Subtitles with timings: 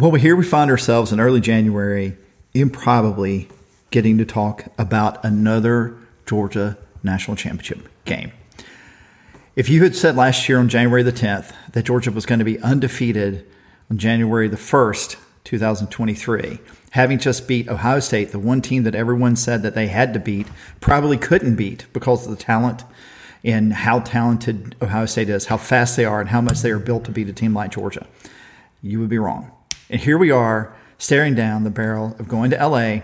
[0.00, 2.16] Well, here we find ourselves in early January,
[2.54, 3.48] improbably
[3.90, 8.30] getting to talk about another Georgia national championship game.
[9.56, 12.44] If you had said last year on January the 10th that Georgia was going to
[12.44, 13.44] be undefeated
[13.90, 16.60] on January the 1st, 2023,
[16.90, 20.20] having just beat Ohio State, the one team that everyone said that they had to
[20.20, 20.46] beat,
[20.78, 22.84] probably couldn't beat because of the talent
[23.42, 26.78] and how talented Ohio State is, how fast they are, and how much they are
[26.78, 28.06] built to beat a team like Georgia,
[28.80, 29.50] you would be wrong.
[29.90, 33.00] And here we are staring down the barrel of going to LA,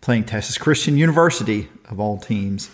[0.00, 2.70] playing Texas Christian University, of all teams,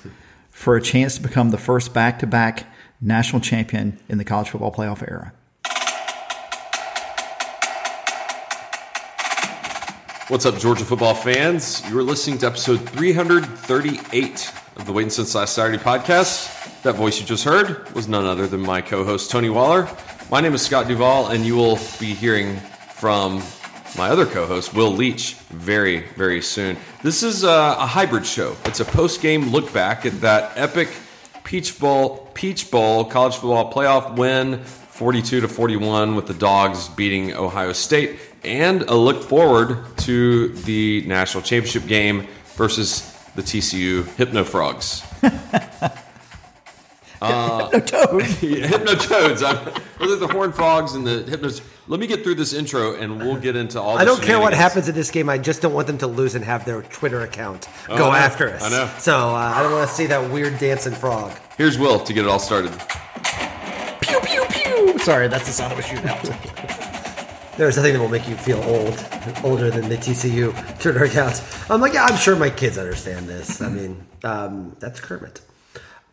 [0.51, 2.67] for a chance to become the first back to back
[3.01, 5.33] national champion in the college football playoff era.
[10.29, 11.83] What's up, Georgia football fans?
[11.91, 16.83] You're listening to episode 338 of the Waiting Since Last Saturday podcast.
[16.83, 19.89] That voice you just heard was none other than my co host, Tony Waller.
[20.31, 22.61] My name is Scott Duvall, and you will be hearing
[23.05, 23.43] from
[23.99, 26.75] my other co host, Will Leitch, very, very soon.
[27.03, 28.57] This is a, a hybrid show.
[28.65, 30.89] It's a post game look back at that epic
[31.45, 37.35] Peach Bowl, Peach Bowl college football playoff win, 42 to 41, with the Dogs beating
[37.35, 43.03] Ohio State, and a look forward to the national championship game versus
[43.35, 45.03] the TCU Hypno Frogs.
[47.25, 48.27] Uh, no toads.
[48.39, 49.41] hypno toads.
[49.41, 51.63] Those are the horn frogs and the hypnos.
[51.87, 53.99] Let me get through this intro, and we'll get into all.
[53.99, 55.29] I don't care what happens in this game.
[55.29, 58.49] I just don't want them to lose and have their Twitter account Oh, go after
[58.51, 58.63] us.
[58.63, 58.91] I know.
[58.99, 61.33] So uh, I don't want to see that weird dancing frog.
[61.59, 62.73] Here's Will to get it all started.
[64.01, 64.99] Pew, pew, pew.
[64.99, 67.57] Sorry, that's the sound of a shootout.
[67.57, 69.07] There's nothing that will make you feel old,
[69.45, 71.41] older than the TCU Twitter account.
[71.71, 73.63] I'm like, yeah, I'm sure my kids understand this.
[73.63, 75.41] I mean, um, that's Kermit.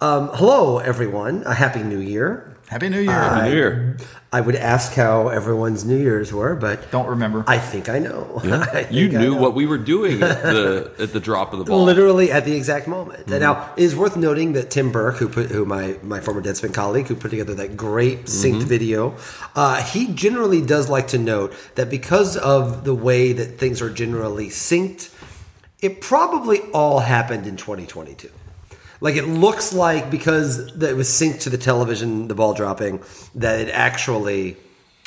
[0.01, 1.43] Um, hello, everyone.
[1.45, 2.57] A happy New Year.
[2.69, 3.11] Happy New Year.
[3.11, 3.97] Happy New Year.
[4.33, 7.43] I would ask how everyone's New Year's were, but don't remember.
[7.45, 8.39] I think I know.
[8.43, 9.41] I You think I knew know.
[9.41, 11.83] what we were doing at the at the drop of the ball.
[11.83, 13.29] Literally at the exact moment.
[13.29, 16.41] And now it is worth noting that Tim Burke, who put, who my my former
[16.41, 19.15] Deadspin colleague, who put together that great synced video,
[19.55, 23.89] uh, he generally does like to note that because of the way that things are
[23.91, 25.13] generally synced,
[25.79, 28.31] it probably all happened in 2022.
[29.01, 33.03] Like it looks like because that it was synced to the television, the ball dropping,
[33.35, 34.57] that it actually.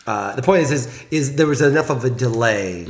[0.07, 2.85] Uh, the point is, is, is there was enough of a delay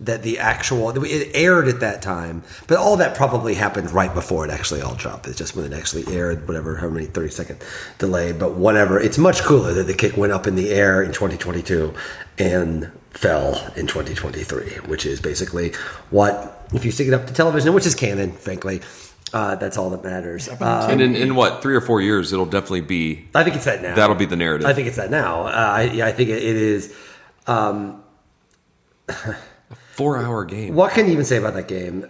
[0.00, 4.46] that the actual it aired at that time, but all that probably happened right before
[4.46, 5.26] it actually all dropped.
[5.26, 7.62] It's just when it actually aired, whatever, how many thirty second
[7.98, 8.98] delay, but whatever.
[8.98, 11.92] It's much cooler that the kick went up in the air in 2022
[12.38, 15.72] and fell in 2023, which is basically
[16.08, 18.80] what if you stick it up to television, which is canon, frankly.
[19.34, 20.48] Uh, that's all that matters.
[20.48, 23.64] Uh, and in, in what three or four years, it'll definitely be I think it's
[23.64, 23.96] that now.
[23.96, 24.64] that'll be the narrative.
[24.64, 25.48] I think it's that now.
[25.48, 26.94] Uh, I, yeah, I think it, it is.
[27.48, 28.04] Um,
[29.94, 30.74] Four hour game.
[30.74, 32.06] what can you even say about that game?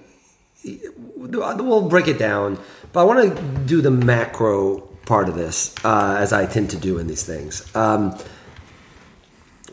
[1.17, 2.59] We'll break it down,
[2.93, 6.77] but I want to do the macro part of this, uh, as I tend to
[6.77, 7.65] do in these things.
[7.75, 8.19] Um,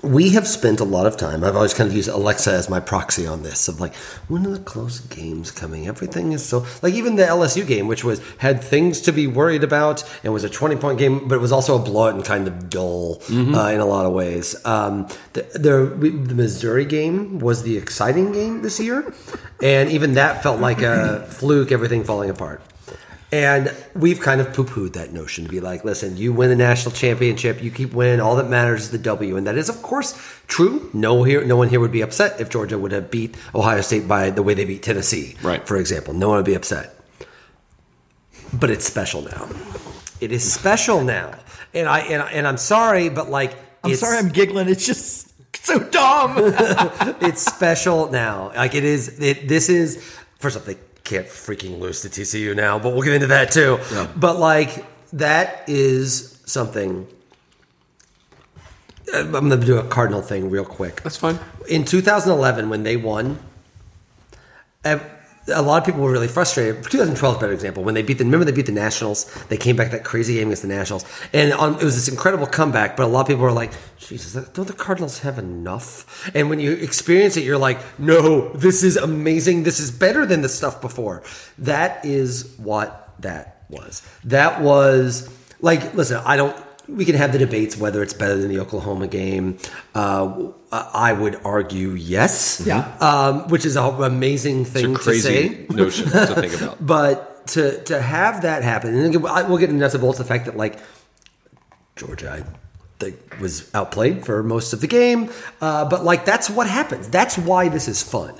[0.03, 1.43] we have spent a lot of time.
[1.43, 3.67] I've always kind of used Alexa as my proxy on this.
[3.67, 3.93] Of like,
[4.27, 5.87] when are the close games coming?
[5.87, 9.63] Everything is so like even the LSU game, which was had things to be worried
[9.63, 12.47] about and was a twenty point game, but it was also a blowout and kind
[12.47, 14.55] of dull uh, in a lot of ways.
[14.65, 19.13] Um, the, the the Missouri game was the exciting game this year,
[19.61, 21.71] and even that felt like a fluke.
[21.71, 22.61] Everything falling apart.
[23.33, 26.55] And we've kind of poo pooed that notion to be like, listen, you win the
[26.57, 29.37] national championship, you keep winning, all that matters is the W.
[29.37, 30.13] And that is, of course,
[30.47, 30.89] true.
[30.93, 34.05] No, here, no one here would be upset if Georgia would have beat Ohio State
[34.05, 35.65] by the way they beat Tennessee, Right.
[35.65, 36.13] for example.
[36.13, 36.93] No one would be upset.
[38.53, 39.47] But it's special now.
[40.19, 41.33] It is special now.
[41.73, 43.53] And, I, and, I- and I'm sorry, but like,
[43.83, 44.67] I'm it's- sorry I'm giggling.
[44.67, 45.29] It's just
[45.65, 46.33] so dumb.
[47.21, 48.51] it's special now.
[48.55, 49.19] Like it is.
[49.21, 50.03] It, this is
[50.39, 53.79] first off, they can't freaking lose to TCU now, but we'll get into that too.
[54.15, 57.07] But like that is something.
[59.13, 61.01] I'm going to do a Cardinal thing real quick.
[61.01, 61.37] That's fine.
[61.67, 63.39] In 2011, when they won,
[65.47, 66.83] a lot of people were really frustrated.
[66.83, 67.83] 2012 is a better example.
[67.83, 69.25] When they beat the, remember they beat the Nationals.
[69.45, 72.95] They came back that crazy game against the Nationals, and it was this incredible comeback.
[72.95, 76.59] But a lot of people were like, "Jesus, don't the Cardinals have enough?" And when
[76.59, 79.63] you experience it, you're like, "No, this is amazing.
[79.63, 81.23] This is better than the stuff before."
[81.57, 84.01] That is what that was.
[84.25, 85.29] That was
[85.61, 86.55] like, listen, I don't.
[86.95, 89.57] We can have the debates whether it's better than the Oklahoma game.
[89.95, 92.61] Uh, I would argue yes.
[92.65, 92.79] Yeah.
[92.99, 95.65] Um, which is an amazing thing to crazy say.
[95.69, 96.85] notion to think about.
[96.85, 100.23] But to to have that happen, and again, we'll get into nuts and bolts the
[100.25, 100.79] fact that like
[101.95, 102.43] Georgia, I
[102.99, 105.29] they was outplayed for most of the game.
[105.59, 107.09] Uh, but like that's what happens.
[107.09, 108.35] That's why this is fun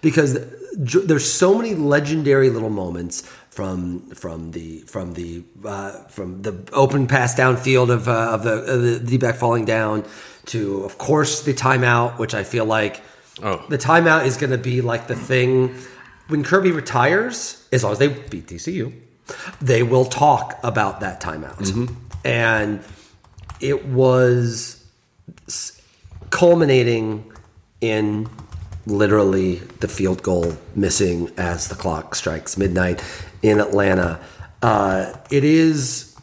[0.00, 0.38] because
[0.76, 3.22] there's so many legendary little moments
[3.56, 8.52] from from the from the uh, from the open pass downfield of uh, of the,
[8.52, 10.04] of the D back falling down
[10.46, 13.02] to of course the timeout, which I feel like
[13.42, 13.62] Oh.
[13.68, 15.74] the timeout is going to be like the thing
[16.28, 17.66] when Kirby retires.
[17.70, 18.94] As long as they beat TCU,
[19.60, 21.90] they will talk about that timeout,
[22.24, 22.82] and
[23.60, 24.82] it was
[26.30, 27.30] culminating
[27.80, 28.28] in
[28.86, 33.00] literally the field goal missing as the clock strikes midnight
[33.48, 34.20] in Atlanta.
[34.62, 36.16] Uh, it is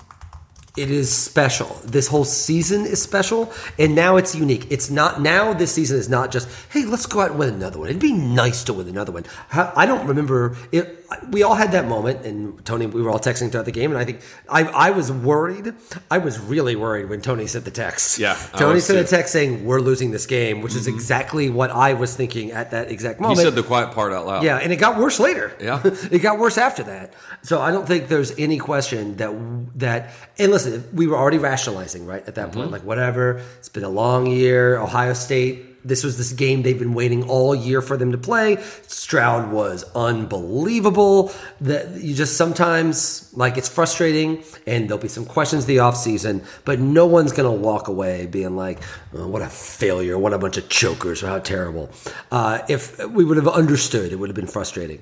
[0.75, 1.68] it is special.
[1.84, 4.66] This whole season is special, and now it's unique.
[4.72, 5.54] It's not now.
[5.54, 7.90] This season is not just hey, let's go out and win another one.
[7.90, 9.25] It'd be nice to win another one.
[9.52, 11.03] I don't remember it.
[11.30, 14.00] We all had that moment, and Tony, we were all texting throughout the game, and
[14.00, 15.74] I think I, I was worried.
[16.10, 18.19] I was really worried when Tony sent the text.
[18.19, 20.95] Yeah, Tony sent a text saying we're losing this game, which is mm-hmm.
[20.95, 23.39] exactly what I was thinking at that exact moment.
[23.39, 24.44] He said the quiet part out loud.
[24.44, 25.56] Yeah, and it got worse later.
[25.60, 25.81] Yeah.
[25.83, 27.13] it got worse after that.
[27.42, 29.31] So I don't think there's any question that
[29.80, 30.12] that.
[30.38, 32.59] And listen, we were already rationalizing right at that mm-hmm.
[32.59, 33.42] point, like whatever.
[33.59, 34.77] It's been a long year.
[34.77, 35.73] Ohio State.
[35.83, 38.57] This was this game they've been waiting all year for them to play.
[38.88, 41.31] Stroud was unbelievable.
[41.62, 46.80] That you just sometimes like it's frustrating, and there'll be some questions the offseason, but
[46.80, 48.80] no one's gonna walk away being like,
[49.15, 50.18] oh, "What a failure!
[50.18, 51.24] What a bunch of chokers!
[51.24, 51.89] Or how terrible!"
[52.31, 55.01] Uh, if we would have understood, it would have been frustrating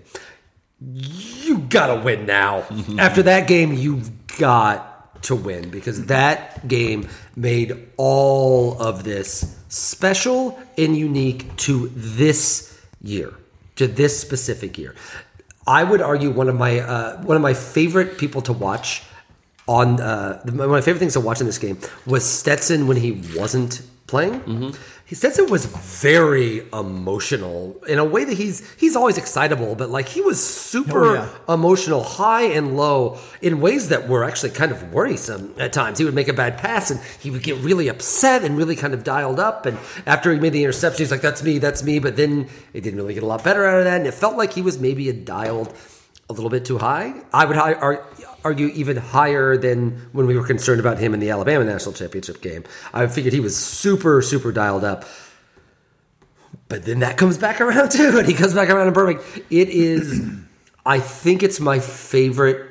[0.82, 2.66] you gotta win now.
[2.98, 4.91] After that game, you've got
[5.24, 13.34] to win because that game made all of this special and unique to this year,
[13.76, 14.96] to this specific year.
[15.68, 19.04] I would argue one of my uh, one of my favorite people to watch
[19.68, 22.98] on uh, one of my favorite things to watch in this game was Stetson when
[22.98, 24.74] he wasn't playing.
[25.12, 29.90] He says it was very emotional in a way that he's he's always excitable, but
[29.90, 31.54] like he was super Oh, yeah.
[31.54, 35.98] emotional, high and low, in ways that were actually kind of worrisome at times.
[35.98, 38.94] He would make a bad pass and he would get really upset and really kind
[38.94, 39.66] of dialed up.
[39.66, 42.80] And after he made the interception, he's like, "That's me, that's me." But then it
[42.80, 44.80] didn't really get a lot better out of that, and it felt like he was
[44.80, 45.74] maybe a dialed
[46.30, 47.14] a little bit too high.
[47.34, 47.58] I would
[48.44, 52.42] argue even higher than when we were concerned about him in the Alabama national championship
[52.42, 52.64] game.
[52.94, 55.06] I figured he was super, super dialed up.
[56.68, 59.24] But then that comes back around too, and he comes back around in Birmingham.
[59.50, 60.22] It is,
[60.86, 62.68] I think it's my favorite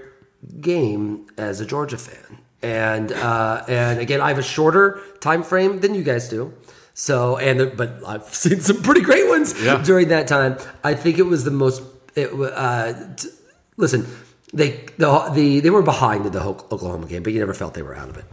[0.60, 5.80] game as a Georgia fan, and uh, and again, I have a shorter time frame
[5.80, 6.54] than you guys do.
[6.94, 9.82] So and but I've seen some pretty great ones Yeah.
[9.82, 10.56] during that time.
[10.82, 11.82] I think it was the most.
[12.16, 13.28] It, uh, t-
[13.76, 14.06] listen,
[14.52, 17.82] they the, the they were behind in the Oklahoma game, but you never felt they
[17.82, 18.24] were out of it.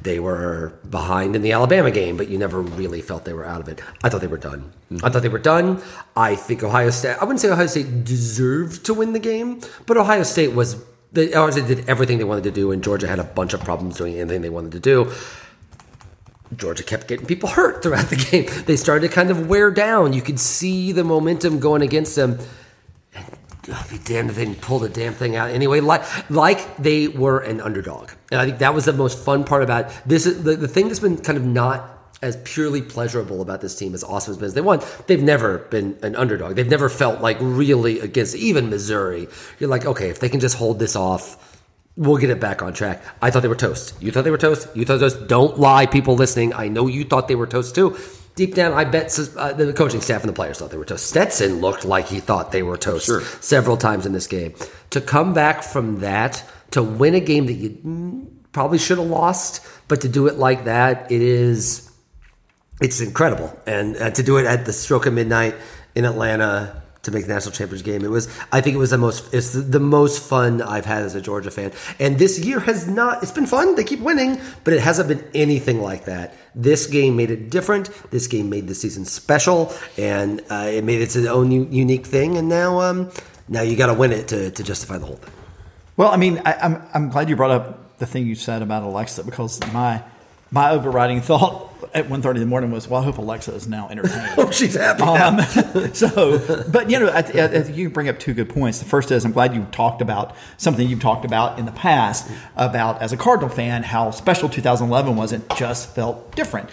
[0.00, 3.60] They were behind in the Alabama game, but you never really felt they were out
[3.60, 3.80] of it.
[4.02, 4.72] I thought they were done.
[4.90, 5.04] Mm-hmm.
[5.04, 5.82] I thought they were done.
[6.16, 7.16] I think Ohio State.
[7.20, 10.82] I wouldn't say Ohio State deserved to win the game, but Ohio State was.
[11.12, 13.60] They, Ohio State did everything they wanted to do, and Georgia had a bunch of
[13.60, 15.10] problems doing anything they wanted to do.
[16.56, 18.48] Georgia kept getting people hurt throughout the game.
[18.64, 20.12] They started to kind of wear down.
[20.12, 22.38] You could see the momentum going against them.
[23.72, 25.80] I'll be damned if they didn't pull the damn thing out anyway.
[25.80, 28.10] Like, like they were an underdog.
[28.30, 30.26] And I think that was the most fun part about this.
[30.26, 33.94] Is the, the thing that's been kind of not as purely pleasurable about this team
[33.94, 34.80] as awesome as they won.
[35.06, 36.56] They've never been an underdog.
[36.56, 39.28] They've never felt like really against even Missouri.
[39.60, 41.44] You're like, okay, if they can just hold this off,
[41.98, 43.02] We'll get it back on track.
[43.20, 44.00] I thought they were toast.
[44.00, 44.68] You thought they were toast.
[44.76, 45.26] You thought toast.
[45.26, 46.54] Don't lie, people listening.
[46.54, 47.98] I know you thought they were toast too.
[48.38, 51.08] Deep down, I bet uh, the coaching staff and the players thought they were toast.
[51.08, 53.20] Stetson looked like he thought they were toast Sure.
[53.40, 54.54] several times in this game.
[54.90, 59.66] To come back from that to win a game that you probably should have lost,
[59.88, 61.90] but to do it like that, it is
[62.80, 63.58] it's incredible.
[63.66, 65.56] And uh, to do it at the stroke of midnight
[65.96, 68.28] in Atlanta to make the national championship game, it was.
[68.52, 69.32] I think it was the most.
[69.32, 71.72] It's the, the most fun I've had as a Georgia fan.
[71.98, 73.22] And this year has not.
[73.22, 73.74] It's been fun.
[73.74, 76.34] They keep winning, but it hasn't been anything like that.
[76.54, 77.90] This game made it different.
[78.10, 82.36] This game made the season special, and uh, it made its own u- unique thing.
[82.36, 83.10] And now, um,
[83.48, 85.34] now you got to win it to, to justify the whole thing.
[85.96, 88.82] Well, I mean, I, I'm I'm glad you brought up the thing you said about
[88.84, 90.02] Alexa because my
[90.50, 93.88] my overriding thought at 1.30 in the morning was, well, I hope Alexa is now
[93.88, 94.28] entertained.
[94.38, 95.04] Oh, she's happy.
[95.04, 95.28] now.
[95.28, 95.40] Um,
[95.94, 98.78] so, but you know, I, I, I you bring up two good points.
[98.78, 102.30] The first is I'm glad you talked about something you've talked about in the past
[102.56, 105.32] about as a Cardinal fan how special 2011 was.
[105.32, 106.70] It just felt different.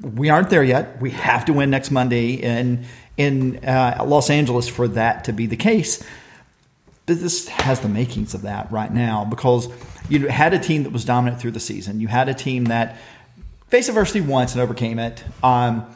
[0.00, 1.00] We aren't there yet.
[1.00, 2.84] We have to win next Monday in
[3.16, 6.02] in uh, Los Angeles for that to be the case.
[7.06, 9.68] But this has the makings of that right now because
[10.08, 12.00] you had a team that was dominant through the season.
[12.00, 12.96] You had a team that
[13.70, 15.24] faced adversity once and overcame it.
[15.42, 15.86] Um,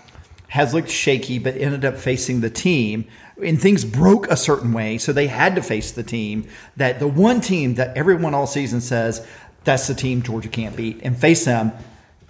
[0.48, 3.04] has looked shaky, but ended up facing the team.
[3.44, 7.08] And things broke a certain way, so they had to face the team that the
[7.08, 9.26] one team that everyone all season says
[9.64, 11.72] that's the team Georgia can't beat, and face them.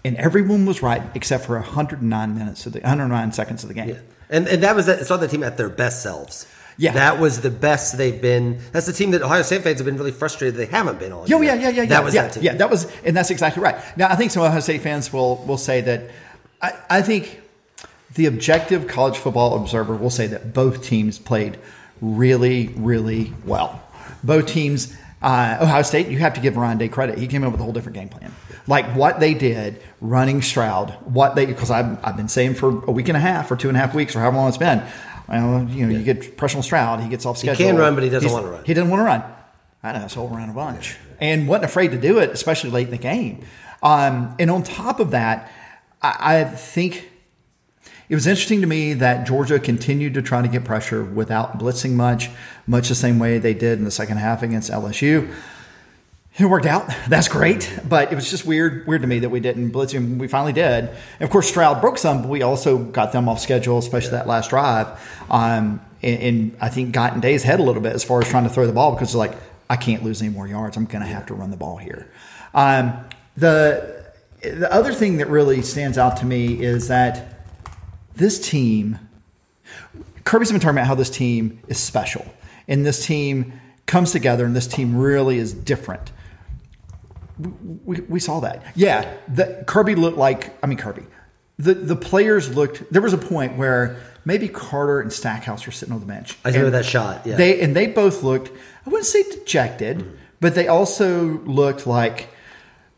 [0.06, 3.98] And everyone was right except for 109 minutes of the 109 seconds of the game.
[4.30, 6.46] And and that was it's on the team at their best selves.
[6.76, 6.92] Yeah.
[6.92, 8.58] that was the best they've been.
[8.72, 11.32] That's the team that Ohio State fans have been really frustrated they haven't been on.
[11.32, 11.84] Oh yeah, yeah, yeah, yeah.
[11.86, 12.42] That was yeah, that team.
[12.42, 13.76] Yeah, that was, and that's exactly right.
[13.96, 16.10] Now, I think some Ohio State fans will will say that.
[16.60, 17.40] I, I think
[18.14, 21.58] the objective college football observer will say that both teams played
[22.00, 23.82] really, really well.
[24.22, 24.96] Both teams.
[25.22, 27.16] Uh, Ohio State, you have to give Ryan Day credit.
[27.16, 28.30] He came up with a whole different game plan.
[28.66, 32.90] Like what they did running Stroud, what they, because I've, I've been saying for a
[32.92, 34.82] week and a half or two and a half weeks or however long it's been,
[35.28, 37.56] well, you know, you get pressure on Stroud, he gets off schedule.
[37.64, 38.64] He can run, but he doesn't He's- wanna run.
[38.64, 39.22] He doesn't want to run.
[39.82, 40.96] I know, so ran a bunch.
[41.20, 43.44] And wasn't afraid to do it, especially late in the game.
[43.82, 45.50] Um, and on top of that,
[46.02, 47.10] I, I think
[48.08, 51.92] it was interesting to me that Georgia continued to try to get pressure without blitzing
[51.92, 52.30] much,
[52.66, 55.30] much the same way they did in the second half against LSU.
[56.36, 56.90] It worked out.
[57.08, 60.18] That's great, but it was just weird, weird to me that we didn't blitz him.
[60.18, 60.88] We finally did.
[60.88, 64.26] And of course, Stroud broke some, but we also got them off schedule, especially that
[64.26, 64.88] last drive.
[65.30, 68.28] Um, and, and I think got in Day's head a little bit as far as
[68.28, 69.36] trying to throw the ball because like
[69.70, 70.76] I can't lose any more yards.
[70.76, 72.10] I'm going to have to run the ball here.
[72.52, 73.04] Um,
[73.36, 74.04] the
[74.42, 77.46] the other thing that really stands out to me is that
[78.16, 78.98] this team,
[80.24, 82.26] Kirby's been talking about how this team is special
[82.68, 83.52] and this team
[83.86, 86.10] comes together and this team really is different.
[87.38, 88.64] We, we saw that.
[88.74, 91.02] Yeah, the, Kirby looked like, I mean, Kirby.
[91.58, 95.94] The, the players looked, there was a point where maybe Carter and Stackhouse were sitting
[95.94, 96.36] on the bench.
[96.44, 97.36] I remember that shot, yeah.
[97.36, 98.50] They, and they both looked,
[98.86, 102.28] I wouldn't say dejected, but they also looked like,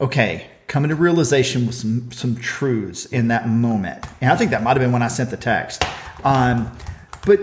[0.00, 4.04] okay, coming to realization with some some truths in that moment.
[4.20, 5.84] And I think that might have been when I sent the text.
[6.24, 6.76] Um,
[7.24, 7.40] but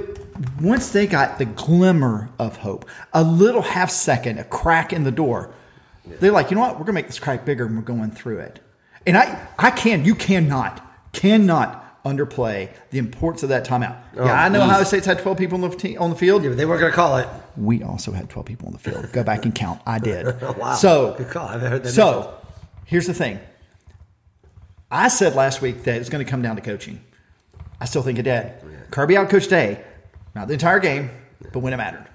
[0.60, 5.12] once they got the glimmer of hope, a little half second, a crack in the
[5.12, 5.54] door,
[6.06, 6.74] they're like, you know what?
[6.80, 8.60] We're gonna make this crack bigger, and we're going through it.
[9.06, 10.82] And I, I can, you cannot,
[11.12, 13.98] cannot underplay the importance of that timeout.
[14.18, 16.44] Oh, yeah, I know Ohio State's had twelve people on the te- on the field.
[16.44, 17.28] Yeah, but they weren't going to call it.
[17.56, 19.12] We also had twelve people on the field.
[19.12, 19.82] Go back and count.
[19.86, 20.26] I did.
[20.58, 20.76] Wow.
[20.76, 21.48] So Good call.
[21.48, 22.36] I haven't heard that So
[22.86, 23.40] here's the thing.
[24.92, 27.02] I said last week that it's going to come down to coaching.
[27.82, 28.54] I still think it did.
[28.92, 29.84] Kirby outcoached Day,
[30.36, 31.10] not the entire game,
[31.52, 32.08] but when it mattered,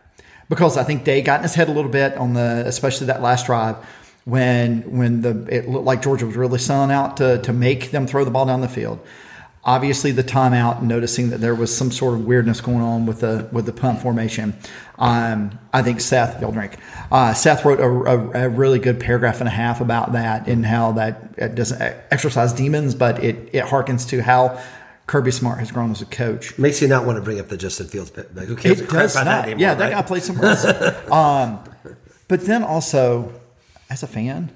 [0.49, 3.23] because I think Day got in his head a little bit on the, especially that
[3.23, 3.77] last drive
[4.29, 8.07] when when the it looked like Georgia was really selling out to to make them
[8.07, 9.01] throw the ball down the field.
[9.65, 13.49] Obviously, the timeout, noticing that there was some sort of weirdness going on with the
[13.53, 14.55] with the punt formation.
[14.99, 16.77] Um, I think Seth, y'all drink.
[17.11, 20.65] Uh, Seth wrote a, a, a really good paragraph and a half about that and
[20.65, 24.61] how that doesn't exercise demons, but it it harkens to how
[25.09, 26.59] Kirby Smart has grown as a coach.
[26.59, 28.29] Makes you not want to bring up the Justin Fields pick.
[28.35, 29.25] Like, who cares It does not.
[29.25, 30.65] that anymore, yeah, that guy played somewhere else.
[31.11, 31.61] um,
[32.29, 33.33] but then also,
[33.89, 34.51] as a fan,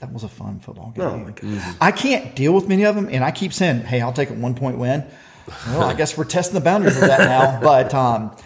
[0.00, 1.02] that was a fun football game.
[1.02, 1.76] Oh, my.
[1.80, 4.34] I can't deal with many of them, and I keep saying, "Hey, I'll take a
[4.34, 5.02] one point win."
[5.68, 7.60] Well, I guess we're testing the boundaries of that now.
[7.62, 8.36] But um,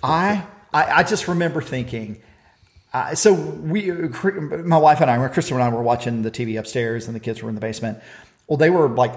[0.00, 2.22] I, I, I just remember thinking.
[2.92, 7.06] Uh, so we, my wife and I, Kristen and I were watching the TV upstairs,
[7.06, 7.98] and the kids were in the basement.
[8.46, 9.12] Well, they were like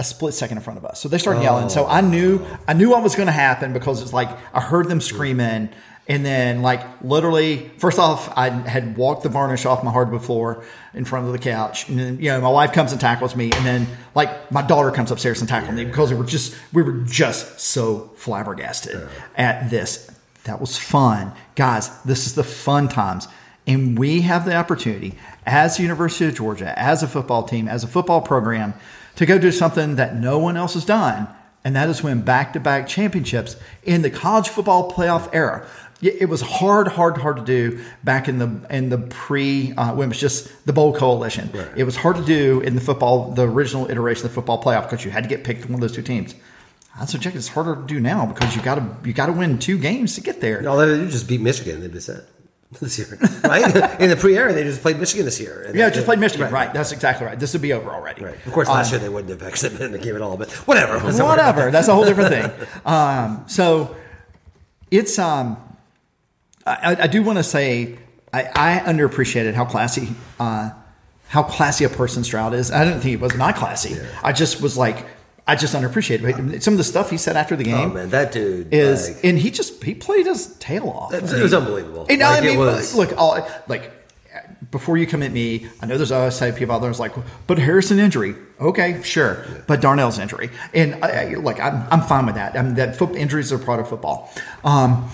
[0.00, 1.68] a split second in front of us, so they started yelling.
[1.68, 2.08] So I oh.
[2.08, 5.68] knew, I knew what was going to happen because it's like I heard them screaming,
[6.08, 10.64] and then like literally, first off, I had walked the varnish off my hardwood floor
[10.94, 13.52] in front of the couch, and then you know my wife comes and tackles me,
[13.52, 16.82] and then like my daughter comes upstairs and tackles me because we were just we
[16.82, 20.10] were just so flabbergasted at this.
[20.44, 21.32] That was fun.
[21.54, 23.28] Guys, this is the fun times.
[23.66, 25.14] And we have the opportunity
[25.46, 28.72] as the University of Georgia, as a football team, as a football program,
[29.20, 31.28] to go do something that no one else has done.
[31.62, 35.66] And that is win back to back championships in the college football playoff era.
[36.00, 40.06] It was hard, hard, hard to do back in the in the pre uh, when
[40.06, 41.50] it was just the bowl coalition.
[41.76, 44.84] It was hard to do in the football, the original iteration of the football playoff
[44.84, 46.34] because you had to get picked one of those two teams.
[46.98, 47.34] That's what check.
[47.34, 50.14] It's harder to do now because you got to you got to win two games
[50.14, 50.66] to get there.
[50.66, 51.82] All they just beat Michigan.
[51.82, 52.24] They'd be set
[52.80, 54.00] this year, right?
[54.00, 55.64] In the pre-era, they just played Michigan this year.
[55.74, 56.52] Yeah, that- just played Michigan.
[56.52, 56.72] Right.
[56.72, 57.38] That's exactly right.
[57.38, 58.24] This would be over already.
[58.24, 58.46] Right.
[58.46, 60.50] Of course, last year they wouldn't have actually been in the game at all, but
[60.68, 60.98] whatever.
[61.00, 61.70] That's Whatever.
[61.72, 62.68] That's a whole different thing.
[62.86, 63.96] Um, so
[64.90, 65.56] it's um,
[66.66, 67.98] I, I do want to say
[68.32, 70.08] I, I underappreciated how classy
[70.38, 70.70] uh,
[71.28, 72.70] how classy a person Stroud is.
[72.70, 73.96] I didn't think he was not classy.
[74.22, 75.06] I just was like
[75.46, 77.94] I just underappreciated some of the stuff he said after the Oh game.
[77.94, 81.12] man, that dude is like, and he just he played his tail off.
[81.12, 82.06] it was unbelievable.
[82.08, 83.90] And Like, I mean, it was, look, all like
[84.70, 87.12] before you come at me, I know there's always type people out there that's like,
[87.48, 92.26] but Harrison injury, okay, sure, but Darnell's injury, and I, I, look, I'm, I'm fine
[92.26, 92.56] with that.
[92.56, 94.32] I mean, that foot, injuries are part of football.
[94.62, 95.10] Um,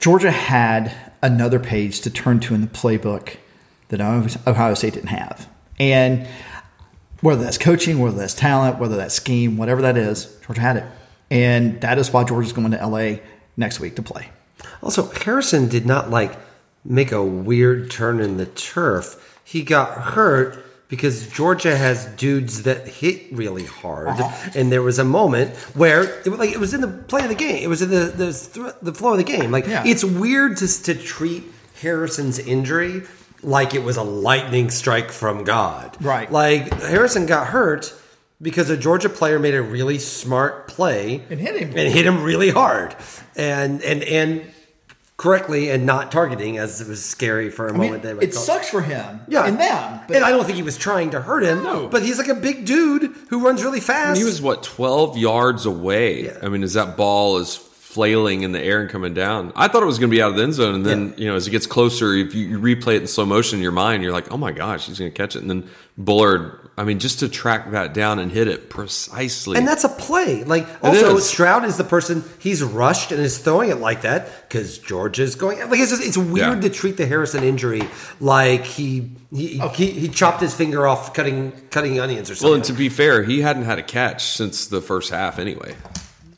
[0.00, 3.36] Georgia had another page to turn to in the playbook
[3.88, 6.26] that Ohio State didn't have, and
[7.20, 10.84] whether that's coaching, whether that's talent, whether that's scheme, whatever that is, Georgia had it,
[11.30, 13.16] and that is why Georgia's going to LA
[13.56, 14.28] next week to play.
[14.82, 16.36] Also, Harrison did not like
[16.84, 19.40] make a weird turn in the turf.
[19.44, 24.50] He got hurt because Georgia has dudes that hit really hard, uh-huh.
[24.54, 27.28] and there was a moment where it was like it was in the play of
[27.28, 27.62] the game.
[27.62, 29.50] It was in the the, the flow of the game.
[29.50, 29.84] Like yeah.
[29.86, 31.44] it's weird to to treat
[31.80, 33.02] Harrison's injury
[33.42, 35.96] like it was a lightning strike from God.
[36.00, 36.30] Right.
[36.30, 37.94] Like Harrison got hurt
[38.42, 42.22] because a Georgia player made a really smart play and hit him and hit him
[42.22, 42.96] really hard.
[43.36, 44.44] And and and
[45.16, 48.04] correctly and not targeting as it was scary for a I moment.
[48.04, 49.20] Mean, it sucks for him.
[49.28, 49.44] Yeah.
[49.44, 50.00] And them.
[50.06, 51.62] But and I don't think he was trying to hurt him.
[51.62, 51.88] No.
[51.88, 54.08] But he's like a big dude who runs really fast.
[54.08, 56.24] I mean, he was, what, 12 yards away?
[56.24, 56.38] Yeah.
[56.42, 57.56] I mean, as that ball is
[57.90, 59.52] flailing in the air and coming down.
[59.56, 60.74] I thought it was going to be out of the end zone.
[60.76, 61.14] And then, yeah.
[61.16, 63.62] you know, as it gets closer, if you, you replay it in slow motion in
[63.62, 65.40] your mind, you're like, oh my gosh, he's going to catch it.
[65.42, 65.68] And then
[65.98, 69.58] Bullard I mean, just to track that down and hit it precisely.
[69.58, 70.44] And that's a play.
[70.44, 74.78] Like, also, Stroud is the person, he's rushed and is throwing it like that because
[74.78, 75.58] George is going.
[75.68, 76.68] Like, it's, just, it's weird yeah.
[76.68, 77.82] to treat the Harrison injury
[78.18, 79.84] like he he, okay.
[79.84, 82.48] he he chopped his finger off cutting cutting onions or something.
[82.48, 85.76] Well, and to be fair, he hadn't had a catch since the first half anyway.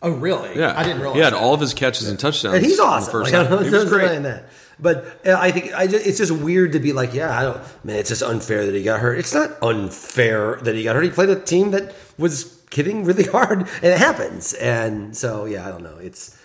[0.03, 0.59] Oh, really?
[0.59, 0.75] Yeah.
[0.77, 1.17] I didn't realize.
[1.17, 2.57] He had all of his catches and touchdowns.
[2.57, 3.23] And he's awesome.
[3.23, 4.23] Like, I don't, he was great.
[4.23, 4.49] That.
[4.81, 7.85] But uh, I think I just, it's just weird to be like, yeah, I don't,
[7.85, 9.19] man, it's just unfair that he got hurt.
[9.19, 11.05] It's not unfair that he got hurt.
[11.05, 14.55] He played a team that was hitting really hard, and it happens.
[14.55, 15.99] And so, yeah, I don't know.
[15.99, 16.37] It's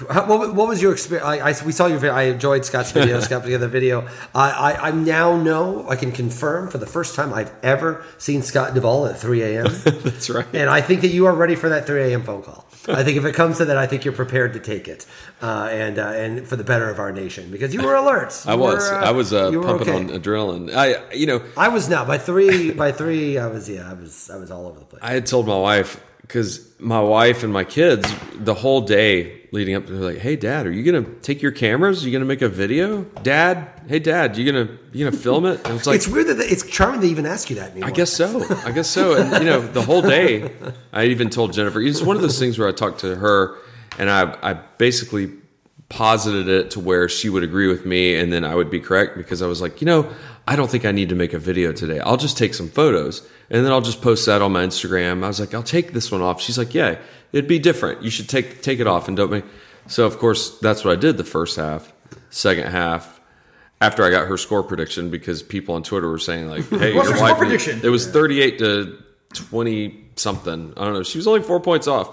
[0.00, 1.26] what, what was your experience?
[1.26, 1.98] I, I, we saw your.
[1.98, 2.14] video.
[2.14, 3.20] I enjoyed Scott's video.
[3.20, 4.08] Scott put together the video.
[4.34, 5.88] I, I, I now know.
[5.88, 9.64] I can confirm for the first time I've ever seen Scott Duvall at 3 a.m.
[9.84, 10.46] That's right.
[10.52, 12.22] And I think that you are ready for that 3 a.m.
[12.22, 12.66] phone call.
[12.86, 15.06] I think if it comes to that, I think you're prepared to take it,
[15.40, 18.24] uh, and uh, and for the better of our nation because you were alert.
[18.44, 18.90] You I was.
[18.90, 19.96] Were, uh, I was uh, pumping okay.
[19.96, 20.74] on adrenaline.
[20.74, 22.72] I, you know, I was not by three.
[22.72, 23.70] By three, I was.
[23.70, 24.28] Yeah, I was.
[24.28, 25.02] I was all over the place.
[25.02, 29.76] I had told my wife because my wife and my kids the whole day leading
[29.76, 32.02] up to they're like, "Hey, Dad, are you gonna take your cameras?
[32.02, 33.04] Are you gonna make a video?
[33.22, 36.40] Dad, hey, Dad, you gonna you gonna film it?" And it's like it's weird that
[36.40, 37.70] it's charming to even ask you that.
[37.70, 37.88] Anymore.
[37.88, 38.44] I guess so.
[38.66, 39.14] I guess so.
[39.14, 40.50] And you know, the whole day,
[40.92, 41.80] I even told Jennifer.
[41.80, 43.56] It's one of those things where I talked to her,
[43.98, 45.30] and I I basically
[45.88, 49.16] posited it to where she would agree with me, and then I would be correct
[49.16, 50.10] because I was like, you know,
[50.48, 52.00] I don't think I need to make a video today.
[52.00, 55.22] I'll just take some photos and then I'll just post that on my Instagram.
[55.22, 56.40] I was like, I'll take this one off.
[56.40, 56.98] She's like, yeah,
[57.34, 58.02] it'd be different.
[58.02, 59.44] You should take take it off and don't make.
[59.86, 61.92] So of course that's what I did the first half.
[62.30, 63.20] Second half,
[63.80, 67.10] after I got her score prediction because people on Twitter were saying like, "Hey, What's
[67.10, 69.02] your wife prediction?" It was thirty-eight to
[69.34, 70.72] twenty something.
[70.76, 71.02] I don't know.
[71.02, 72.08] She was only four points off.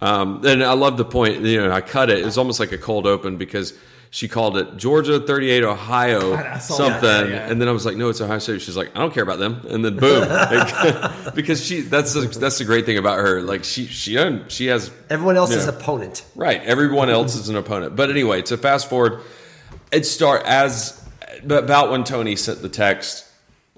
[0.00, 1.40] Um, and I love the point.
[1.40, 2.20] You know, I cut it.
[2.20, 3.76] It was almost like a cold open because
[4.10, 7.50] she called it Georgia 38 Ohio something that, yeah.
[7.50, 8.62] and then I was like no it's Ohio State.
[8.62, 9.66] She's like I don't care about them.
[9.68, 10.26] And then boom.
[10.48, 13.42] Like, because she that's the, that's the great thing about her.
[13.42, 14.16] Like she she
[14.48, 16.24] she has everyone else is opponent.
[16.34, 16.62] Right.
[16.62, 17.96] Everyone else is an opponent.
[17.96, 19.20] But anyway to fast forward
[19.92, 21.04] it start as
[21.48, 23.26] about when Tony sent the text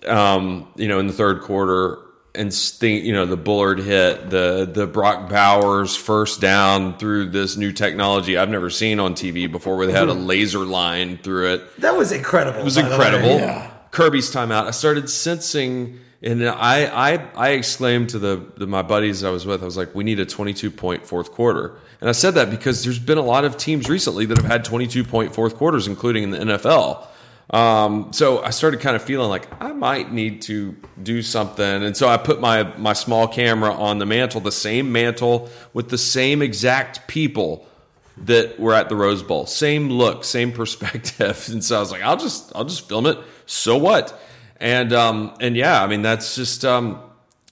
[0.07, 1.99] um, you know in the third quarter
[2.35, 7.57] and think you know the Bullard hit the the Brock Bowers first down through this
[7.57, 10.27] new technology I've never seen on TV before where they had a mm-hmm.
[10.27, 11.81] laser line through it.
[11.81, 12.61] That was incredible.
[12.61, 13.29] It was incredible.
[13.29, 13.71] Yeah.
[13.91, 14.67] Kirby's timeout.
[14.67, 19.47] I started sensing and I I I exclaimed to the, the my buddies I was
[19.47, 21.77] with I was like we need a 22 point fourth quarter.
[22.01, 24.65] And I said that because there's been a lot of teams recently that have had
[24.65, 27.07] 22 point fourth quarters including in the NFL.
[27.51, 31.97] Um, so I started kind of feeling like I might need to do something, and
[31.97, 35.99] so I put my my small camera on the mantle, the same mantle with the
[35.99, 37.67] same exact people
[38.19, 42.03] that were at the Rose Bowl, same look, same perspective, and so I was like,
[42.03, 43.19] I'll just I'll just film it.
[43.47, 44.19] So what?
[44.59, 47.01] And um, and yeah, I mean that's just um,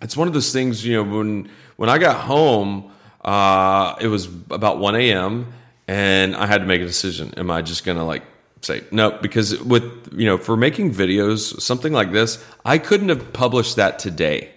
[0.00, 0.86] it's one of those things.
[0.86, 2.92] You know, when when I got home,
[3.24, 5.52] uh, it was about one a.m.
[5.88, 7.34] and I had to make a decision.
[7.36, 8.22] Am I just gonna like
[8.60, 13.32] say no because with you know for making videos something like this i couldn't have
[13.32, 14.50] published that today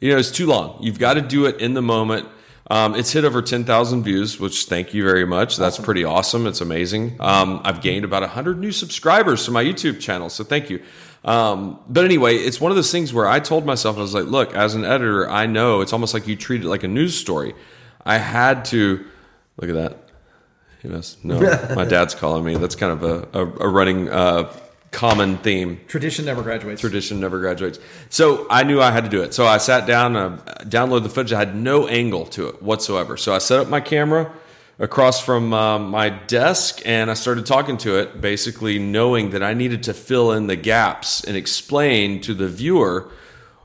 [0.00, 2.28] you know it's too long you've got to do it in the moment
[2.70, 5.56] um, it's hit over 10,000 views, which thank you very much.
[5.56, 5.84] That's awesome.
[5.86, 6.46] pretty awesome.
[6.46, 7.16] It's amazing.
[7.18, 10.82] Um, I've gained about 100 new subscribers to my YouTube channel, so thank you.
[11.24, 14.26] Um, but anyway, it's one of those things where I told myself, I was like,
[14.26, 17.14] look, as an editor, I know it's almost like you treat it like a news
[17.14, 17.54] story.
[18.04, 19.04] I had to,
[19.56, 20.07] look at that.
[20.82, 21.16] He knows.
[21.22, 21.40] No,
[21.74, 22.56] my dad's calling me.
[22.56, 24.52] That's kind of a, a, a running uh,
[24.90, 26.80] common theme Tradition never graduates.
[26.80, 27.78] tradition never graduates.
[28.10, 29.34] So I knew I had to do it.
[29.34, 31.32] So I sat down, uh, downloaded the footage.
[31.32, 33.16] I had no angle to it whatsoever.
[33.16, 34.32] So I set up my camera
[34.78, 39.52] across from uh, my desk and I started talking to it, basically knowing that I
[39.52, 43.10] needed to fill in the gaps and explain to the viewer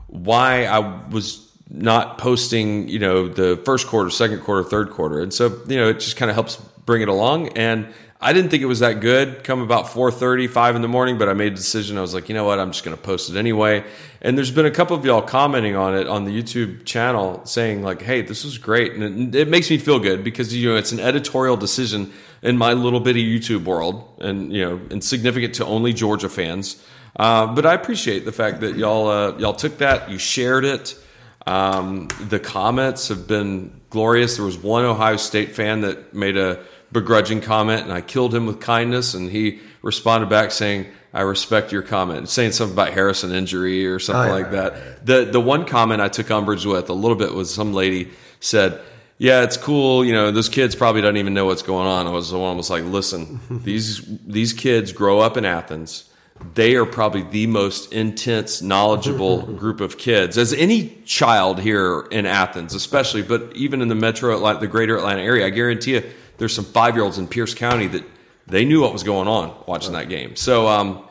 [0.08, 5.20] why I was not posting, you know, the first quarter, second quarter, third quarter.
[5.20, 7.48] And so, you know, it just kind of helps bring it along.
[7.56, 11.18] And I didn't think it was that good come about 4.30, 5 in the morning,
[11.18, 11.98] but I made a decision.
[11.98, 13.84] I was like, you know what, I'm just going to post it anyway.
[14.22, 17.82] And there's been a couple of y'all commenting on it on the YouTube channel saying
[17.82, 18.94] like, hey, this was great.
[18.94, 22.56] And it, it makes me feel good because, you know, it's an editorial decision in
[22.56, 26.82] my little bitty YouTube world and, you know, insignificant to only Georgia fans.
[27.16, 30.98] Uh, but I appreciate the fact that y'all, uh, y'all took that, you shared it.
[31.46, 34.36] Um, the comments have been glorious.
[34.36, 36.64] There was one Ohio State fan that made a
[36.94, 41.72] begrudging comment, and I killed him with kindness, and he responded back saying, "I respect
[41.72, 45.04] your comment," saying something about Harrison injury or something Oh, yeah, like that.
[45.04, 48.08] The the one comment I took umbrage with a little bit was some lady
[48.40, 48.80] said.
[49.16, 50.04] Yeah, it's cool.
[50.04, 52.08] You know, those kids probably don't even know what's going on.
[52.08, 56.10] I was the one was like, listen, these these kids grow up in Athens
[56.54, 62.26] they are probably the most intense, knowledgeable group of kids, as any child here in
[62.26, 65.46] Athens, especially, but even in the metro, Atlanta, the greater Atlanta area.
[65.46, 66.02] I guarantee you,
[66.38, 68.04] there's some five year olds in Pierce County that
[68.46, 70.36] they knew what was going on watching that game.
[70.36, 71.04] So um,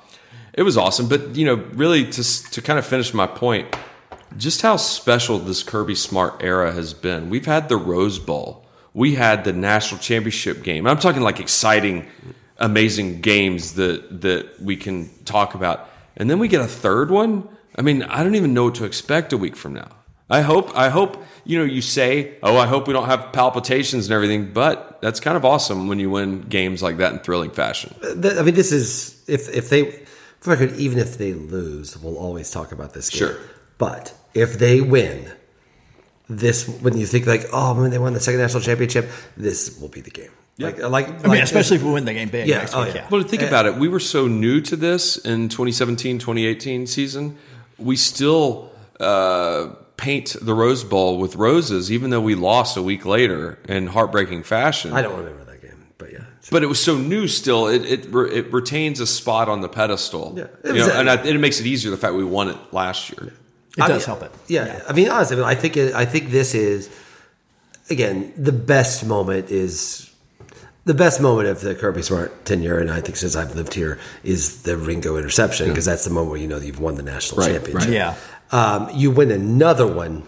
[0.53, 1.07] it was awesome.
[1.07, 3.75] But you know, really, to to kind of finish my point,
[4.37, 7.29] just how special this Kirby Smart era has been.
[7.29, 10.87] We've had the Rose Bowl, we had the national championship game.
[10.87, 12.07] I'm talking like exciting
[12.57, 15.89] amazing games that that we can talk about.
[16.15, 17.47] And then we get a third one.
[17.75, 19.89] I mean, I don't even know what to expect a week from now.
[20.29, 24.05] I hope I hope you know you say, "Oh, I hope we don't have palpitations
[24.07, 27.51] and everything," but that's kind of awesome when you win games like that in thrilling
[27.51, 27.93] fashion.
[28.01, 29.91] I mean, this is if if they,
[30.39, 33.19] for record, even if they lose, we'll always talk about this game.
[33.19, 33.37] Sure.
[33.77, 35.31] But if they win,
[36.29, 39.89] this when you think like, oh, when they won the second national championship, this will
[39.89, 40.31] be the game.
[40.59, 42.93] Like, like, I mean, especially if we win the game big Yeah, next oh, week.
[42.93, 43.01] yeah.
[43.01, 43.07] Yeah.
[43.09, 43.75] Well, think about it.
[43.75, 47.37] We were so new to this in 2017, 2018 season.
[47.79, 53.05] We still uh, paint the Rose Bowl with roses, even though we lost a week
[53.05, 54.93] later in heartbreaking fashion.
[54.93, 56.25] I don't remember that game, but yeah.
[56.51, 57.67] But it was so new still.
[57.67, 60.33] It it, re- it retains a spot on the pedestal.
[60.35, 60.47] Yeah.
[60.65, 63.33] You know, and I, it makes it easier the fact we won it last year.
[63.77, 64.31] It I does mean, help it.
[64.47, 66.89] Yeah, I mean, honestly, I, mean, I think it, I think this is
[67.89, 70.09] again the best moment is
[70.85, 73.99] the best moment of the Kirby Smart tenure, and I think since I've lived here
[74.23, 77.03] is the Ringo interception because that's the moment where you know that you've won the
[77.03, 77.89] national Right, championship.
[77.89, 77.93] right.
[77.95, 78.15] Yeah.
[78.53, 80.23] Um, you win another one,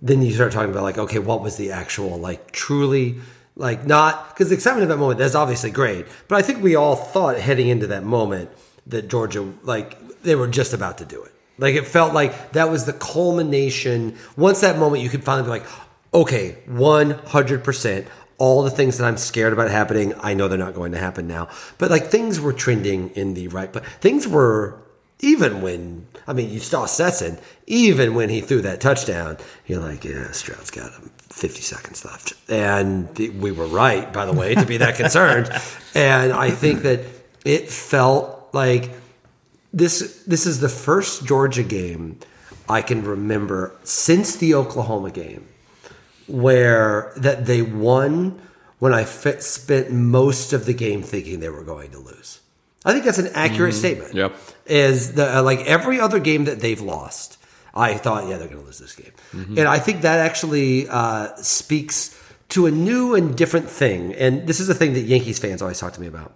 [0.00, 3.18] then you start talking about like, okay, what was the actual like truly
[3.56, 6.76] like not because the excitement of that moment that's obviously great, but I think we
[6.76, 8.50] all thought heading into that moment
[8.86, 11.32] that Georgia like they were just about to do it.
[11.56, 14.16] Like it felt like that was the culmination.
[14.36, 15.66] Once that moment, you could finally be like,
[16.12, 18.06] okay, one hundred percent.
[18.36, 21.26] All the things that I'm scared about happening, I know they're not going to happen
[21.26, 21.48] now.
[21.78, 24.80] But like things were trending in the right, but things were
[25.20, 30.04] even when I mean you saw Stetson, even when he threw that touchdown, you're like,
[30.04, 34.66] yeah, Stroud's got him 50 seconds left, and we were right, by the way, to
[34.66, 35.50] be that concerned.
[35.94, 37.00] and I think that
[37.44, 38.90] it felt like
[39.72, 40.22] this.
[40.26, 42.18] This is the first Georgia game
[42.68, 45.48] I can remember since the Oklahoma game
[46.26, 48.40] where that they won
[48.78, 52.40] when I fit, spent most of the game thinking they were going to lose.
[52.84, 53.78] I think that's an accurate mm-hmm.
[53.78, 54.14] statement.
[54.14, 54.36] Yep.
[54.68, 57.38] Is the uh, like every other game that they've lost,
[57.74, 59.12] I thought, yeah, they're going to lose this game,
[59.58, 62.14] and I think that actually uh, speaks
[62.50, 64.14] to a new and different thing.
[64.14, 66.32] And this is a thing that Yankees fans always talk to me about,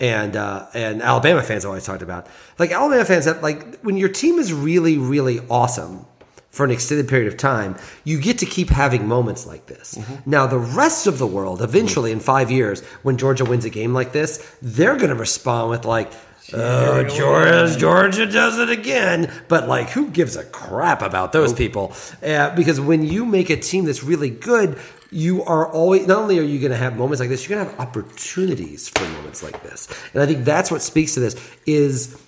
[0.00, 2.26] and uh, and Alabama fans always talked about.
[2.58, 6.06] Like Alabama fans, that like when your team is really, really awesome
[6.50, 9.98] for an extended period of time, you get to keep having moments like this.
[10.24, 13.92] Now, the rest of the world, eventually in five years, when Georgia wins a game
[13.92, 16.10] like this, they're going to respond with like,
[16.52, 21.94] "Oh, Georgia, Georgia does it again." But like, who gives a crap about those people?
[22.22, 24.78] Uh, because when you make a team that's really good.
[25.12, 27.64] You are always not only are you going to have moments like this, you're going
[27.64, 31.36] to have opportunities for moments like this, and I think that's what speaks to this.
[31.64, 32.20] Is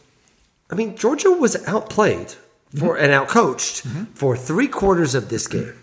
[0.70, 2.34] I mean, Georgia was outplayed
[2.76, 5.74] for and outcoached for three quarters of this game.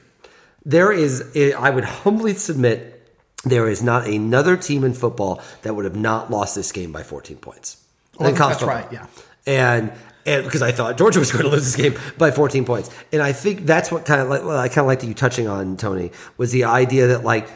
[0.64, 1.24] There is,
[1.58, 3.10] I would humbly submit,
[3.44, 7.04] there is not another team in football that would have not lost this game by
[7.04, 7.85] 14 points.
[8.20, 9.08] Well, college that's right, yeah.
[9.46, 9.92] And
[10.26, 13.22] and because I thought Georgia was going to lose this game by 14 points, and
[13.22, 15.78] I think that's what kind of like I kind of liked that you touching on
[15.78, 17.48] Tony was the idea that like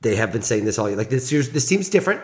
[0.00, 0.96] they have been saying this all year.
[0.96, 2.20] Like this year's this team's different,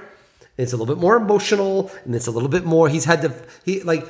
[0.56, 2.88] It's a little bit more emotional, and it's a little bit more.
[2.88, 3.34] He's had to
[3.64, 4.06] he like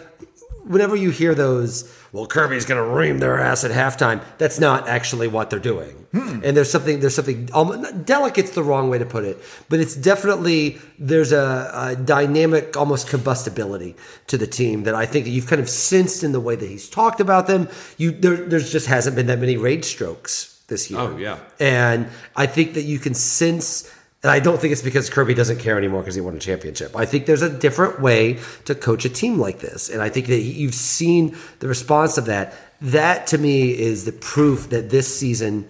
[0.64, 4.22] whenever you hear those, well, Kirby's going to ream their ass at halftime.
[4.38, 6.06] That's not actually what they're doing.
[6.12, 6.40] Hmm.
[6.44, 9.94] And there's something there's something almost, delicate's the wrong way to put it, but it's
[9.94, 13.96] definitely there's a, a dynamic, almost combustibility
[14.26, 16.68] to the team that I think that you've kind of sensed in the way that
[16.68, 17.68] he's talked about them.
[17.96, 21.00] You there, there's just hasn't been that many rage strokes this year.
[21.00, 21.38] Oh, yeah.
[21.58, 23.90] and I think that you can sense.
[24.22, 26.94] And I don't think it's because Kirby doesn't care anymore because he won a championship.
[26.94, 29.88] I think there's a different way to coach a team like this.
[29.88, 32.54] And I think that you've seen the response of that.
[32.80, 35.68] That to me is the proof that this season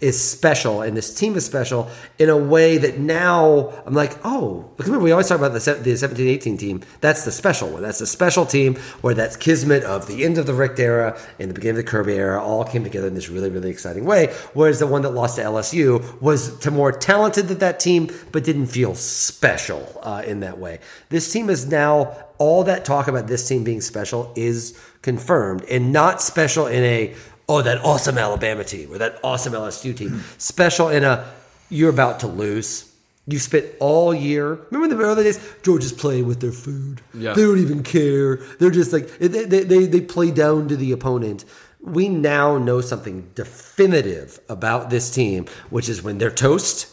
[0.00, 4.70] is special and this team is special in a way that now I'm like, oh,
[4.76, 6.82] because remember we always talk about the, the 17 18 team.
[7.00, 7.82] That's the special one.
[7.82, 11.50] That's the special team where that's kismet of the end of the Richt era and
[11.50, 14.26] the beginning of the Kirby era all came together in this really, really exciting way.
[14.52, 18.44] Whereas the one that lost to LSU was to more talented than that team, but
[18.44, 20.80] didn't feel special uh, in that way.
[21.08, 25.92] This team is now all that talk about this team being special is confirmed and
[25.92, 27.14] not special in a
[27.48, 30.22] oh that awesome Alabama team or that awesome LSU team.
[30.38, 31.30] Special in a
[31.70, 32.90] you're about to lose.
[33.26, 34.58] You spent all year.
[34.70, 37.00] Remember the early days, Georgia's playing with their food.
[37.14, 37.32] Yeah.
[37.32, 38.36] They don't even care.
[38.58, 41.44] They're just like they, they, they, they play down to the opponent.
[41.80, 46.88] We now know something definitive about this team, which is when they're toast.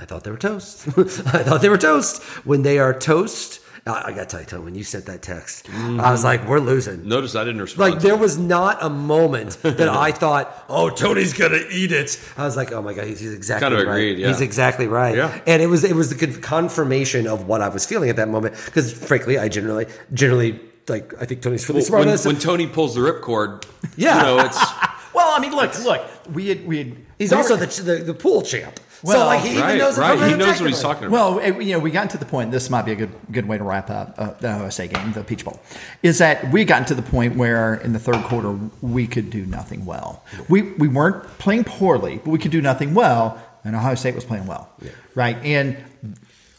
[0.00, 0.88] I thought they were toast.
[0.98, 2.22] I thought they were toast.
[2.46, 5.22] When they are toast, I, I got to tell you, Tony, when you sent that
[5.22, 6.24] text, I was mm-hmm.
[6.24, 7.08] like, we're losing.
[7.08, 7.94] Notice I didn't respond.
[7.94, 12.44] Like there was not a moment that I thought, "Oh, Tony's gonna eat it." I
[12.44, 13.94] was like, "Oh my god, he's, he's exactly Kind of right.
[13.94, 14.28] agreed, yeah.
[14.28, 15.40] He's exactly right." Yeah.
[15.46, 18.28] And it was it was the con- confirmation of what I was feeling at that
[18.28, 22.06] moment because, frankly, I generally generally like I think Tony's really smart.
[22.06, 23.64] when, when Tony pulls the ripcord,
[23.96, 24.16] Yeah.
[24.16, 24.58] you know, it's
[25.12, 26.02] Well, I mean, look, look.
[26.32, 26.96] We had we had.
[27.18, 30.18] he's also the, the the pool champ, so Well, like he even knows right.
[30.30, 31.12] He knows what he's talking about.
[31.12, 32.50] Well, it- you know, we got to the point.
[32.50, 35.24] This might be a good good way to wrap up uh, the OSA game, the
[35.24, 35.60] Peach Bowl.
[36.02, 39.46] Is that we gotten to the point where in the third quarter we could do
[39.46, 40.24] nothing well.
[40.48, 44.24] We we weren't playing poorly, but we could do nothing well, and Ohio State was
[44.24, 44.68] playing well,
[45.14, 45.36] right?
[45.44, 45.76] And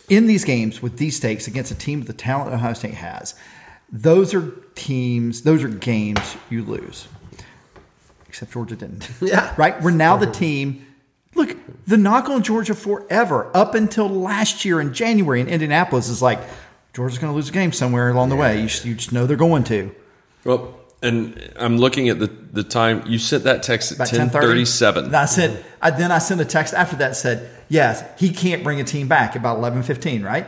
[0.10, 3.34] in these games with these stakes against a team with the talent Ohio State has,
[3.92, 7.08] those are teams, those are games you lose.
[8.28, 9.10] Except Georgia didn't.
[9.22, 9.54] Yeah.
[9.58, 9.82] Right?
[9.82, 10.86] We're now the team.
[11.36, 11.56] Look,
[11.88, 16.40] the knock on Georgia forever, up until last year in January in Indianapolis, is like
[16.94, 18.62] Georgia's going to lose a game somewhere along the way.
[18.62, 19.94] You just, you just know they're going to.
[20.44, 20.78] well.
[21.04, 24.32] And I'm looking at the the time you sent that text at About ten 10:30.
[24.34, 25.06] thirty seven.
[25.06, 28.64] And I said, I, then I sent a text after that said, yes, he can't
[28.64, 30.46] bring a team back about eleven fifteen, right?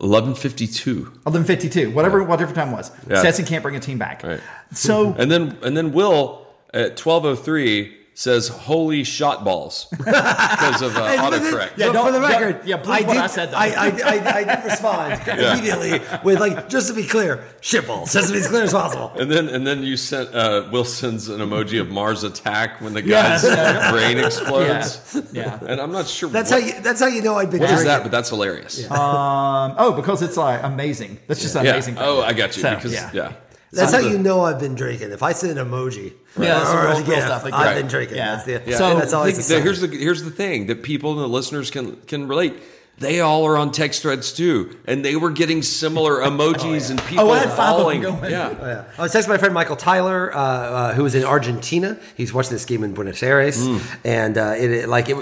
[0.00, 1.12] Eleven fifty two.
[1.26, 2.90] Eleven fifty two, whatever whatever time was.
[3.10, 3.18] Yeah.
[3.18, 4.22] Stetson can't bring a team back.
[4.22, 4.40] Right.
[4.72, 10.80] So And then and then Will at twelve oh three says holy shot balls because
[10.80, 11.76] of uh, autocorrect.
[11.76, 13.58] Yeah, don't- for the record, yeah, believe what did, I said, though.
[13.58, 18.28] I, I, I, I did respond immediately with like, just to be clear, shitballs, just
[18.28, 19.12] to be as clear as possible.
[19.20, 23.02] And then and then you sent uh, Wilson's an emoji of Mars attack when the
[23.02, 23.46] Yes.
[23.46, 25.22] guy's brain explodes.
[25.32, 25.58] Yeah.
[25.62, 25.68] yeah.
[25.68, 26.80] And I'm not sure That's what, how you.
[26.80, 27.88] That's how you know I've been what is drinking.
[27.88, 28.90] that, but that's hilarious.
[28.90, 31.18] Um, oh, because it's like amazing.
[31.26, 31.72] That's just an yeah.
[31.72, 31.96] amazing.
[31.96, 32.04] thing.
[32.06, 32.62] Oh, I got you.
[32.62, 33.34] So, because yeah.
[33.76, 33.82] Yeah.
[33.90, 35.12] That's how you know I've been drinking.
[35.12, 37.74] If I send an emoji, Yeah, that's or real- a stuff like I've that.
[37.76, 38.16] been drinking.
[38.16, 38.34] Yeah.
[38.36, 38.52] That's the.
[38.66, 38.78] Yeah.
[38.78, 41.28] So So, that's always Think- the here's the here's the thing that people and the
[41.28, 42.54] listeners can can relate.
[42.98, 47.26] They all are on text threads too, and they were getting similar emojis and people
[47.28, 48.30] Oh, I had five of them going.
[48.30, 48.56] Yeah.
[48.58, 48.84] Oh, yeah.
[48.98, 51.98] I was texting my friend Michael Tyler, uh, uh, who was in Argentina.
[52.16, 53.78] He's watching this game in Buenos Aires, Hmm.
[54.04, 55.16] and uh, it, it- like it,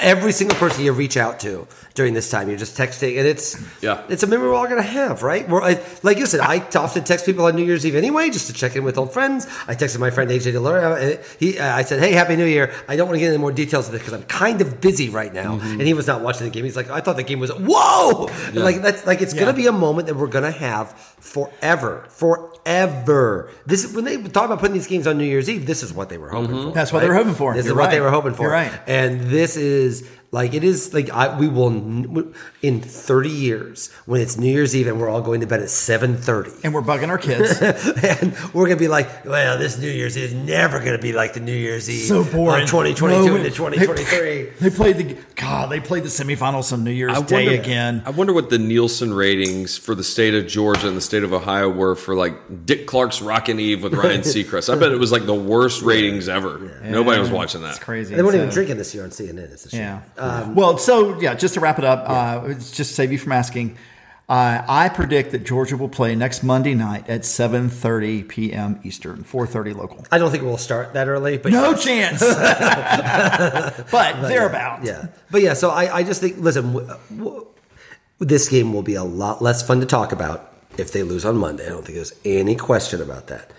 [0.00, 3.56] every single person you reach out to during this time, you're just texting, and it's
[3.82, 4.02] Yeah.
[4.08, 5.48] it's a memory we're all gonna have, right?
[5.48, 8.46] We're, I, like you said, I often text people on New Year's Eve anyway, just
[8.48, 9.46] to check in with old friends.
[9.66, 12.94] I texted my friend AJ DeLora, he, uh, I said, "Hey, Happy New Year." I
[12.96, 15.32] don't want to get into more details of this because I'm kind of busy right
[15.34, 15.72] now, Mm-hmm.
[15.72, 16.64] and he was not watching the game.
[16.64, 19.40] He's like, "I thought the game was whoa!" And Like that's like it's Yeah.
[19.40, 23.50] gonna be a moment that we're gonna have forever, forever.
[23.66, 25.92] This is when they talk about putting these games on New Year's Eve, this is
[25.92, 26.68] what they were hoping Mm-hmm.
[26.68, 26.74] for.
[26.74, 27.54] That's what they were hoping for.
[27.54, 28.44] This You're is what they were hoping for.
[28.44, 28.72] You're right.
[28.86, 31.68] And this is like it is like I, we will
[32.62, 35.70] in thirty years when it's New Year's Eve and we're all going to bed at
[35.70, 36.50] seven thirty.
[36.64, 37.60] and we're bugging our kids.
[38.20, 41.34] and we're gonna be like, well, this New Year's Eve is never gonna be like
[41.34, 42.64] the New Year's Eve so boring.
[42.64, 44.04] of 2022 No, into 2023.
[44.04, 45.70] They, they played the God.
[45.70, 48.02] They played the semifinals on New Year's I Day wonder- again.
[48.04, 51.32] I wonder what the Nielsen ratings for the state of Georgia and the state of
[51.32, 54.74] Ohio were for like Dick Clark's Rockin' Eve with Ryan Seacrest.
[54.74, 56.80] I bet it was like the worst ratings ever.
[56.84, 57.70] Nobody was watching that.
[57.76, 58.14] It's crazy.
[58.14, 59.52] They weren't So- even drinking this year on CNN.
[59.52, 59.80] It's a shame.
[59.80, 60.00] Yeah.
[60.54, 63.76] Well, so yeah, just to wrap it up, uh, just to save you from asking.
[64.28, 68.80] Uh, I predict that Georgia will play next Monday night at 7:30 p.m.
[68.82, 70.04] Eastern, 4:30 local.
[70.10, 72.18] I don't think we'll start that early, but No chance,
[73.90, 74.84] but thereabouts.
[74.84, 75.54] Yeah, but yeah.
[75.54, 77.46] So I, I just think, listen, w- w-
[78.18, 81.36] this game will be a lot less fun to talk about if they lose on
[81.36, 81.66] Monday.
[81.66, 83.50] I don't think there's any question about that.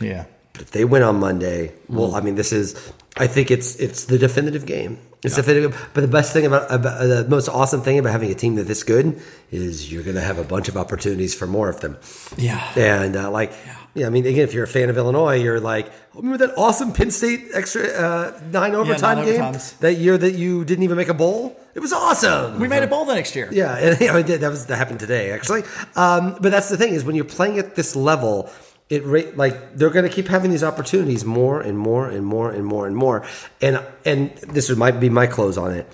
[0.00, 0.24] Yeah.
[0.52, 2.74] But if they win on Monday, well, I mean, this is.
[3.18, 4.98] I think it's it's the definitive game.
[5.26, 5.90] It's definitive.
[5.92, 8.54] But the best thing about, about uh, the most awesome thing about having a team
[8.56, 11.80] that this good is you're going to have a bunch of opportunities for more of
[11.80, 11.98] them.
[12.36, 12.72] Yeah.
[12.76, 13.52] And uh, like,
[13.94, 14.06] yeah.
[14.06, 16.92] I mean, again, if you're a fan of Illinois, you're like, oh, remember that awesome
[16.92, 19.78] Penn State extra uh, nine overtime nine game overtimes.
[19.78, 21.58] that year that you didn't even make a bowl?
[21.74, 22.58] It was awesome.
[22.60, 23.48] We made a bowl the next year.
[23.52, 24.40] Yeah, and I did.
[24.42, 25.62] That was that happened today, actually.
[25.94, 28.50] Um, but that's the thing is when you're playing at this level,
[28.88, 32.64] it like they're going to keep having these opportunities more and more and more and
[32.64, 33.26] more and more.
[33.60, 35.88] And and this might be my close on it.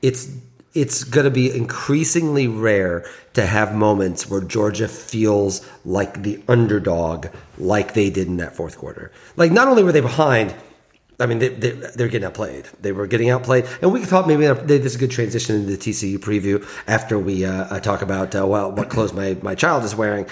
[0.00, 0.30] It's
[0.72, 7.28] it's going to be increasingly rare to have moments where Georgia feels like the underdog,
[7.56, 9.10] like they did in that fourth quarter.
[9.36, 10.54] Like not only were they behind.
[11.18, 12.66] I mean, they, they, they're getting outplayed.
[12.82, 15.78] They were getting outplayed, and we thought maybe this is a good transition into the
[15.78, 19.82] TCU preview after we uh, uh, talk about uh, well what clothes my, my child
[19.82, 20.26] is wearing.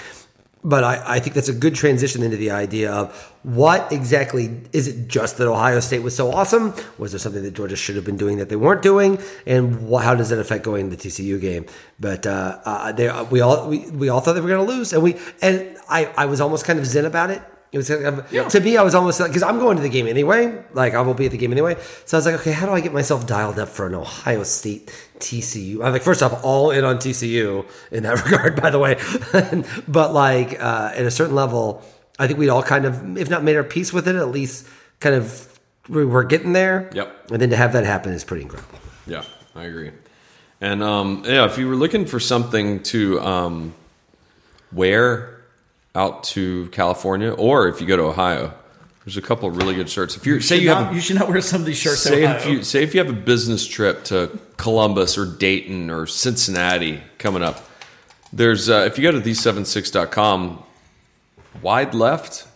[0.65, 4.87] But I, I think that's a good transition into the idea of what exactly is
[4.87, 6.73] it just that Ohio State was so awesome?
[6.97, 9.19] Was there something that Georgia should have been doing that they weren't doing?
[9.45, 11.67] And wh- how does that affect going to the TCU game?
[11.99, 14.91] But uh, uh, they, we all we, we all thought they were going to lose,
[14.91, 17.43] and we and I, I was almost kind of zen about it.
[17.71, 20.07] It was of, to me, I was almost like because I'm going to the game
[20.07, 20.63] anyway.
[20.73, 21.75] Like I will be at the game anyway.
[22.05, 24.43] So I was like, okay, how do I get myself dialed up for an Ohio
[24.43, 24.87] State
[25.19, 25.83] TCU?
[25.83, 28.99] I'm like, first off, all in on TCU in that regard, by the way.
[29.87, 31.83] but like uh, at a certain level,
[32.17, 34.67] I think we'd all kind of, if not made our peace with it, at least
[34.99, 36.89] kind of we we're getting there.
[36.93, 37.31] Yep.
[37.31, 38.79] And then to have that happen is pretty incredible.
[39.05, 39.23] Yeah,
[39.53, 39.91] I agree.
[40.61, 43.75] And um, yeah, if you were looking for something to um,
[44.71, 45.34] wear
[45.95, 48.53] out to California, or if you go to Ohio,
[49.05, 50.15] there's a couple of really good shirts.
[50.17, 52.03] If you're say you not- have a, you should not wear some of these shirts.
[52.03, 52.37] to say Ohio.
[52.37, 57.01] if you say if you have a business trip to Columbus or Dayton or Cincinnati
[57.17, 57.63] coming up,
[58.33, 60.63] there's uh, if you go to these76.com,
[61.61, 62.47] wide left.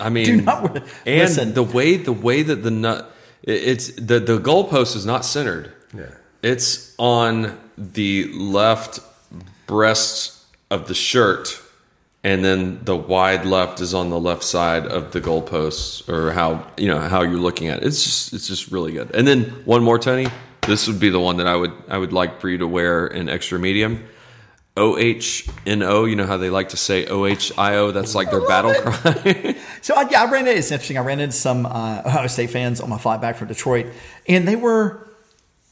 [0.00, 1.54] I mean, Do not wear- and listen.
[1.54, 3.10] the way the way that the nut
[3.44, 5.72] it's the the goalpost is not centered.
[5.96, 6.10] Yeah.
[6.42, 9.00] It's on the left
[9.66, 10.33] breast
[10.74, 11.60] of the shirt,
[12.22, 16.66] and then the wide left is on the left side of the goalposts, or how
[16.76, 17.86] you know how you're looking at it.
[17.86, 19.14] It's just it's just really good.
[19.14, 20.26] And then one more, Tony.
[20.66, 23.06] This would be the one that I would I would like for you to wear
[23.06, 24.04] in extra medium.
[24.76, 26.04] O H N O.
[26.04, 27.92] You know how they like to say O H I O.
[27.92, 29.56] That's like their battle cry.
[29.82, 30.98] So I, yeah, I ran into it's interesting.
[30.98, 33.86] I ran into some uh, Ohio State fans on my flight back from Detroit,
[34.26, 35.06] and they were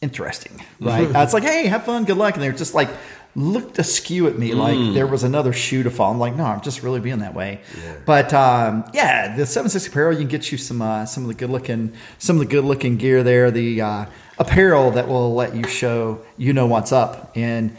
[0.00, 0.62] interesting.
[0.78, 1.08] Right?
[1.14, 2.88] Uh, it's like, hey, have fun, good luck, and they're just like
[3.34, 6.10] looked askew at me like there was another shoe to fall.
[6.12, 7.60] I'm like, no, I'm just really being that way.
[8.04, 11.28] But um, yeah, the seven six apparel you can get you some uh, some of
[11.28, 13.50] the good looking some of the good looking gear there.
[13.50, 14.04] The uh,
[14.38, 17.32] apparel that will let you show you know what's up.
[17.34, 17.76] And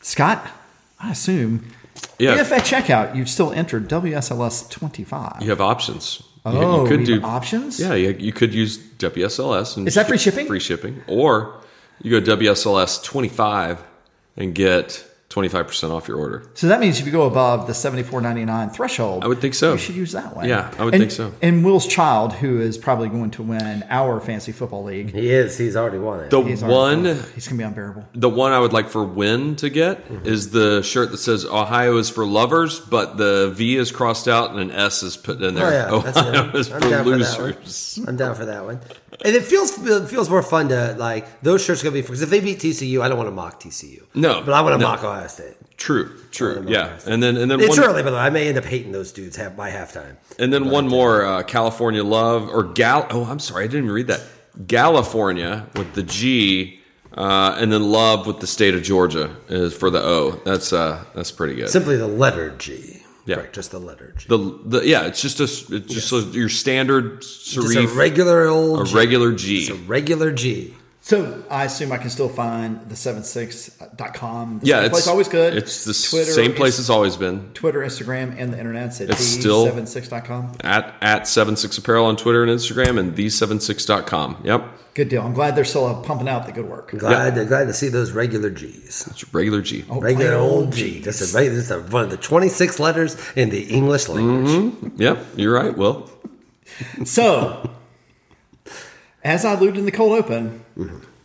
[0.00, 0.46] Scott,
[1.00, 1.72] I assume.
[2.18, 2.40] Yeah.
[2.40, 5.38] If at checkout you've still entered WSLS 25.
[5.42, 6.20] you have options.
[6.20, 7.78] You- Oh, you could do have options?
[7.78, 9.76] Yeah, you, could use WSLS.
[9.76, 10.46] And Is that free shipping?
[10.48, 11.54] Free shipping, or
[12.02, 13.80] you go WSLS twenty five
[14.36, 16.44] and get twenty five percent off your order.
[16.54, 19.40] So that means if you go above the seventy four ninety nine threshold, I would
[19.40, 19.72] think so.
[19.72, 20.48] You should use that one.
[20.48, 21.32] Yeah, I would And- think so.
[21.42, 25.56] And Will's child, who is probably going to win our fantasy football league, He is.
[25.58, 26.30] He's already won it.
[26.30, 28.04] The he's one, already- he's going to be unbearable.
[28.14, 30.26] the one I would like for Win to get mm-hmm.
[30.26, 34.50] is the shirt that says Ohio is for lovers, but the V is crossed out
[34.50, 35.88] and an S is put in there.
[35.90, 36.54] Oh yeah, that's Ohio good.
[36.56, 37.98] is I'm for down for that losers.
[37.98, 38.08] one.
[38.08, 38.80] I'm down for that one.
[39.24, 42.30] And it feels it feels more fun to like those shirts gonna be because if
[42.30, 44.02] they beat TCU, I don't want to mock TCU.
[44.14, 44.86] No, but I want to no.
[44.88, 45.56] mock Ohio State.
[45.76, 46.98] True, true, yeah.
[47.06, 48.22] And then and then It's one, early, by the way.
[48.22, 50.16] I may end up hating those dudes half by halftime.
[50.38, 53.06] And then one more, uh, California Love or Gal.
[53.10, 54.22] Oh, I'm sorry, I didn't even read that.
[54.68, 56.80] California with the G,
[57.16, 60.40] uh, and then Love with the state of Georgia is for the O.
[60.44, 61.68] That's uh, that's pretty good.
[61.70, 62.98] Simply the letter G.
[63.24, 63.36] Yeah.
[63.36, 64.26] Right, just the letter G.
[64.28, 68.80] The, the yeah, it's just a it's just a, your standard Just a regular old
[68.80, 68.94] a G.
[68.96, 69.70] regular It's G.
[69.70, 70.74] a regular G.
[71.04, 74.60] So I assume I can still find the 76.com.
[74.60, 75.56] The Yeah, same it's place always good.
[75.56, 77.50] It's the Twitter, same place it's always been.
[77.54, 79.00] Twitter, Instagram, and the internet.
[79.00, 80.52] At It's still- the76.com.
[80.62, 84.42] At at seven six apparel on Twitter and Instagram and the76.com.
[84.44, 84.64] Yep,
[84.94, 85.22] Good deal.
[85.22, 86.90] I'm glad they're still uh, pumping out the good work.
[86.90, 89.06] Glad, glad to see those regular G's.
[89.10, 89.84] it's regular G.
[89.90, 90.98] Oh, regular old old G.
[91.00, 91.04] Gs.
[91.04, 94.50] Just a, reg- just a, one of the 26 letters in the English language.
[94.50, 95.00] Mm-hmm.
[95.02, 95.76] Yep, you're right.
[95.76, 96.10] Will
[97.04, 97.68] So,
[99.24, 100.64] as I alluded in the cold open,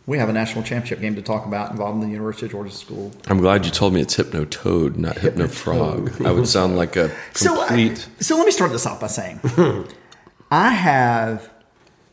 [0.06, 3.12] we have a national championship game to talk about involving the University of Georgia School.
[3.26, 6.12] I'm glad you told me it's Hypno Toad, not Hypno Frog.
[6.24, 8.08] I would sound like a So, I- complete.
[8.20, 9.40] so let me start this off by saying
[10.50, 11.50] I have,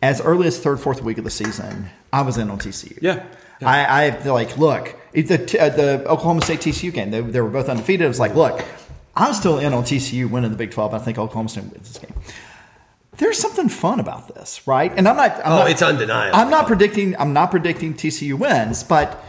[0.02, 2.98] as early as third, fourth week of the season, I was in on TCU.
[3.02, 3.26] Yeah.
[3.62, 7.10] I, I like, look, the uh, the Oklahoma State TCU game.
[7.12, 8.04] They, they were both undefeated.
[8.04, 8.62] It was like, look,
[9.16, 10.94] I'm still in on TCU winning the Big 12.
[10.94, 12.14] I think Oklahoma State wins this game.
[13.18, 14.91] There's something fun about this, right?
[14.95, 15.32] And I'm not.
[15.38, 16.38] I'm Oh, not, it's undeniable.
[16.38, 17.16] I'm not predicting.
[17.18, 19.24] I'm not predicting TCU wins, but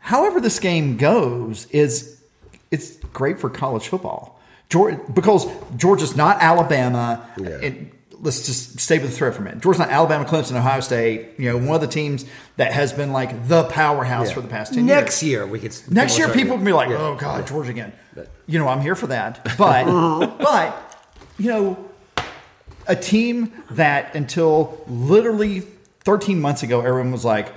[0.00, 2.20] however this game goes is
[2.70, 4.40] it's great for college football.
[4.68, 7.28] Georgia, because Georgia's not Alabama.
[7.36, 7.48] Yeah.
[7.50, 9.60] It, let's just stay with the threat for a minute.
[9.60, 11.30] Georgia's not Alabama, Clemson, Ohio State.
[11.38, 12.24] You know, one of the teams
[12.56, 14.34] that has been like the powerhouse Yeah.
[14.34, 14.96] for the past ten years.
[15.00, 15.74] Next year we could.
[15.90, 16.96] Next year, people can be like, Yeah.
[16.98, 17.92] "Oh God, Georgia again."
[18.46, 19.44] You know, I'm here for that.
[19.56, 19.84] But,
[20.38, 20.98] but
[21.38, 21.88] you know,
[22.86, 25.60] a team that until literally
[26.04, 27.48] 13 months ago, everyone was like,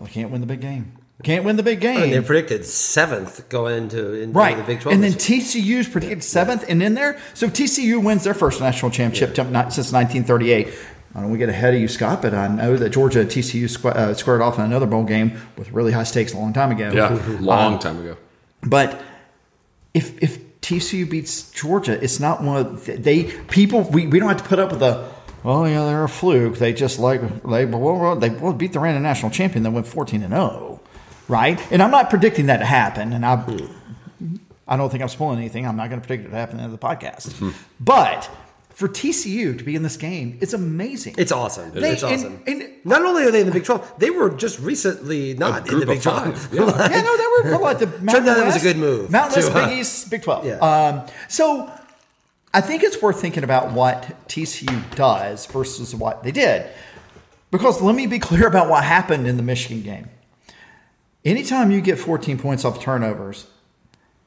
[0.00, 0.92] "We can't win the big game.
[1.22, 4.80] Can't win the big game." And they predicted seventh going into, into Right, the Big
[4.80, 4.94] Twelve.
[4.94, 5.40] and then this year.
[5.80, 9.72] TCU's predicted seventh, and in there, so TCU wins their first national championship t- not-
[9.72, 10.68] since 1938.
[11.16, 13.30] I don't want to get ahead of you, Scott, but I know that Georgia and
[13.30, 16.52] TCU squ- uh, squared off in another bowl game with really high stakes a long
[16.52, 16.90] time ago.
[16.92, 18.16] Yeah, long Um, time ago.
[18.64, 19.00] But
[19.94, 24.42] if if TCU beats Georgia, it's not one of they people we, we don't have
[24.42, 25.10] to put up with the
[25.44, 26.56] oh yeah they're a fluke.
[26.56, 30.22] They just like they well, they well, beat the random national champion that went fourteen
[30.22, 30.80] and zero,
[31.28, 31.60] right?
[31.70, 33.44] And I'm not predicting that to happen, and I
[34.66, 35.66] I don't think I'm spoiling anything.
[35.66, 37.50] I'm not going to predict it to happen in the podcast, hmm.
[37.78, 38.30] but.
[38.74, 41.14] For TCU to be in this game, it's amazing.
[41.16, 41.70] It's awesome.
[41.72, 42.42] They- it's and- awesome.
[42.46, 45.78] and- Not only are they in the Big Twelve, they were just recently not in
[45.80, 46.36] the Big Twelve.
[46.36, 46.60] five, yeah.
[46.90, 49.48] yeah, no, they were like the Mountain out that was a good move, Mountain West,
[49.52, 49.68] too, huh?
[49.68, 50.44] Big East, Big Twelve.
[50.44, 50.58] Yeah.
[50.58, 51.70] Um, so
[52.52, 56.66] I think it's worth thinking about what TCU does versus what they did,
[57.52, 60.08] because let me be clear about what happened in the Michigan game.
[61.24, 63.46] Anytime you get 14 points off turnovers,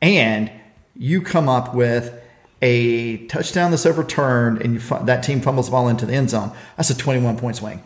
[0.02, 0.50] and
[0.96, 2.14] you come up with
[2.62, 6.30] a touchdown that's overturned, and you, fu- that team fumbles the ball into the end
[6.30, 7.84] zone, that's a 21 point swing,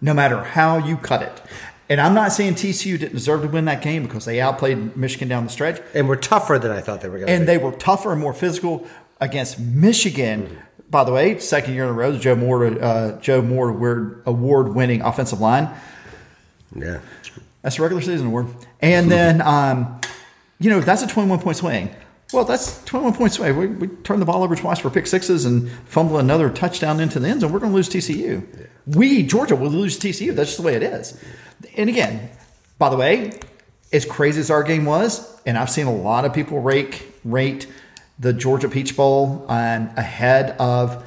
[0.00, 1.42] no matter how you cut it.
[1.88, 5.28] And I'm not saying TCU didn't deserve to win that game because they outplayed Michigan
[5.28, 7.36] down the stretch, and were tougher than I thought they were going to be.
[7.36, 7.46] and be.
[7.46, 8.86] they were tougher and more physical
[9.20, 10.58] against Michigan.
[10.88, 14.74] By the way, second year in a row, the Joe Moore uh, Joe Moore award
[14.74, 15.68] winning offensive line.
[16.74, 17.00] yeah.
[17.62, 18.48] That's a regular season award.
[18.80, 20.00] And then, um,
[20.58, 21.90] you know, that's a 21 point swing.
[22.32, 23.52] Well, that's 21 points away.
[23.52, 27.18] We, we turn the ball over twice for pick sixes and fumble another touchdown into
[27.20, 27.52] the end zone.
[27.52, 28.68] We're going to lose TCU.
[28.86, 30.34] We, Georgia, will lose TCU.
[30.34, 31.20] That's just the way it is.
[31.76, 32.30] And again,
[32.78, 33.38] by the way,
[33.92, 37.66] as crazy as our game was, and I've seen a lot of people rate rate
[38.18, 41.04] the Georgia Peach Bowl um, ahead of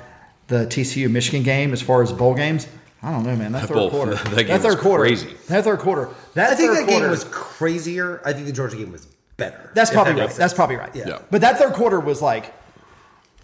[0.47, 2.67] the TCU Michigan game as far as bowl games.
[3.01, 3.51] I don't know, man.
[3.51, 5.29] That, That third bowl- quarter, that game third was quarter, crazy.
[5.47, 8.21] That third quarter, that I think third that game was crazier.
[8.25, 9.07] I think the Georgia game was
[9.37, 9.71] better.
[9.73, 10.25] That's probably that right.
[10.27, 10.95] makes That's probably right.
[10.95, 11.07] Yeah.
[11.07, 11.19] Yeah.
[11.31, 12.53] But that third quarter was like,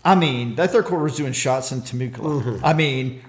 [0.04, 2.42] I mean, that third quarter was doing shots in Temecula.
[2.42, 2.66] Mm-hmm.
[2.66, 3.22] I mean,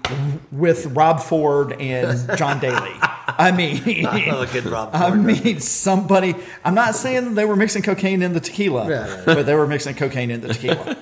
[0.51, 2.91] with Rob Ford and John Daly.
[3.27, 5.23] I mean, Oh, good Rob I Ford.
[5.23, 6.35] mean, somebody.
[6.65, 9.23] I'm not saying they were mixing cocaine in the tequila, Yeah, yeah.
[9.25, 10.97] but they were mixing cocaine in the tequila.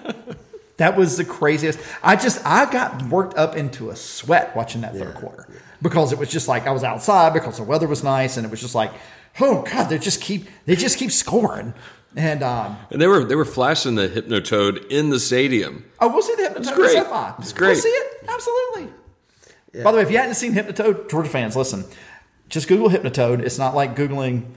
[0.78, 1.80] that was the craziest.
[2.04, 5.48] I just I got worked up into a sweat watching that third quarter
[5.82, 8.50] because it was just like I was outside because the weather was nice and it
[8.50, 8.92] was just like,
[9.40, 11.74] oh god, they just keep they just keep scoring.
[12.16, 15.86] And um, And they were they were flashing the Hypnotoad in the stadium.
[16.02, 16.58] oh, we'll see the Hypnotoad.
[16.58, 16.98] It's great.
[16.98, 17.40] SFI.
[17.40, 17.68] It's great.
[17.70, 18.88] We'll see it absolutely.
[19.84, 21.86] By the way, if you hadn't seen Hypnotoad, Georgia fans, listen,
[22.50, 23.40] just Google Hypnotoad.
[23.42, 24.48] It's not like googling,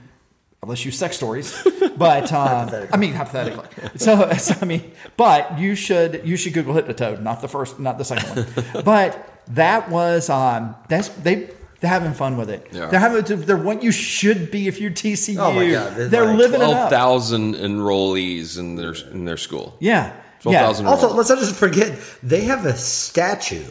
[0.61, 1.55] unless you sex stories,
[1.97, 3.69] but um, I mean hypothetically.
[3.95, 7.97] So, so I mean, but you should you should Google Hypnotoad, not the first, not
[7.97, 8.83] the second one.
[8.83, 11.49] But that was um, that's they.
[11.85, 12.67] They're having fun with it.
[12.71, 12.87] Yeah.
[12.87, 13.23] They're having.
[13.45, 15.37] They're what you should be if you're TCU.
[15.37, 16.89] Oh my God, They're, they're like living it Twelve up.
[16.89, 19.77] thousand enrollees in their in their school.
[19.79, 20.19] Yeah.
[20.39, 20.65] Twelve yeah.
[20.65, 20.87] thousand.
[20.87, 23.69] Also, let's not just forget they have a statue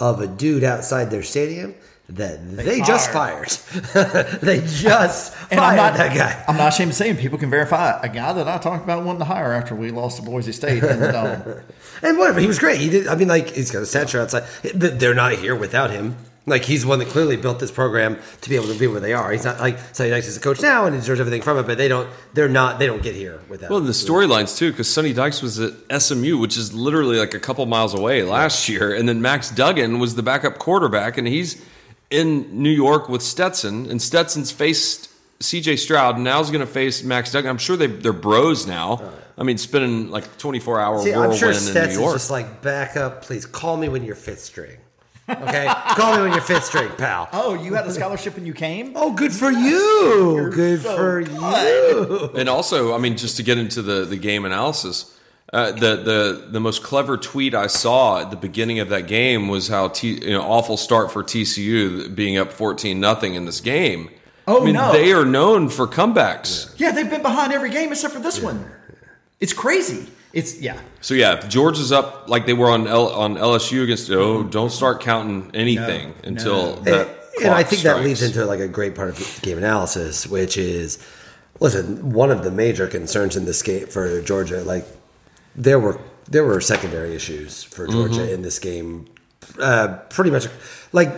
[0.00, 1.76] of a dude outside their stadium
[2.08, 3.50] that they, just fired.
[4.42, 6.44] they just And fired I'm not that guy.
[6.48, 8.04] I'm not ashamed of saying people can verify it.
[8.04, 10.82] a guy that I talked about wanting to hire after we lost to Boise State
[10.82, 11.62] in the dome.
[12.02, 12.80] And whatever, he was great.
[12.80, 13.06] He did.
[13.06, 14.42] I mean, like he's got a statue outside.
[14.74, 16.16] They're not here without him.
[16.48, 19.00] Like he's the one that clearly built this program to be able to be where
[19.00, 19.30] they are.
[19.30, 21.66] He's not like Sonny Dykes is a coach now and he deserves everything from it,
[21.66, 22.08] but they don't.
[22.34, 22.78] They're not.
[22.78, 23.70] They don't get here without.
[23.70, 27.34] Well, and the storylines too, because Sonny Dykes was at SMU, which is literally like
[27.34, 31.26] a couple miles away last year, and then Max Duggan was the backup quarterback, and
[31.26, 31.64] he's
[32.10, 35.76] in New York with Stetson, and Stetson's faced C.J.
[35.76, 37.50] Stroud, and now now's going to face Max Duggan.
[37.50, 38.98] I'm sure they they're bros now.
[39.00, 42.14] Oh, I mean, spending like 24 hour See, I'm whirlwind sure in New Stetson's York.
[42.14, 43.46] just like back up, please.
[43.46, 44.78] Call me when you're fifth string.
[45.28, 45.66] Okay,
[45.96, 47.28] call me when you're fifth string, pal.
[47.32, 48.92] Oh, you had a scholarship and you came?
[48.96, 50.50] Oh, good for you.
[50.54, 51.32] Good so for good.
[51.32, 52.30] you.
[52.34, 55.14] And also, I mean, just to get into the, the game analysis,
[55.52, 59.48] uh, the the the most clever tweet I saw at the beginning of that game
[59.48, 63.60] was how T, you know awful start for TCU being up fourteen nothing in this
[63.60, 64.10] game,
[64.46, 64.92] Oh, I mean, no.
[64.92, 66.72] they are known for comebacks.
[66.78, 68.70] Yeah, they've been behind every game except for this one.
[69.40, 70.06] It's crazy.
[70.32, 70.78] It's yeah.
[71.00, 74.10] So yeah, George is up like they were on L, on LSU against.
[74.10, 76.80] Oh, don't start counting anything No, until no.
[76.82, 77.08] that.
[77.08, 80.26] and, and I clock think that leads into like a great part of game analysis,
[80.26, 80.98] which is
[81.60, 84.84] listen, one of the major concerns in this game for Georgia, like
[85.56, 85.98] there were
[86.28, 88.34] there were secondary issues for Georgia Mm-hmm.
[88.34, 89.06] in this game.
[89.58, 90.46] Uh, pretty much
[90.92, 91.10] like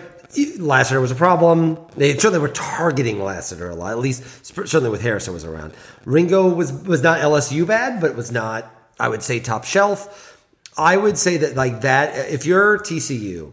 [0.58, 1.76] Lassiter was a problem.
[1.96, 3.90] They certainly were targeting Lassiter a lot.
[3.90, 5.72] At least certainly with Harrison was around.
[6.04, 10.38] Ringo was was not LSU bad, but was not I would say top shelf.
[10.76, 13.52] I would say that like that if you're TCU,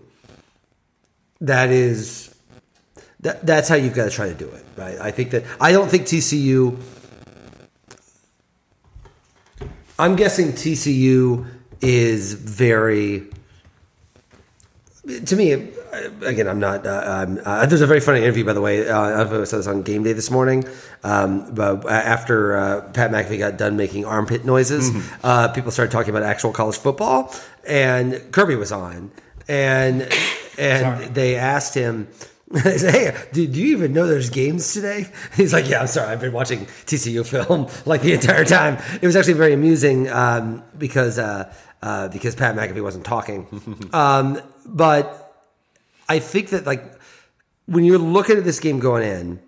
[1.41, 2.36] that is
[3.22, 5.00] that, that's how you've got to try to do it, right?
[5.00, 6.80] I think that I don't think TCU.
[10.00, 11.48] I'm guessing TCU
[11.82, 13.28] is very.
[15.26, 15.72] To me,
[16.22, 16.86] again, I'm not.
[16.86, 18.88] Uh, I'm, uh, there's a very funny interview, by the way.
[18.88, 20.66] Uh, I saw this on Game Day this morning.
[21.04, 24.91] Um, but after uh, Pat McAfee got done making armpit noises,
[25.24, 27.34] uh, people started talking about actual college football,
[27.68, 29.12] and Kirby was on,
[29.48, 30.08] and
[30.58, 32.08] and they asked him.
[32.50, 35.08] They said, hey, did you even know there's games today?
[35.36, 36.14] He's like, yeah, I'm sorry.
[36.14, 38.78] I've been watching TCU film like the entire time.
[39.02, 43.89] It was actually very amusing um, because uh, uh, because Pat McAfee wasn't talking.
[43.91, 45.26] um, but
[46.10, 46.84] I think that like
[47.66, 49.39] when you're looking at this game going in,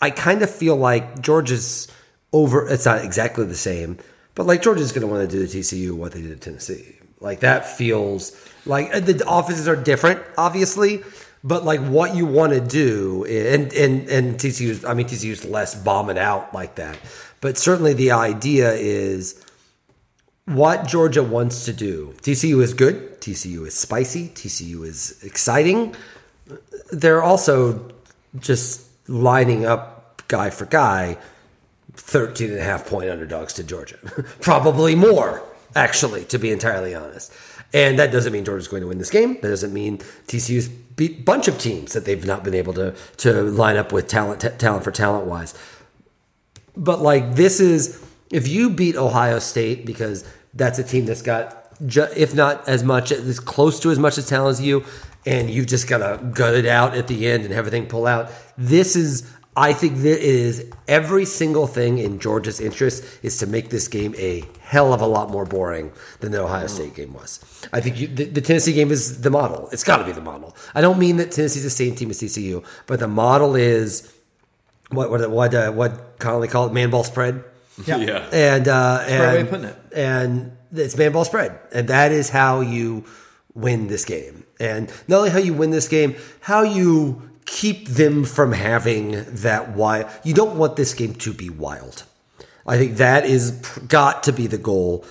[0.00, 1.88] I kind of feel like Georgia's
[2.32, 2.66] over.
[2.68, 3.98] It's not exactly the same,
[4.34, 6.96] but like Georgia's going to want to do to TCU what they did at Tennessee.
[7.20, 8.34] Like that feels
[8.64, 11.02] like the offenses are different, obviously,
[11.44, 14.84] but like what you want to do, and and and TCU's.
[14.84, 16.98] I mean, TCU's less bombing out like that,
[17.42, 19.44] but certainly the idea is
[20.50, 22.14] what Georgia wants to do.
[22.22, 23.20] TCU is good.
[23.20, 24.28] TCU is spicy.
[24.28, 25.94] TCU is exciting.
[26.90, 27.92] They're also
[28.38, 31.18] just lining up guy for guy
[31.94, 33.96] 13 and a half point underdogs to Georgia.
[34.40, 35.42] Probably more,
[35.74, 37.32] actually, to be entirely honest.
[37.72, 39.34] And that doesn't mean Georgia's going to win this game.
[39.34, 42.94] That doesn't mean TCU's beat a bunch of teams that they've not been able to
[43.18, 45.54] to line up with talent t- talent for talent wise.
[46.76, 50.24] But like this is if you beat Ohio State because
[50.54, 54.18] that's a team that's got ju- if not as much as close to as much
[54.18, 54.84] as talent as you,
[55.26, 58.30] and you've just gotta gut it out at the end and everything pull out.
[58.56, 63.46] This is I think that it is every single thing in Georgia's interest is to
[63.46, 67.12] make this game a hell of a lot more boring than the Ohio State game
[67.12, 67.40] was.
[67.72, 69.68] I think you, the, the Tennessee game is the model.
[69.72, 70.56] It's got to be the model.
[70.74, 74.12] I don't mean that Tennessee's the same team as TCU, but the model is
[74.90, 77.42] what what what uh, what Connelly called it man ball spread.
[77.86, 77.96] Yeah.
[77.96, 78.28] Yeah.
[78.32, 79.76] And uh, a great way and putting it.
[79.94, 83.04] and it's man ball spread, and that is how you
[83.54, 84.44] win this game.
[84.58, 89.70] And not only how you win this game, how you keep them from having that
[89.74, 90.06] wild.
[90.22, 92.04] You don't want this game to be wild.
[92.66, 93.50] I think that is
[93.88, 95.04] got to be the goal.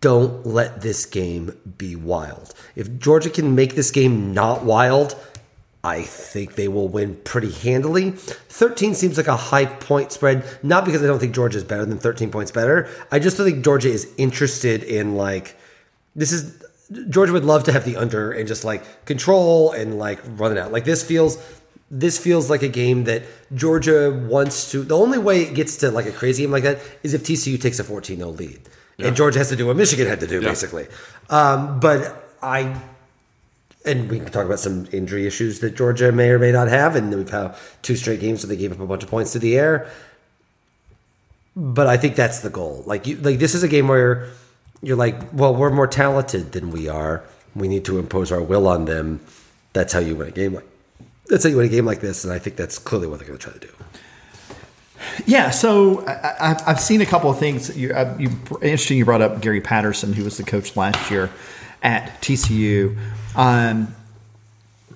[0.00, 2.54] Don't let this game be wild.
[2.74, 5.14] If Georgia can make this game not wild,
[5.84, 8.12] I think they will win pretty handily.
[8.12, 11.84] 13 seems like a high point spread, not because I don't think Georgia is better
[11.84, 12.88] than 13 points better.
[13.10, 15.56] I just don't think Georgia is interested in like
[16.14, 16.62] this is
[17.08, 20.58] Georgia would love to have the under and just like control and like run it
[20.58, 20.70] out.
[20.72, 21.36] Like this feels
[21.90, 23.22] this feels like a game that
[23.54, 26.78] Georgia wants to the only way it gets to like a crazy game like that
[27.02, 28.60] is if TCU takes a 14-0 lead.
[28.98, 30.48] And Georgia has to do what Michigan had to do, Yeah.
[30.50, 30.86] basically.
[31.28, 32.80] Um, but I
[33.84, 36.96] and we can talk about some injury issues that Georgia may or may not have,
[36.96, 39.38] and we've had two straight games where they gave up a bunch of points to
[39.38, 39.90] the air.
[41.56, 42.82] But I think that's the goal.
[42.86, 44.28] Like you, like this is a game where
[44.82, 47.24] you're like, well, we're more talented than we are.
[47.54, 49.20] We need to impose our will on them.
[49.72, 50.66] That's how you win a game like.
[51.26, 53.28] That's how you win a game like this, and I think that's clearly what they're
[53.28, 53.72] going to try to do.
[55.26, 57.76] Yeah, so I, I've, I've seen a couple of things.
[57.76, 58.30] You, uh, you,
[58.60, 61.30] interesting, you brought up Gary Patterson, who was the coach last year
[61.82, 62.96] at TCU.
[63.36, 63.94] Um,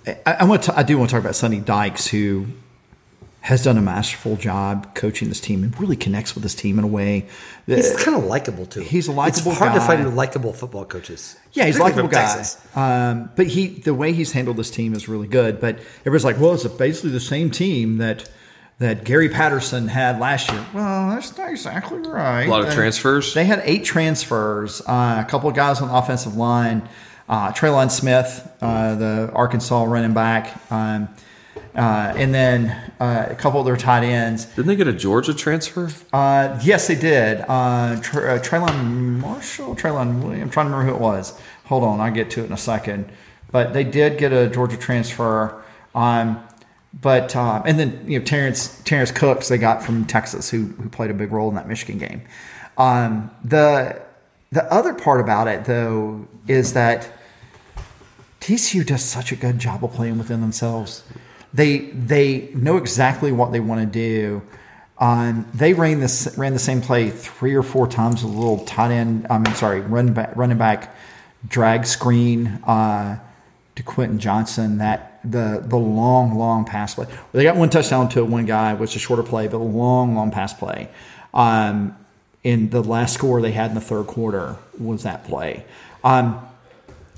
[0.06, 2.46] I, I want to, I do want to talk about Sonny Dykes, who
[3.40, 6.84] has done a masterful job coaching this team and really connects with this team in
[6.84, 7.26] a way.
[7.66, 8.80] That, He's kind of likable too.
[8.80, 9.86] He's a likable It's hard to guy.
[9.86, 11.36] find likable football coaches.
[11.52, 13.10] Yeah, he's a likable Particularly guy.
[13.10, 15.60] Um, but he, the way he's handled this team is really good.
[15.60, 18.28] But everybody's like, well, it's basically the same team that
[18.78, 20.62] that Gary Patterson had last year.
[20.74, 22.44] Well, that's not exactly right.
[22.46, 23.32] A lot of Uh, transfers?
[23.32, 24.82] They had eight transfers.
[24.82, 26.86] Uh, a couple of guys on the offensive line.
[27.28, 30.60] Uh, Traylon Smith, uh, the Arkansas running back.
[30.70, 31.08] Um,
[31.74, 32.70] uh, and then
[33.00, 34.46] uh, a couple of their tight ends.
[34.46, 35.90] Didn't they get a Georgia transfer?
[36.12, 37.44] Uh, yes, they did.
[37.46, 40.42] Uh, Tr- uh, Traylon Marshall, Traylon Williams.
[40.42, 41.38] I'm trying to remember who it was.
[41.64, 43.10] Hold on, I'll get to it in a second.
[43.50, 45.62] But they did get a Georgia transfer.
[45.94, 46.42] Um,
[46.98, 50.88] but um, and then you know Terrence Terrence Cooks they got from Texas who who
[50.88, 52.22] played a big role in that Michigan game.
[52.78, 54.00] Um, the
[54.50, 57.10] the other part about it though is that
[58.46, 61.02] TCU does such a good job of playing within themselves.
[61.52, 64.40] They they know exactly what they want to do.
[64.98, 68.64] Um, they ran this ran the same play three or four times with a little
[68.64, 69.26] tight end.
[69.28, 70.94] I'm sorry, run back, running back
[71.48, 73.18] drag screen uh,
[73.74, 74.78] to Quentin Johnston.
[74.78, 77.08] That the the long long pass play.
[77.32, 80.14] They got one touchdown to one guy, which is a shorter play, but a long
[80.14, 80.88] long pass play.
[81.34, 81.96] Um,
[82.44, 85.64] in the last score they had in the third quarter was that play.
[86.04, 86.40] Um,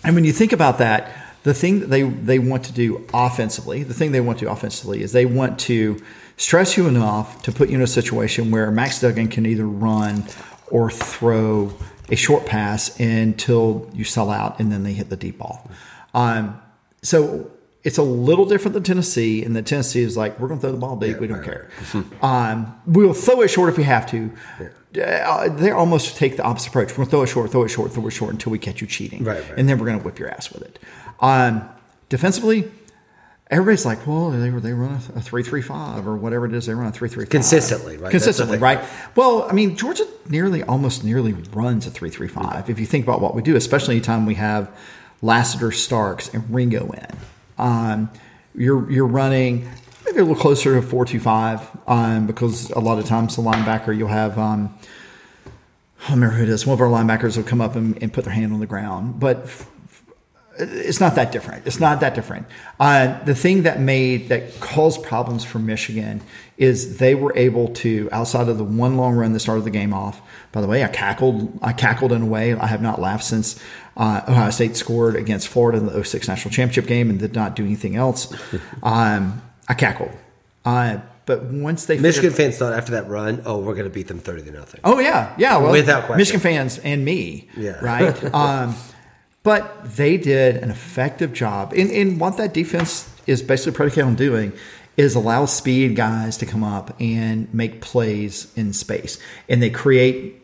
[0.04, 3.82] and when you think about that, the thing that they, they want to do offensively,
[3.82, 6.00] the thing they want to do offensively is they want to
[6.36, 10.24] stress you enough to put you in a situation where Max Duggan can either run
[10.70, 11.72] or throw
[12.10, 15.68] a short pass until you sell out and then they hit the deep ball.
[16.14, 16.60] Um,
[17.02, 17.50] so
[17.84, 20.72] it's a little different than Tennessee, and the Tennessee is like, we're going to throw
[20.72, 21.14] the ball deep.
[21.14, 21.70] Yeah, we don't right, care.
[22.22, 24.30] um, we'll throw it short if we have to.
[25.00, 26.90] Uh, they almost take the opposite approach.
[26.90, 28.80] We're going to throw it short, throw it short, throw it short until we catch
[28.80, 29.22] you cheating.
[29.22, 29.58] Right, right.
[29.58, 30.78] And then we're going to whip your ass with it.
[31.20, 31.68] Um,
[32.08, 32.70] defensively,
[33.50, 36.66] everybody's like, well, they they run a, a three three five or whatever it is.
[36.66, 38.10] They run a three three five Consistently, right?
[38.10, 38.80] Consistently, right?
[39.16, 42.68] Well, I mean, Georgia nearly, almost nearly runs a three three five.
[42.70, 44.70] If you think about what we do, especially anytime we have
[45.22, 47.06] Lassiter, Starks, and Ringo in,
[47.58, 48.10] um,
[48.54, 49.68] you're you're running
[50.04, 53.42] maybe a little closer to four two five um, because a lot of times the
[53.42, 54.38] linebacker you'll have.
[54.38, 54.74] Um,
[56.00, 56.64] I don't remember who it is.
[56.64, 59.18] One of our linebackers will come up and, and put their hand on the ground,
[59.18, 59.68] but f-
[60.58, 61.66] it's not that different.
[61.66, 62.46] It's not that different.
[62.80, 66.20] Uh, the thing that made that caused problems for Michigan
[66.56, 69.94] is they were able to, outside of the one long run that started the game
[69.94, 70.20] off.
[70.52, 71.58] By the way, I cackled.
[71.62, 73.62] I cackled in a way I have not laughed since
[73.96, 77.54] uh, Ohio State scored against Florida in the 06 national championship game and did not
[77.54, 78.32] do anything else.
[78.82, 80.10] Um, I cackled.
[80.64, 84.08] Uh, but once they Michigan fans thought after that run, oh, we're going to beat
[84.08, 84.80] them thirty to nothing.
[84.82, 85.58] Oh yeah, yeah.
[85.58, 86.16] Well, Without question.
[86.16, 87.78] Michigan fans and me, Yeah.
[87.84, 88.24] right.
[88.34, 88.74] um,
[89.42, 94.14] but they did an effective job, and, and what that defense is basically predicated on
[94.14, 94.52] doing
[94.96, 99.18] is allow speed guys to come up and make plays in space,
[99.48, 100.42] and they create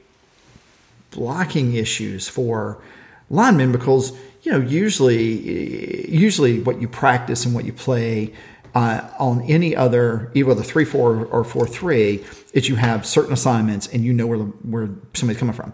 [1.11, 2.83] blocking issues for
[3.31, 8.33] linemen because you know usually usually what you practice and what you play
[8.75, 13.33] uh, on any other either the three four or four three is you have certain
[13.33, 15.73] assignments and you know where the, where somebody's coming from.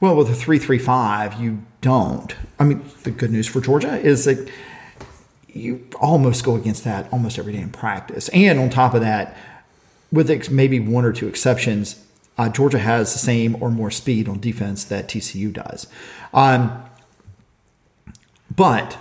[0.00, 2.34] Well, with a three three five, you don't.
[2.58, 4.50] I mean, the good news for Georgia is that
[5.48, 9.36] you almost go against that almost every day in practice, and on top of that,
[10.12, 12.04] with maybe one or two exceptions,
[12.36, 15.88] uh, Georgia has the same or more speed on defense that TCU does.
[16.32, 16.84] Um,
[18.54, 18.98] but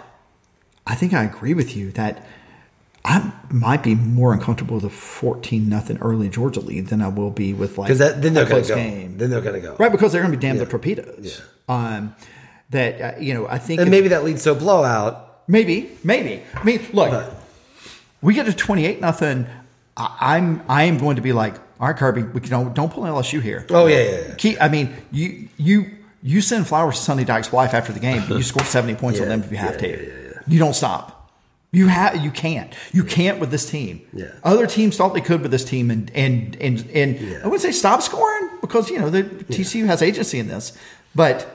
[0.88, 2.26] I think I agree with you that
[3.06, 7.32] I might be more uncomfortable with a fourteen nothing early Georgia lead than I will
[7.32, 8.80] be with like Because that then they're going close to go.
[8.82, 9.18] game.
[9.18, 9.76] Then they're going to go.
[9.80, 9.92] right?
[9.92, 10.70] Because they're going to be damn the Yeah.
[10.70, 11.42] torpedoes.
[11.70, 12.16] Um,
[12.72, 15.24] that uh, you know, I think And if- maybe that leads to a blowout.
[15.48, 16.44] Maybe, maybe.
[16.56, 17.34] I mean, look, But-
[18.22, 19.48] we get to twenty eight nothing.
[19.96, 23.06] I'm I am going to be like, all right, Kirby, we can, don't don't pull
[23.06, 23.66] an LSU here.
[23.70, 24.34] Oh yeah, yeah, yeah.
[24.36, 25.86] Keep, I mean, you you
[26.22, 28.24] you send flowers to Sonny Dyke's wife after the game.
[28.28, 29.88] but You score seventy points on them if you have yeah, to.
[29.88, 30.40] yeah, yeah, yeah.
[30.48, 31.17] You don't stop.
[31.78, 34.02] You have you can't you can't with this team.
[34.14, 34.32] Yeah.
[34.44, 37.40] Other teams thought they could with this team, and and and and Yeah.
[37.44, 40.78] I wouldn't say stop scoring because you know the TCU has agency in this,
[41.16, 41.54] but.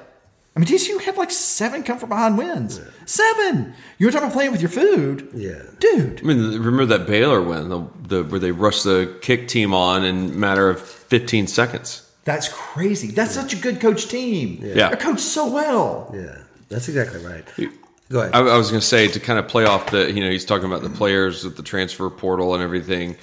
[0.55, 2.79] I mean, TCU had like seven come from behind wins.
[3.07, 3.73] Seven.
[3.97, 5.63] You were talking about playing with your food, Yeah.
[5.81, 6.21] dude.
[6.23, 10.05] I mean, remember that Baylor win, the, the where they rushed the kick team on
[10.05, 12.03] in a matter of 15 seconds.
[12.25, 13.09] That's crazy.
[13.13, 14.59] That's such a good coach team.
[14.63, 14.89] Yeah.
[14.91, 16.13] They're coached so well.
[16.15, 17.49] Yeah, that's exactly right.
[18.13, 18.35] Go ahead.
[18.35, 20.45] I, I was going to say to kind of play off the, you know, he's
[20.45, 23.17] talking about the players with the transfer portal and everything.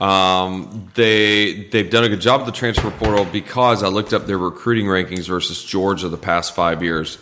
[0.00, 4.26] Um, they they've done a good job with the transfer portal because I looked up
[4.26, 7.18] their recruiting rankings versus Georgia the past five years.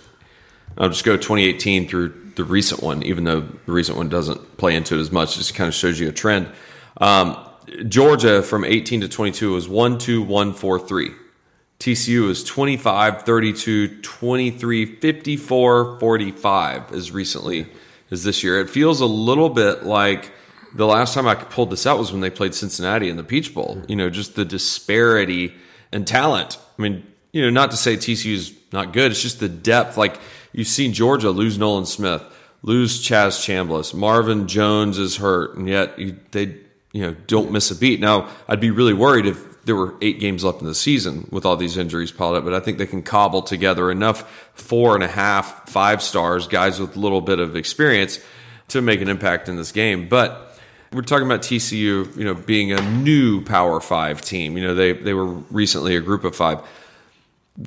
[0.78, 4.74] I'll just go 2018 through the recent one, even though the recent one doesn't play
[4.74, 5.34] into it as much.
[5.34, 6.48] It just kind of shows you a trend.
[6.98, 7.36] Um,
[7.88, 11.10] Georgia from 18 to 22 was 1 2 1 4 3.
[11.80, 17.66] TCU is 25, 32, 23, 54, 45 as recently
[18.10, 18.60] as this year.
[18.60, 20.30] It feels a little bit like
[20.74, 23.54] the last time I pulled this out was when they played Cincinnati in the Peach
[23.54, 23.82] Bowl.
[23.88, 25.54] You know, just the disparity
[25.90, 26.58] in talent.
[26.78, 29.96] I mean, you know, not to say TCU's not good, it's just the depth.
[29.96, 30.20] Like
[30.52, 32.22] you've seen Georgia lose Nolan Smith,
[32.62, 36.58] lose Chaz Chambliss, Marvin Jones is hurt, and yet you, they,
[36.92, 38.00] you know, don't miss a beat.
[38.00, 41.44] Now, I'd be really worried if there were eight games left in the season with
[41.44, 45.04] all these injuries piled up, but I think they can cobble together enough four and
[45.04, 48.20] a half, five stars, guys with a little bit of experience
[48.68, 50.08] to make an impact in this game.
[50.08, 50.58] But
[50.92, 54.56] we're talking about TCU, you know, being a new Power Five team.
[54.56, 56.60] You know, they they were recently a Group of Five.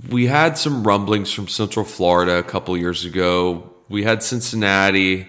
[0.10, 3.72] We had some rumblings from Central Florida a couple years ago.
[3.90, 5.28] We had Cincinnati,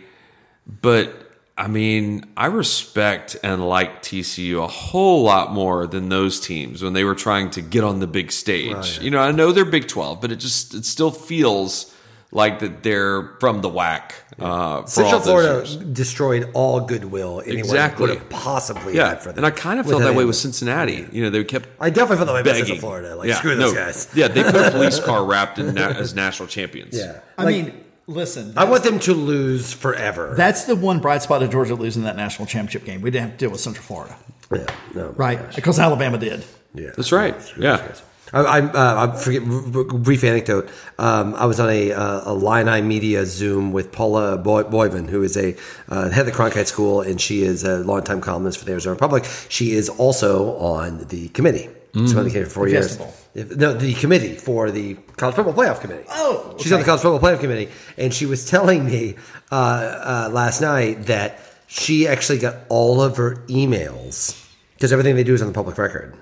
[0.80, 1.23] but
[1.56, 6.94] I mean, I respect and like TCU a whole lot more than those teams when
[6.94, 8.98] they were trying to get on the big stage.
[9.00, 11.94] You know, I know they're Big Twelve, but it just it still feels
[12.32, 14.10] like that they're from the WAC.
[14.40, 15.76] Uh, for Central all Florida years.
[15.76, 18.08] destroyed all goodwill anyone Exactly.
[18.08, 19.36] would have possibly Yeah, had for them.
[19.44, 21.06] and I kind of felt that way with Cincinnati.
[21.12, 22.64] You know, they kept I definitely felt that way about begging.
[22.66, 23.14] Central Florida.
[23.14, 24.08] Like, yeah, screw no, those guys.
[24.16, 26.98] Yeah, they put a police car wrapped in na- as national champions.
[26.98, 27.20] Yeah.
[27.38, 28.52] I Like, mean, listen.
[28.56, 30.34] I want them to lose forever.
[30.36, 33.00] that's the one bright spot of Georgia losing that national championship game.
[33.02, 34.16] We didn't have to deal with Central Florida,
[34.52, 35.54] yeah, no, right?
[35.54, 36.44] Because Alabama did.
[36.74, 37.34] Yeah, That's right.
[37.58, 37.94] Yeah.
[38.32, 39.42] I, I, uh, I forget.
[39.42, 40.68] r- r- Brief anecdote.
[40.98, 45.22] Um, I was on a, uh, a Illini Media Zoom with Paula Boy- Boivin, who
[45.22, 45.54] is a
[45.88, 48.94] uh, head of the Cronkite School, and she is a longtime columnist for the Arizona
[48.94, 49.24] Republic.
[49.48, 51.68] She is also on the committee.
[51.94, 52.96] She's been on the committee for four The years.
[52.96, 53.14] festival.
[53.34, 56.04] No, the committee for the college football playoff committee.
[56.08, 59.16] Oh, she's on the college football playoff committee, and she was telling me
[59.50, 64.40] uh, uh, last night that she actually got all of her emails
[64.74, 66.16] because everything they do is on the public record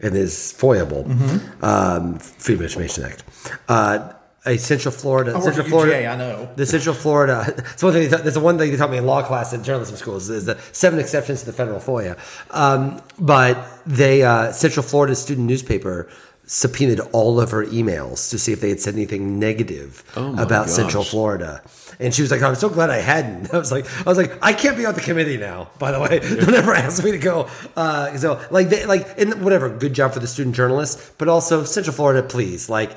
[0.00, 1.04] and is foyable.
[1.04, 1.64] Mm-hmm.
[1.64, 3.24] Um, Freedom of Information Act.
[3.68, 4.12] Uh,
[4.44, 6.06] a Central Florida, work Central at Florida.
[6.06, 6.48] I know.
[6.56, 7.44] The Central Florida.
[7.72, 8.10] It's one thing.
[8.10, 10.58] That's the one thing they taught me in law class in journalism schools is the
[10.72, 12.18] seven exceptions to the federal FOIA.
[12.50, 13.56] Um, but
[13.86, 16.08] they uh, Central Florida student newspaper
[16.52, 20.66] subpoenaed all of her emails to see if they had said anything negative Oh about
[20.66, 20.70] gosh.
[20.70, 21.62] Central Florida.
[21.98, 24.36] And she was like, "I'm so glad I hadn't." I was like, "I was like,
[24.42, 27.18] I can't be on the committee now." By the way, don't ever ask me to
[27.18, 27.48] go.
[27.74, 29.70] Uh, so, like, they, like, and whatever.
[29.70, 32.90] Good job for the student journalists, but also Central Florida, please, like,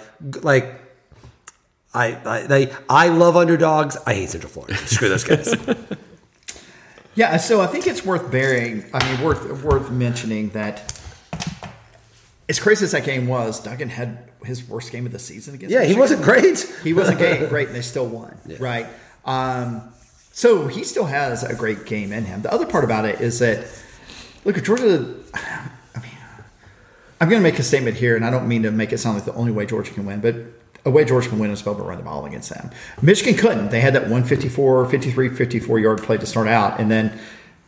[0.43, 0.81] like.
[1.93, 3.95] I, I they I love underdogs.
[4.05, 4.75] I hate Central Florida.
[4.85, 5.55] Screw those guys.
[7.15, 8.83] Yeah, so I think it's worth bearing.
[8.93, 10.91] I mean, worth worth mentioning that
[12.47, 15.73] as crazy as that game was, Duggan had his worst game of the season against.
[15.73, 16.59] yeah, he wasn't great.
[16.83, 18.87] He wasn't great, great, and they still won, right?
[19.25, 19.81] Um,
[20.31, 22.41] so he still has a great game in him.
[22.41, 23.67] The other part about it is that
[24.43, 25.15] look, if Georgia.
[25.33, 26.11] I mean,
[27.21, 29.15] I'm going to make a statement here, and I don't mean to make it sound
[29.15, 30.35] like the only way Georgia can win, but
[30.85, 32.69] a way Georgia can win is to be able to run the ball against them.
[33.01, 33.71] Michigan couldn't.
[33.71, 37.17] They had that 154, 53, 54 yard play to start out, and then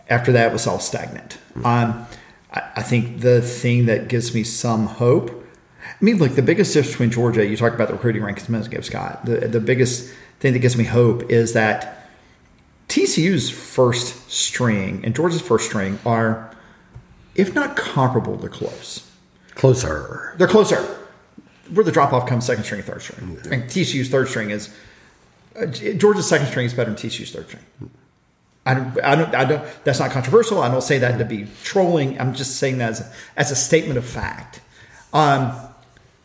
[0.10, 1.38] after that it was all stagnant.
[1.64, 2.06] Um,
[2.54, 5.46] I, I think the thing that gives me some hope.
[5.84, 8.52] I mean, look, the biggest difference between Georgia, you talk about the recruiting rankings a
[8.52, 9.26] minute Scott.
[9.26, 12.10] The, the biggest thing that gives me hope is that
[12.90, 16.52] TCU's first string and Georgia's first string are,
[17.36, 19.10] if not comparable, they're close.
[19.56, 20.36] Closer.
[20.38, 20.78] They're closer.
[21.74, 23.40] Where the drop off comes second string, third string.
[23.52, 24.74] And TCU's third string is
[25.60, 27.64] uh, Georgia's second string is better than TCU's third string.
[28.68, 30.62] I don't, I don't, I don't, that's not controversial.
[30.62, 32.20] I don't say that to be trolling.
[32.20, 34.60] I'm just saying that as a, as a statement of fact.
[35.14, 35.54] Um,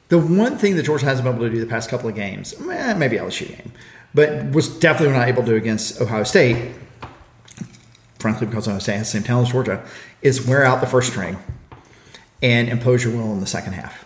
[0.08, 2.52] the one thing that Georgia hasn't been able to do the past couple of games,
[2.68, 3.72] eh, maybe LSU game,
[4.12, 6.74] but was definitely not able to do against Ohio State,
[8.18, 9.84] frankly, because Ohio State has the same talent as Georgia,
[10.20, 11.38] is wear out the first string
[12.42, 14.04] and impose your will in the second half.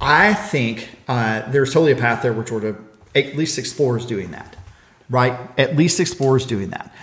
[0.00, 2.76] I think uh, there's totally a path there where Georgia
[3.14, 4.56] at least explores doing that,
[5.10, 5.38] right?
[5.58, 6.94] At least explores doing that.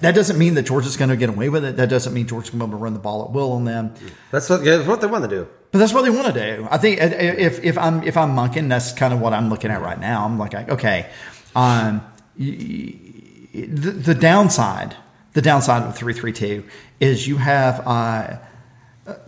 [0.00, 1.76] That doesn't mean that Georgia's going to get away with it.
[1.76, 3.64] That doesn't mean Georgia's going to be able to run the ball at will on
[3.64, 3.94] them.
[4.30, 5.48] That's what, yeah, that's what they want to do.
[5.70, 6.68] But that's what they want to do.
[6.70, 9.70] I think uh, if if I'm if I'm Monken, that's kind of what I'm looking
[9.70, 10.24] at right now.
[10.24, 11.08] I'm like, okay,
[11.54, 12.00] um,
[12.36, 12.94] the,
[13.54, 14.96] the downside,
[15.34, 16.64] the downside of three three two
[17.00, 17.86] is you have.
[17.86, 18.38] Uh,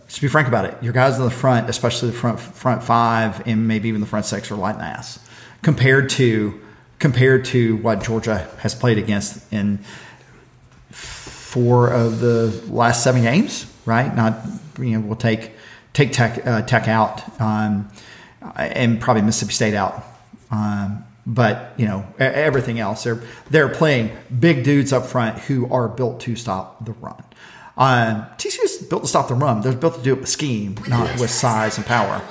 [0.09, 3.47] to be frank about it, your guys in the front, especially the front front five
[3.47, 5.19] and maybe even the front six, are lighting ass
[5.61, 6.59] compared to
[6.99, 9.79] compared to what Georgia has played against in
[10.91, 13.65] four of the last seven games.
[13.85, 14.13] Right?
[14.13, 14.45] Not
[14.77, 15.51] you know we'll take
[15.93, 17.89] take Tech uh, Tech out um,
[18.55, 20.03] and probably Mississippi State out.
[20.51, 25.87] Um, but you know everything else, they're they're playing big dudes up front who are
[25.87, 27.23] built to stop the run.
[27.77, 29.61] Um, is built to stop the run.
[29.61, 32.21] They're built to do it with scheme, not with size and power.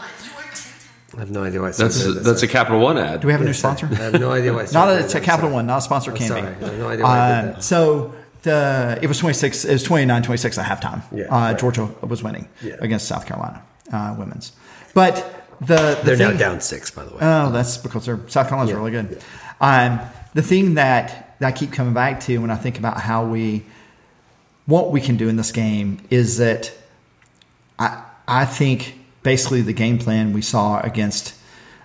[1.19, 1.69] I have no idea why.
[1.69, 2.25] I That's said a, that.
[2.25, 3.21] that's a Capital One ad.
[3.21, 3.89] Do we have a new sponsor?
[3.91, 4.63] I have no idea why.
[4.63, 5.01] I said not that.
[5.01, 5.55] a, it's a I'm Capital sorry.
[5.55, 6.11] One, not a sponsor.
[6.13, 6.41] I'm Can sorry.
[6.43, 6.47] be.
[6.47, 7.65] I have no idea why I did Um, that.
[7.65, 11.59] so the it was 26 it was 29 26 at halftime Yeah, uh, right.
[11.59, 12.77] georgia was winning Yeah.
[12.79, 13.63] against south carolina
[13.93, 14.53] uh, women's
[14.95, 15.17] but
[15.61, 17.19] the, the They're now down six, by the way.
[17.21, 19.21] Oh, that's because they're South Carolina's Yeah, really good.
[19.61, 19.99] Um,
[20.35, 23.65] the thing that, that I keep coming back to when I think about how we,
[24.67, 26.71] what we can do in this game is that
[27.77, 31.35] I I think basically the game plan we saw against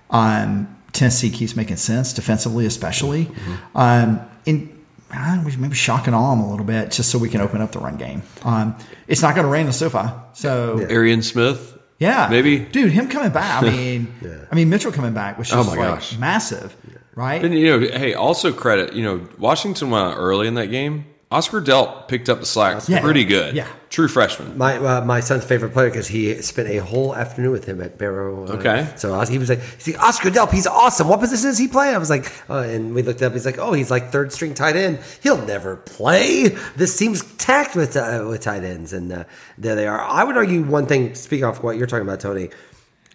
[0.09, 3.29] um, Tennessee keeps making sense defensively, especially.
[3.75, 4.73] Um, in
[5.11, 7.71] uh, maybe shock and awe them a little bit just so we can open up
[7.71, 8.23] the run game.
[8.43, 8.75] Um,
[9.07, 10.87] it's not going to rain on SoFi, so yeah.
[10.89, 11.71] Arian Smith.
[11.99, 12.91] Yeah, maybe, dude.
[12.91, 13.63] Him coming back.
[13.63, 14.45] I mean, yeah.
[14.51, 16.17] I mean Mitchell coming back was just oh my like gosh.
[16.17, 16.75] massive,
[17.15, 17.43] right?
[17.43, 18.93] And you know, hey, also credit.
[18.93, 21.05] You know, Washington went out early in that game.
[21.33, 23.01] Oscar Delp picked up the slack yeah.
[23.01, 23.55] pretty good.
[23.55, 23.67] Yeah.
[23.89, 24.55] True freshman.
[24.55, 27.97] My uh, my son's favorite player because he spent a whole afternoon with him at
[27.97, 28.47] Barrow.
[28.47, 28.93] Uh, okay.
[28.97, 31.07] So he was like, he's like, Oscar Delp, he's awesome.
[31.07, 31.89] What position does he play?
[31.89, 33.33] I was like, uh, and we looked up.
[33.33, 34.99] He's like, oh, he's like third string tight end.
[35.23, 36.49] He'll never play.
[36.75, 39.23] This team's tacked with uh, with tight ends, and uh,
[39.57, 40.01] there they are.
[40.01, 41.15] I would argue one thing.
[41.15, 42.49] Speaking off what you're talking about, Tony.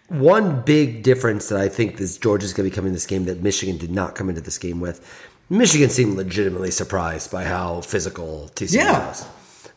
[0.08, 3.42] One big difference that I think this Georgia's going to be coming this game that
[3.42, 5.04] Michigan did not come into this game with
[5.50, 9.08] Michigan seemed legitimately surprised by how physical TCU yeah.
[9.08, 9.26] was.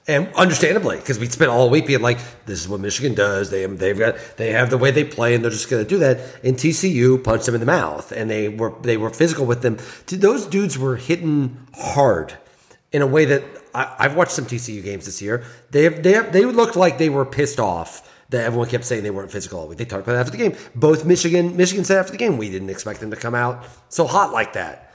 [0.08, 2.18] And understandably, because we spent all week being like,
[2.48, 3.52] "This is what Michigan does.
[3.52, 6.00] They they've got they have the way they play, and they're just going to do
[6.00, 9.62] that." And TCU punched them in the mouth, and they were they were physical with
[9.62, 9.78] them.
[10.08, 12.34] Those dudes were hitting hard
[12.92, 13.44] in a way that
[13.74, 15.44] I, have watched some TCU games this year.
[15.70, 19.04] They have, they have, they looked like they were pissed off that everyone kept saying
[19.04, 19.78] they weren't physical all week.
[19.78, 20.56] They talked about it after the game.
[20.74, 24.08] Both Michigan Michigan said after the game, we didn't expect them to come out so
[24.08, 24.91] hot like that.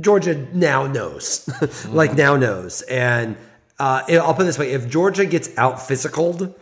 [0.00, 1.48] Georgia now knows,
[1.88, 2.82] like now knows.
[2.82, 3.36] And
[3.78, 6.54] uh, I'll put it this way: if Georgia gets out physicaled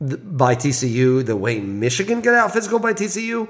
[0.00, 3.48] by TCU the way Michigan got out physical by TCU,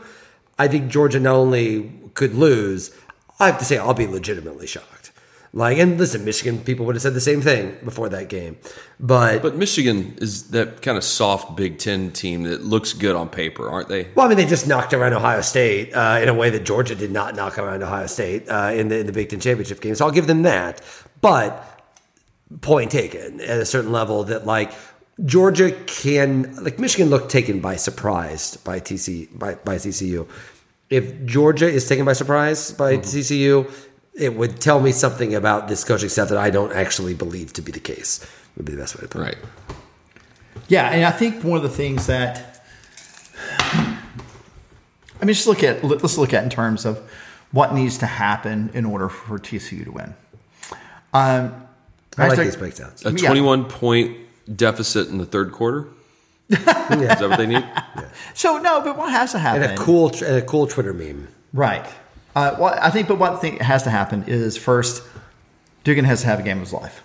[0.59, 2.97] I think Georgia not only could lose,
[3.41, 4.94] I have to say I'll be legitimately shocked.
[5.57, 8.57] Like, and listen, Michigan people would have said the same thing before that game,
[8.99, 13.29] but but Michigan is that kind of soft Big Ten team that looks good on
[13.29, 14.09] paper, aren't they?
[14.17, 16.97] Well, I mean, they just knocked around Ohio State uh, in a way that Georgia
[16.97, 19.95] did not knock around Ohio State uh, in the in the Big Ten championship game.
[19.95, 20.83] So I'll give them that.
[21.21, 21.65] But
[22.61, 24.73] point taken at a certain level that like
[25.25, 30.29] Georgia can like Michigan looked taken by surprise by TC by by TCU.
[30.91, 33.03] If Georgia is taken by surprise by mm-hmm.
[33.03, 33.73] TCU,
[34.15, 37.63] it would tell me something about this coaching staff that I don't actually believe to
[37.63, 38.25] be the case.
[38.57, 39.25] Would be the best way to put it.
[39.25, 39.37] Right.
[40.69, 42.55] Yeah, and I think one of the things that
[45.25, 46.99] I mean, just look at let's look at in terms of
[47.51, 50.15] what needs to happen in order for TCU to win.
[51.13, 51.67] Um,
[52.19, 53.05] I like these breakdowns.
[53.05, 53.69] A twenty-one yeah.
[53.71, 54.19] point
[54.55, 55.89] deficit in the third quarter.
[56.49, 56.59] yeah.
[56.59, 57.65] Is that what they need?
[57.65, 58.09] Yeah.
[58.35, 59.63] So no, but what has to happen?
[59.63, 61.29] And a cool, and a cool Twitter meme.
[61.53, 61.87] Right.
[62.35, 65.03] Uh, well, I think, but what thing has to happen is first,
[65.85, 67.03] Dugan has to have a game of his life,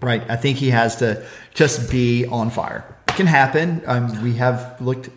[0.00, 0.22] right?
[0.28, 2.84] I think he has to just be on fire.
[3.08, 3.82] It can happen.
[3.86, 5.08] Um, we have looked.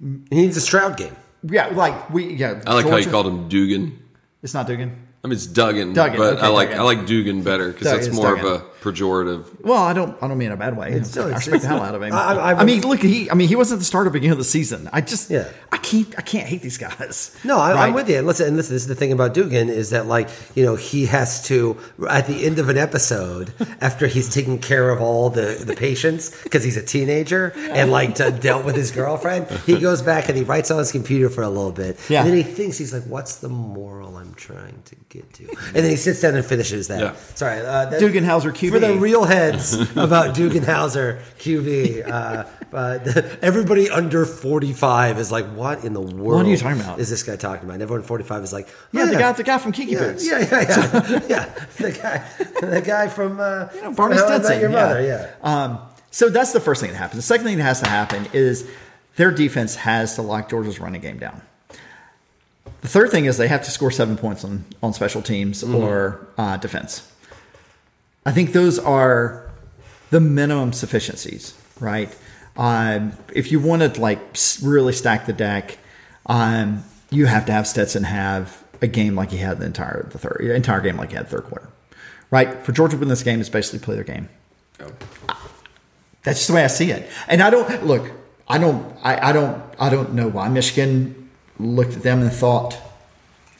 [0.00, 1.14] He needs a Stroud game.
[1.42, 2.34] Yeah, like we.
[2.34, 2.90] Yeah, I like Georgia.
[2.90, 4.02] how you called him Dugan.
[4.42, 5.06] It's not Dugan.
[5.22, 6.80] I mean, it's Duggan, Duggan but okay, I like Duggan.
[6.80, 8.46] I like Dugan better because that's more Duggan.
[8.46, 9.60] of a pejorative.
[9.62, 10.92] Well, I don't I don't mean in a bad way.
[10.92, 12.12] It's, I respect the hell out of him.
[12.12, 14.44] I, I, I, mean, look, he I mean he wasn't the starter beginning of the
[14.44, 14.88] season.
[14.92, 15.50] I just yeah.
[15.72, 17.36] I can't I can't hate these guys.
[17.44, 17.88] No, I, right?
[17.88, 18.18] I'm with you.
[18.18, 20.76] And listen, and listen, this is the thing about Dugan is that like you know
[20.76, 21.76] he has to
[22.08, 26.42] at the end of an episode after he's taken care of all the the patients
[26.44, 30.44] because he's a teenager and like dealt with his girlfriend, he goes back and he
[30.44, 32.20] writes on his computer for a little bit, yeah.
[32.20, 35.76] and then he thinks he's like, what's the moral I'm trying to get to, and
[35.76, 37.00] then he sits down and finishes that.
[37.00, 37.16] Yeah.
[37.34, 42.08] Sorry, uh, that, Dugan Howser QB for the real heads about Dugan Howser QB.
[42.08, 46.16] Uh, uh, everybody under 45 is like, what in the world?
[46.18, 46.98] What are you talking about?
[46.98, 47.74] Is this guy talking about?
[47.74, 49.98] And everyone 45 is like, oh, yeah, yeah, the guy, the guy from Kiki yeah,
[49.98, 50.26] Boots.
[50.26, 51.64] Yeah, yeah, yeah, yeah.
[51.78, 54.60] The guy, the guy from uh, you know, Barney Stinson.
[54.60, 55.30] Your mother, yeah.
[55.42, 55.64] yeah.
[55.64, 55.78] Um,
[56.10, 57.16] so that's the first thing that happens.
[57.16, 58.68] The second thing that has to happen is
[59.16, 61.40] their defense has to lock Georgia's running game down.
[62.80, 65.74] The third thing is they have to score seven points on, on special teams mm-hmm.
[65.74, 67.10] or uh, defense.
[68.26, 69.48] I think those are
[70.10, 72.14] the minimum sufficiencies, right?
[72.56, 74.18] Um, if you want to like
[74.62, 75.78] really stack the deck,
[76.26, 80.18] um, you have to have Stetson have a game like he had the entire the
[80.18, 81.68] third entire game like he had third quarter,
[82.32, 82.64] right?
[82.64, 84.28] For Georgia to win this game is basically play their game.
[84.80, 84.90] Oh.
[86.24, 87.08] That's just the way I see it.
[87.28, 88.10] And I don't look.
[88.48, 88.92] I don't.
[89.04, 89.62] I, I don't.
[89.78, 92.76] I don't know why Michigan looked at them and thought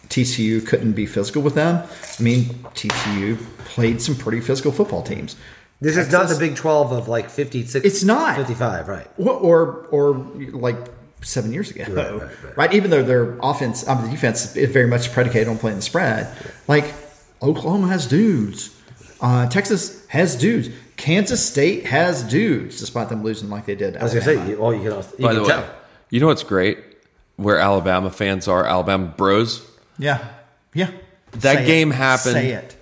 [0.09, 1.87] TCU couldn't be physical with them.
[2.19, 2.45] I mean,
[2.75, 5.37] TCU played some pretty physical football teams.
[5.81, 7.85] This Texas, is not the Big 12 of like 56.
[7.85, 8.37] It's not.
[8.37, 9.07] 55, right.
[9.19, 10.15] Or, or,
[10.53, 10.77] like
[11.23, 11.85] seven years ago.
[11.89, 12.57] Right, right, right.
[12.57, 12.75] right?
[12.75, 16.35] Even though their offense, um, the defense is very much predicated on playing the spread.
[16.67, 16.95] Like,
[17.43, 18.75] Oklahoma has dudes.
[19.21, 20.71] Uh, Texas has dudes.
[20.97, 23.97] Kansas State has dudes, despite them losing like they did.
[23.97, 25.61] I was going to say, well, you can, also, you By can the tell.
[25.63, 25.69] way,
[26.11, 26.79] you know what's great?
[27.37, 29.69] Where Alabama fans are, Alabama bros.
[29.99, 30.27] Yeah.
[30.75, 30.91] Yeah.
[31.33, 31.97] That Say game it.
[31.97, 32.33] happened.
[32.35, 32.77] Say it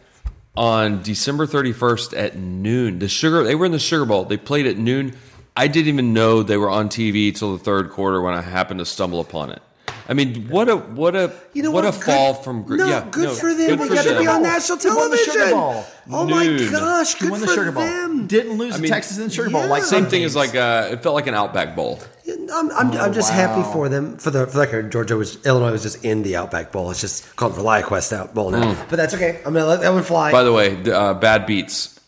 [0.57, 2.99] on December 31st at noon.
[2.99, 4.25] The Sugar they were in the Sugar Bowl.
[4.25, 5.17] They played at noon.
[5.57, 8.81] I didn't even know they were on TV till the third quarter when I happened
[8.81, 9.62] to stumble upon it.
[10.07, 11.95] I mean, what a what a You know what, what?
[11.95, 13.79] a Good- fall from gr- No, yeah, good no, for them.
[13.79, 15.59] good They got to be on national He won the Sugar television.
[15.59, 15.85] Bowl.
[16.13, 16.71] Oh my Dude.
[16.73, 17.83] gosh, He good won the for Sugar Bowl.
[17.85, 18.27] them.
[18.27, 19.67] Didn't lose I to Texas in the Sugar Bowl.
[19.67, 22.01] Like Same thing as like uh, it felt like an Outback Bowl.
[22.29, 23.37] I'm, I'm, I'm just wow.
[23.37, 24.19] happy for them.
[24.19, 26.91] For the for the record, Georgia was Illinois was just in the Outback Bowl.
[26.91, 29.39] It's just called ReliaQuest Out Bowl now, but that's okay.
[29.47, 30.31] I'm gonna let that one fly.
[30.33, 31.99] By the way, the, uh, bad beats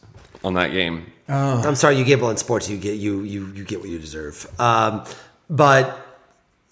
[0.45, 1.11] on that game.
[1.29, 2.69] I'm sorry, you gamble in sports.
[2.69, 4.47] You get you you you get what you deserve.
[4.61, 5.05] Um,
[5.51, 5.99] but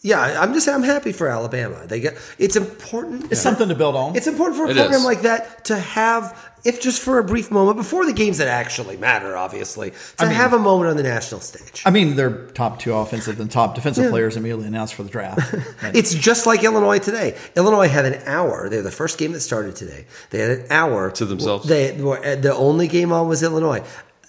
[0.05, 1.86] yeah, I'm just I'm happy for Alabama.
[1.86, 3.32] They get it's important.
[3.32, 4.14] It's something to build on.
[4.14, 5.05] It's important for a It program is.
[5.05, 8.98] like that to have, if just for a brief moment, before the games that actually
[8.98, 11.82] matter, obviously, to have a moment on the national stage.
[11.86, 15.40] I mean, their top two offensive and top defensive players immediately announced for the draft.
[15.80, 17.36] But It's just like Illinois today.
[17.57, 18.68] Illinois had an hour.
[18.68, 20.05] They're the first game that started today.
[20.30, 21.66] They had an hour To themselves?
[21.66, 23.82] They were, uh, the only game on was Illinois.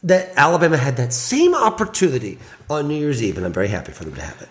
[0.03, 4.05] That Alabama had that same opportunity on New Year's Eve, and I'm very happy for
[4.05, 4.49] them to have it.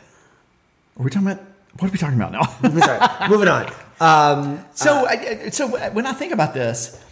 [0.98, 1.42] Are we talking about?
[1.78, 2.42] What are we talking about now?
[2.80, 3.72] Sorry, moving on.
[4.00, 7.02] Um, so, I, I- so when I think about this,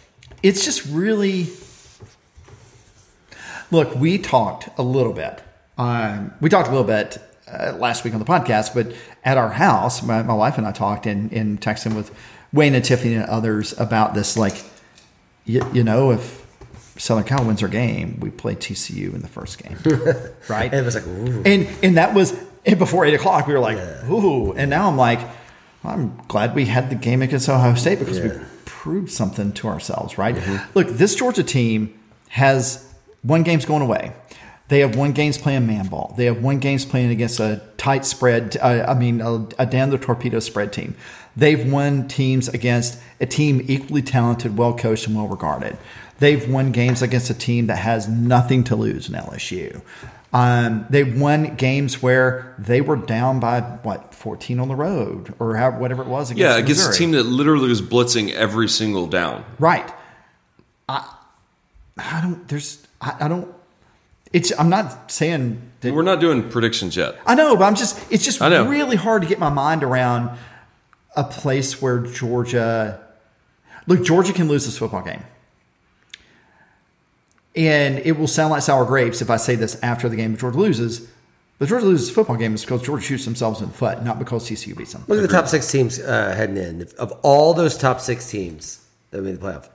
[0.41, 1.47] it's just really.
[3.71, 5.41] Look, we talked a little bit.
[5.77, 7.17] Um, we talked a little bit
[7.51, 10.71] uh, last week on the podcast, but at our house, my, my wife and I
[10.71, 12.11] talked and, and texting with
[12.51, 14.37] Wayne and Tiffany and others about this.
[14.37, 14.63] Like,
[15.45, 16.45] you, you know, if
[16.97, 19.77] Southern Cal wins our game, we play TCU in the first game,
[20.47, 20.71] right?
[20.71, 21.41] and it was like, ooh.
[21.43, 23.47] and and that was and before eight o'clock.
[23.47, 23.77] We were like,
[24.09, 25.19] ooh, and now I'm like,
[25.83, 28.31] I'm glad we had the game against Ohio State because we
[28.65, 30.35] proved something to ourselves, right?
[30.75, 31.97] Look, this Georgia team
[32.29, 34.13] has one game's going away.
[34.69, 36.13] They have one game's playing man ball.
[36.17, 38.57] They have one game's playing against a tight spread.
[38.61, 40.95] Uh, I mean, a, a down the torpedo spread team.
[41.35, 45.77] They've won teams against a team equally talented, well coached, and well regarded.
[46.19, 49.81] They've won games against a team that has nothing to lose in LSU.
[50.33, 55.55] Um, they won games where they were down by what 14 on the road or
[55.55, 59.05] however, whatever it was against Yeah, against a team that literally was blitzing every single
[59.05, 59.45] down.
[59.59, 59.87] Right.
[60.89, 61.07] I
[61.99, 63.53] I don't there's I, I don't
[64.33, 67.15] it's I'm not saying that We're not doing predictions yet.
[67.27, 68.65] I know, but I'm just it's just I know.
[68.65, 70.35] really hard to get my mind around
[71.15, 72.99] a place where Georgia
[73.85, 75.21] look, Georgia can lose this football game.
[77.55, 80.39] And it will sound like sour grapes if I say this after the game if
[80.39, 81.07] Georgia loses.
[81.59, 84.49] But Georgia loses football game is because Georgia shoots themselves in the foot, not because
[84.49, 85.03] TCU beats them.
[85.07, 86.81] Look at the top six teams uh, heading in.
[86.81, 89.69] If- Of all those top six teams that made the playoff,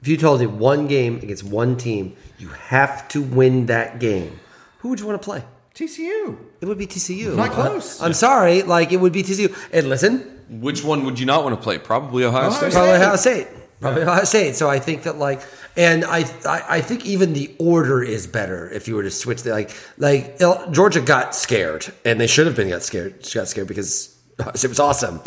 [0.00, 4.40] if you told me one game against one team, you have to win that game,
[4.78, 5.44] who would you want to play?
[5.76, 6.36] TCU.
[6.60, 7.36] It would be TCU.
[7.36, 8.02] Not close.
[8.02, 9.56] I, am sorry, like it would be TCU.
[9.72, 10.18] And listen,
[10.50, 11.78] Which one would you not want to play?
[11.78, 12.72] Probably Ohio Ohio State.
[12.72, 12.72] State.
[12.74, 13.46] probably Ohio State.
[13.80, 14.56] Probably Ohio State.
[14.56, 15.40] So I think that like,
[15.76, 19.42] and I, I I think even the order is better if you were to switch.
[19.42, 20.38] The, like like
[20.70, 23.26] Georgia got scared, and they should have been got scared.
[23.34, 25.20] Got scared because it was awesome.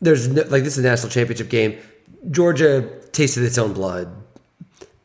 [0.00, 1.78] There's no, like this is a national championship game.
[2.30, 4.08] Georgia tasted its own blood.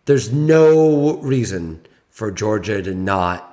[0.05, 3.47] There's no reason for Georgia to not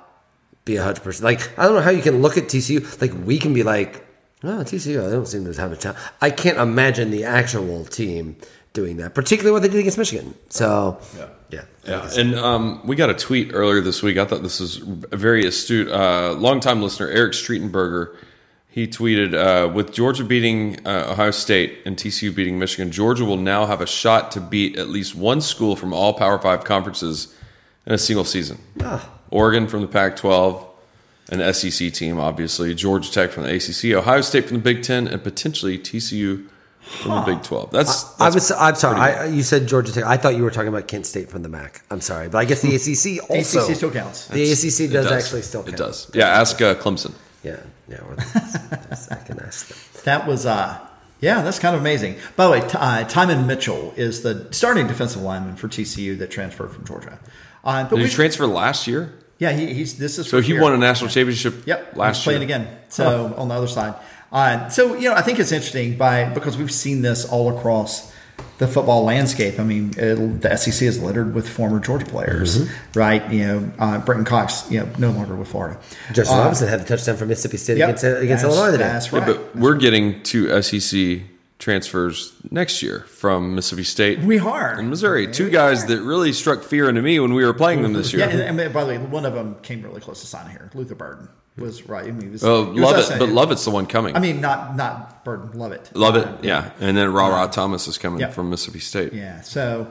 [0.65, 1.23] be a hundred percent.
[1.23, 2.99] Like I don't know how you can look at TCU.
[2.99, 4.05] Like we can be like,
[4.43, 5.97] oh TCU, they don't seem to have a chance.
[6.19, 8.35] I can't imagine the actual team
[8.73, 10.35] doing that, particularly what they did against Michigan.
[10.49, 14.17] So yeah, yeah, Yeah, and um, we got a tweet earlier this week.
[14.17, 14.77] I thought this was
[15.11, 15.89] a very astute.
[15.89, 18.15] Uh, longtime listener Eric Streetenberger,
[18.69, 23.37] he tweeted, uh, "With Georgia beating uh, Ohio State and TCU beating Michigan, Georgia will
[23.37, 27.35] now have a shot to beat at least one school from all Power Five conferences
[27.85, 28.59] in a single season.
[29.31, 30.65] Oregon from the Pac-12."
[31.31, 32.73] An SEC team, obviously.
[32.73, 36.47] Georgia Tech from the ACC, Ohio State from the Big Ten, and potentially TCU
[36.81, 37.71] from the Big Twelve.
[37.71, 38.51] That's, that's I was.
[38.51, 38.99] I'm sorry.
[38.99, 40.03] I, you said Georgia Tech.
[40.05, 41.81] I thought you were talking about Kent State from the MAC.
[41.91, 43.65] I'm sorry, but I guess the ACC also.
[43.67, 44.27] ACC still counts.
[44.27, 45.63] The ACC It does, actually still.
[45.63, 45.73] Count.
[45.75, 46.11] It does.
[46.13, 47.13] Yeah, ask uh, Clemson.
[47.43, 47.57] Yeah,
[47.87, 47.97] yeah.
[48.01, 49.77] Or I can ask them.
[50.05, 50.79] That was, uh,
[51.21, 52.15] yeah, that's kind of amazing.
[52.35, 56.31] By the way, T- uh, Tymon Mitchell is the starting defensive lineman for TCU that
[56.31, 57.19] transferred from Georgia.
[57.63, 59.13] Uh, but Did he we, transfer last year?
[59.37, 60.61] yeah, he, he's this is So he year.
[60.61, 62.57] won a national championship Yep, last he's playing year.
[62.57, 62.77] again.
[62.89, 63.95] So on the other side,
[64.31, 68.11] uh, so you know, I think it's interesting by because we've seen this all across
[68.57, 69.59] the football landscape.
[69.59, 72.99] I mean, it, the SEC is littered with former Georgia players, Mm-hmm.
[72.99, 73.31] right?
[73.31, 75.79] You know, uh, Brenton Cox, you know, no longer with Florida.
[76.11, 78.83] Justin Uh, Robinson had the touchdown for Mississippi State yep, against against that's- Illinois today.
[78.83, 79.27] That's Yeah, right.
[79.27, 81.21] but we're getting to SEC
[81.59, 84.79] transfers next year from Mississippi State we are.
[84.79, 85.27] in Missouri.
[85.31, 88.21] Two guys that really struck fear into me when we were playing them this year.
[88.27, 90.71] Yeah, and, and by the way, one of them came really close to signing here.
[90.73, 92.07] Luther Burden was right.
[92.07, 94.15] I mean, was, oh, Lovett, saying- but Lovett's the one coming.
[94.15, 96.71] I mean, not not Burden, Lovett, love Uh, it, yeah.
[96.79, 98.29] And then Rara Thomas is coming Yeah.
[98.29, 99.11] from Mississippi State.
[99.13, 99.41] yeah.
[99.41, 99.87] So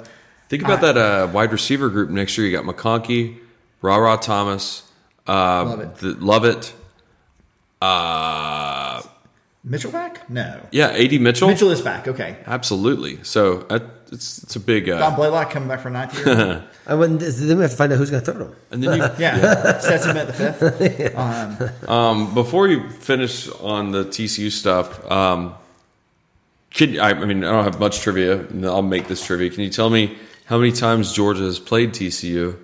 [0.48, 2.46] Think about that uh, wide receiver group next year.
[2.46, 3.36] You got McConkey,
[3.82, 4.82] Rara Thomas,
[5.26, 5.96] uh, Lovett.
[5.96, 6.72] the, Lovett.
[7.82, 7.86] Uh,
[9.68, 10.28] Mitchell back?
[10.30, 10.60] No.
[10.72, 11.48] Yeah, AD Mitchell.
[11.48, 12.08] Mitchell is back.
[12.08, 12.38] Okay.
[12.46, 13.22] Absolutely.
[13.22, 13.78] So uh,
[14.10, 14.86] it's it's a big.
[14.86, 16.64] Don Uh, Blaylock coming back for ninth year.
[16.86, 18.56] I wouldn't, then we have to find out who's going to throw them.
[18.70, 19.78] and then you, Yeah.
[19.78, 21.18] Stetson at the fifth.
[21.88, 25.54] um, before you finish on the TCU stuff, um,
[26.70, 28.46] can, I, I mean I don't have much trivia.
[28.64, 29.50] I'll make this trivia.
[29.50, 30.16] Can you tell me
[30.46, 32.56] how many times Georgia has played TCU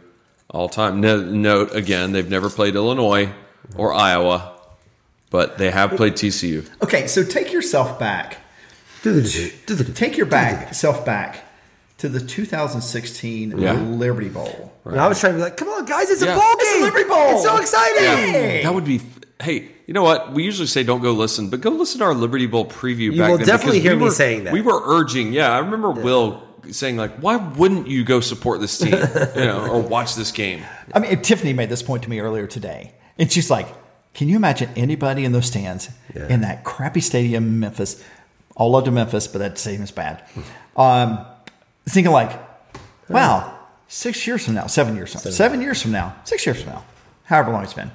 [0.48, 1.00] all time?
[1.02, 3.30] No, note again, they've never played Illinois
[3.76, 4.53] or Iowa,
[5.34, 6.64] but they have played TCU.
[6.80, 8.36] Okay, so take yourself back.
[9.02, 11.40] Take your back self back
[11.98, 13.72] to the 2016 Yeah.
[13.72, 14.72] Liberty Bowl.
[14.84, 16.36] And I was trying to be like, come on, guys, it's Yeah.
[16.36, 16.82] a bowl It's a game.
[16.84, 17.32] Liberty Bowl.
[17.32, 18.04] It's so exciting.
[18.04, 18.62] Hey.
[18.62, 19.00] That would be.
[19.42, 20.32] Hey, you know what?
[20.32, 23.12] We usually say don't go listen, but go listen to our Liberty Bowl preview.
[23.12, 24.52] You back will then, definitely hear we me saying that.
[24.52, 25.32] We were urging.
[25.32, 28.92] Yeah, I remember Will saying like, "Why wouldn't you go support this team?
[28.94, 30.62] you know, or watch this game?"
[30.94, 33.66] I mean, Tiffany made this point to me earlier today, and she's like,
[34.14, 36.28] "Can you imagine anybody in those stands Yeah.
[36.28, 38.02] in that crappy stadium in Memphis?
[38.56, 40.22] All love to Memphis, but that stadium is bad.
[40.76, 41.18] Um,
[41.88, 42.32] thinking like,
[43.08, 43.58] wow,
[43.88, 46.70] six years from now, seven years from now, seven years from now, six years from
[46.72, 46.84] now,
[47.24, 47.90] however long it's been,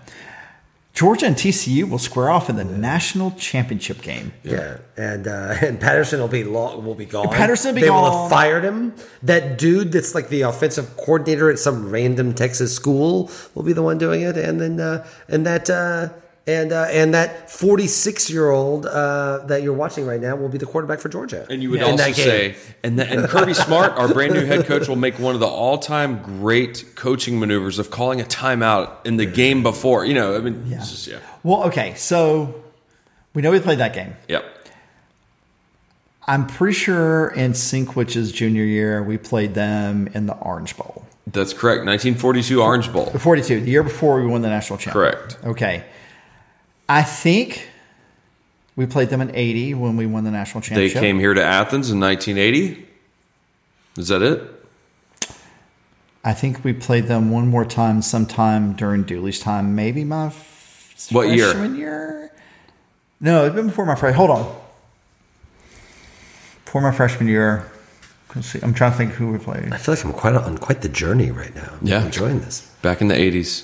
[0.94, 4.34] Georgia and TCU will square off in the national championship game.
[4.44, 7.30] Yeah, and uh, and Patterson will be long, will be gone.
[7.30, 8.94] Patterson will be they will have fired him.
[9.24, 13.84] That dude that's like the offensive coordinator at some random Texas school will be the
[13.84, 16.10] one doing it, and then uh, and that uh,
[16.50, 20.50] and uh, and that forty six year old uh, that you're watching right now will
[20.50, 21.46] be the quarterback for Georgia.
[21.50, 21.86] And you would Yeah.
[21.88, 25.34] Also say, and the, and Kirby Smart, our brand new head coach, will make one
[25.36, 30.06] of the all time great coaching maneuvers of calling a timeout in the game before.
[30.06, 30.78] You know, I mean, Yeah.
[30.78, 32.64] it's just, yeah, Well, okay, so
[33.34, 34.16] we know we played that game.
[34.28, 34.44] yep.
[36.28, 41.04] I'm pretty sure in Sinkwich's junior year, we played them in the Orange Bowl.
[41.26, 41.86] That's correct.
[41.86, 43.06] 1942 Orange Bowl.
[43.08, 45.30] 42, the year before we won the national championship.
[45.30, 45.46] Correct.
[45.46, 45.84] Okay.
[46.90, 47.70] I think
[48.76, 50.96] we played them in 80 when we won the national championship.
[50.96, 52.86] They came here to Athens in 1980.
[53.98, 54.42] Is that it?
[56.24, 61.08] I think we played them one more time sometime during Dooley's time, maybe my f-
[61.12, 61.46] What year?
[61.52, 62.32] freshman year.
[63.22, 64.16] No, it's been before my freshman.
[64.28, 64.56] Hold on.
[66.66, 67.70] Before my freshman year.
[68.36, 68.60] Let's see.
[68.62, 69.72] I'm trying to think who we played.
[69.74, 71.74] I feel like I'm quite on quite the journey right now.
[71.82, 72.06] I'm Yeah.
[72.06, 72.62] enjoying this.
[72.82, 73.64] Back in the 80s.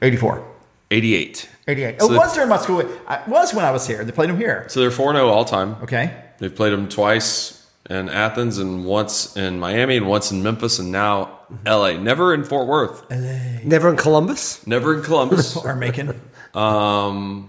[0.00, 0.42] 84.
[0.90, 1.48] 88.
[1.68, 2.00] 88.
[2.00, 2.80] So oh, it was during my school.
[2.80, 2.88] It
[3.28, 4.04] was when I was here.
[4.04, 4.66] They played them here.
[4.68, 5.76] So they're 4 0 all time.
[5.82, 6.14] Okay.
[6.38, 10.90] They've played them twice in Athens and once in Miami and once in Memphis and
[10.90, 11.92] now LA.
[11.92, 13.08] Never in Fort Worth.
[13.10, 13.60] LA.
[13.64, 14.66] Never in Columbus.
[14.66, 15.56] Never in Columbus.
[15.64, 16.20] Or Macon.
[16.54, 17.48] um,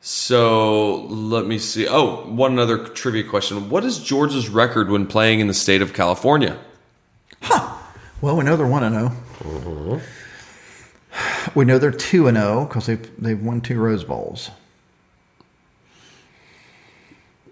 [0.00, 1.86] so let me see.
[1.86, 3.68] Oh, one other trivia question.
[3.68, 6.58] What is Georgia's record when playing in the state of California?
[7.42, 7.76] Huh.
[8.20, 10.00] Well, we know they're 1 0.
[11.54, 14.50] We know they're 2 and 0 because they've, they've won two Rose Bowls.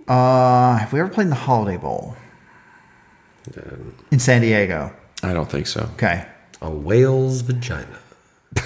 [0.09, 2.17] Uh, have we ever played in the Holiday Bowl?
[4.11, 4.93] In San Diego.
[5.23, 5.89] I don't think so.
[5.95, 6.27] Okay.
[6.63, 7.99] A whale's vagina.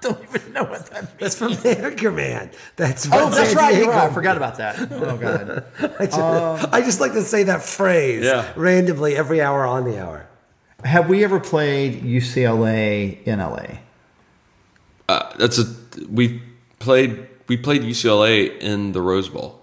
[0.00, 1.12] Don't even know what that means.
[1.18, 2.52] That's from Anchorman.
[2.76, 3.74] That's Oh, what that's San right.
[3.74, 4.78] Diego- I forgot about that.
[4.90, 5.64] Oh, God.
[6.00, 6.18] I just,
[6.74, 8.50] I just like to say that phrase Yeah.
[8.56, 10.26] randomly every hour on the hour.
[10.84, 13.78] Have we ever played UCLA in LA?
[15.08, 15.64] Uh, that's a
[16.10, 16.40] we
[16.78, 19.60] played we played UCLA in the Rose Bowl.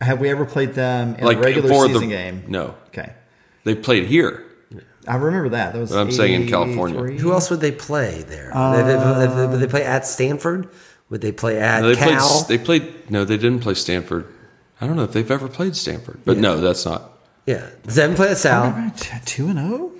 [0.00, 2.44] Have we ever played them in Like a regular season the game?
[2.48, 3.12] No, Okay.
[3.64, 4.44] they played here.
[5.06, 5.72] I remember that.
[5.72, 7.00] That was But I'm saying in California.
[7.20, 8.50] Who else would they play there?
[8.54, 10.68] They- they- they- would they play at Stanford?
[11.10, 12.28] Would they play at No, they Cal?
[12.44, 12.48] played.
[12.48, 13.10] They played.
[13.10, 14.26] No, they didn't play Stanford.
[14.80, 17.12] I don't know if they've ever played Stanford, but no, that's not.
[17.46, 17.66] yeah.
[17.84, 18.92] Does they play at Sal?
[19.24, 19.90] Two and zero.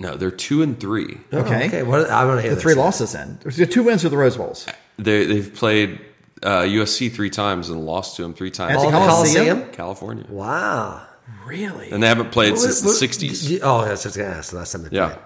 [0.00, 1.18] No, they're two and three.
[1.32, 1.66] Oh, Okay.
[1.66, 1.82] okay.
[1.82, 2.78] What, I want to hear The three this.
[2.78, 3.38] losses in.
[3.44, 4.66] The two wins are the Rose Bowls.
[4.96, 6.00] They they've played
[6.42, 8.74] uh, USC three times and lost to them three times.
[8.76, 9.46] At the the Coliseum?
[9.46, 9.72] Coliseum?
[9.72, 11.02] California, Wow.
[11.44, 11.90] Really?
[11.90, 13.48] and they haven't played What- since what- the '60s.
[13.48, 14.50] d- Oh, that's what I was going to ask.
[14.52, 15.06] The last time they Yeah.
[15.08, 15.18] played.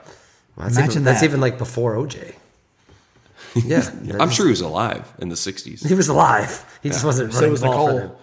[0.56, 2.34] Well, that's Imagine even, That's even like before OJ.
[3.54, 3.88] Yeah.
[4.18, 5.86] I'm sure he was alive in the '60s.
[5.86, 6.64] He was alive.
[6.82, 8.08] He just wasn't So was the ball for Nicole.
[8.08, 8.16] them.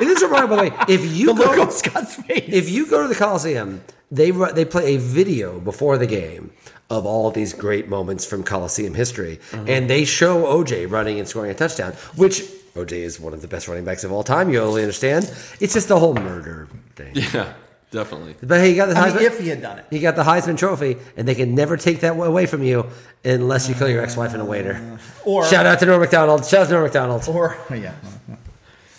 [0.00, 0.84] It is remarkable, by the way.
[0.88, 2.44] If you The go, Scott's face.
[2.52, 6.52] if you go to the Coliseum, they they play a video before the game
[6.88, 9.68] of all these great moments from Coliseum history, mm-hmm.
[9.68, 12.42] and they show OJ running and scoring a touchdown, which
[12.74, 14.50] OJ is one of the best running backs of all time.
[14.50, 15.24] You only understand.
[15.60, 17.14] It's just the whole murder thing.
[17.32, 18.36] Yeah, definitely.
[18.42, 19.22] But he got the I mean, Heisman.
[19.22, 19.86] if he had done it.
[19.90, 22.86] He got the Heisman Trophy, and they can never take that away from you
[23.24, 24.98] unless you kill your uh, ex-wife and a waiter.
[25.24, 26.44] Or Shout out to Norm Macdonald.
[26.44, 27.28] Shout out to Norm Macdonald.
[27.28, 27.94] or yeah,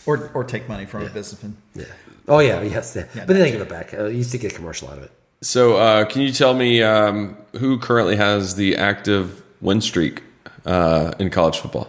[0.06, 1.58] or or take money from a businessman.
[1.76, 1.86] Yeah.
[2.28, 2.94] Oh yeah, yes.
[2.96, 3.06] Yeah.
[3.16, 3.94] Yeah, but then they give it back.
[3.94, 5.12] Uh, you used to get a commercial out of it.
[5.42, 10.24] So, uh, can you tell me um, who currently has the active win streak
[10.66, 11.88] uh, in college football?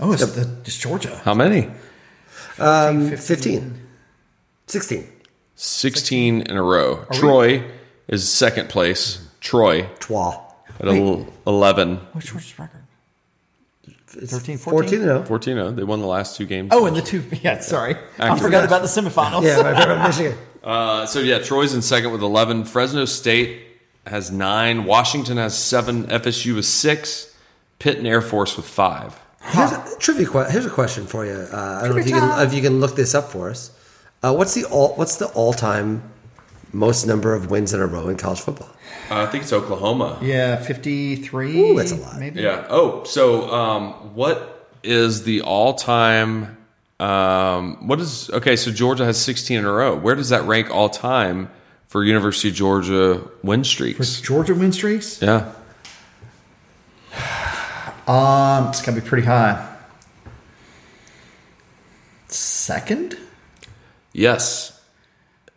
[0.00, 1.14] Oh, it's, the, it's Georgia.
[1.24, 1.68] How many?
[2.58, 3.16] Um, 15.
[3.18, 3.80] 15.
[4.66, 5.08] 16.
[5.56, 7.04] 16 in a row.
[7.12, 7.62] Troy
[8.08, 9.26] is second place.
[9.40, 10.40] Troy Twa.
[10.80, 11.96] at el- 11.
[12.12, 12.79] What's Georgia's record?
[14.16, 15.22] It's 13, 14 0.
[15.24, 15.70] 14 0.
[15.72, 16.70] They won the last two games.
[16.72, 17.22] Oh, and the two.
[17.42, 17.94] Yeah, sorry.
[18.18, 18.40] I Accurate.
[18.42, 19.42] forgot about the semifinals.
[19.42, 20.36] Yeah, right, right, right, Michigan.
[20.62, 22.66] Uh, so, yeah, Troy's in second with 11.
[22.66, 23.62] Fresno State
[24.06, 24.84] has nine.
[24.84, 26.04] Washington has seven.
[26.08, 27.34] FSU with six.
[27.78, 29.18] Pitt and Air Force with five.
[29.42, 30.26] Here's a trivia.
[30.26, 31.32] que- Here's a question for you.
[31.32, 33.70] Uh, I don't know if you can if you can look this up for us.
[34.22, 36.02] Uh, what's the all What's the all time
[36.72, 38.68] most number of wins in a row in college football?
[39.10, 40.18] Uh, I think it's Oklahoma.
[40.22, 41.60] Yeah, 53.
[41.60, 42.18] Ooh, that's a lot.
[42.18, 42.42] Maybe.
[42.42, 42.66] Yeah.
[42.68, 46.56] Oh, so um, what is the all-time?
[47.00, 48.56] Um, what is okay?
[48.56, 49.96] So Georgia has 16 in a row.
[49.96, 51.50] Where does that rank all time
[51.88, 54.20] for University of Georgia win streaks?
[54.20, 55.20] Georgia win streaks?
[55.22, 55.52] Yeah.
[58.06, 59.76] Um, it's got to be pretty high.
[62.26, 63.16] Second?
[64.12, 64.79] Yes.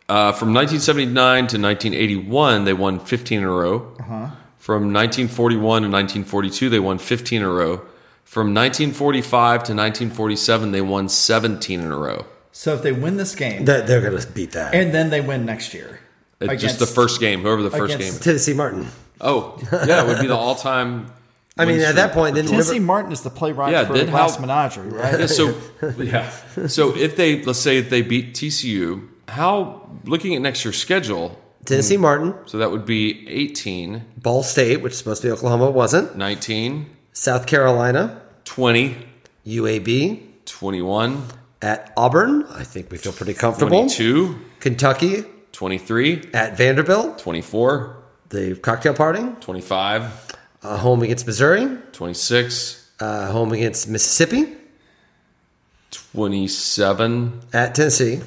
[0.08, 1.14] Uh, from 1979
[1.48, 3.94] to 1981, they won 15 in a row.
[4.00, 4.30] Uh-huh.
[4.58, 7.82] From 1941 to 1942, they won 15 in a row.
[8.24, 9.30] From 1945
[9.64, 12.26] to 1947, they won 17 in a row.
[12.52, 14.74] So if they win this game, They're, they're going to beat that.
[14.74, 16.00] and then they win next year.
[16.40, 18.22] It's just against- the first game, whoever the first against- game.
[18.22, 18.88] Tennessee Martin.
[19.20, 21.06] Oh, yeah, it would be the all-time.
[21.56, 22.14] I mean, win at that streak.
[22.14, 25.20] point, then Tennessee River- Martin is the playwright Yeah, for then Glass how- Menagerie, right?
[25.20, 25.54] Yeah, so
[25.98, 26.30] yeah,
[26.66, 31.38] so if they let's say if they beat TCU, how looking at next year's schedule,
[31.64, 35.70] Tennessee Martin, so that would be 18, Ball State, which is supposed to be Oklahoma,
[35.70, 36.16] wasn't.
[36.16, 38.96] 19, South Carolina, 20,
[39.46, 41.24] UAB, 21,
[41.62, 42.44] at Auburn.
[42.50, 43.70] I think we feel pretty comfortable.
[43.88, 47.96] 22, Kentucky, 23, at Vanderbilt, 24,
[48.28, 54.52] the cocktail party, 25, uh, home against Missouri, 26, uh, home against Mississippi,
[55.90, 58.20] 27, at Tennessee,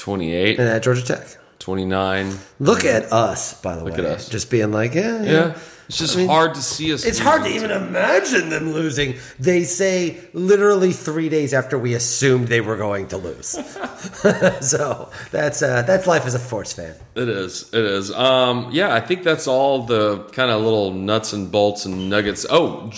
[0.00, 1.36] 28, and at Georgia Tech.
[1.58, 2.32] 29.
[2.58, 3.90] Look at us, by the way.
[3.90, 4.28] Look at us.
[4.28, 5.30] Just being like, yeah, yeah.
[5.30, 5.58] Yeah.
[5.88, 7.04] It's just I mean, hard to see us.
[7.04, 9.16] It's hard to even imagine them losing.
[9.40, 13.48] They say literally three days after we assumed they were going to lose.
[14.60, 16.94] so that's uh, that's life as a Force fan.
[17.16, 17.74] It is.
[17.74, 18.12] It is.
[18.12, 22.46] Um, yeah, I think that's all the kind of little nuts and bolts and nuggets.
[22.48, 22.92] Oh,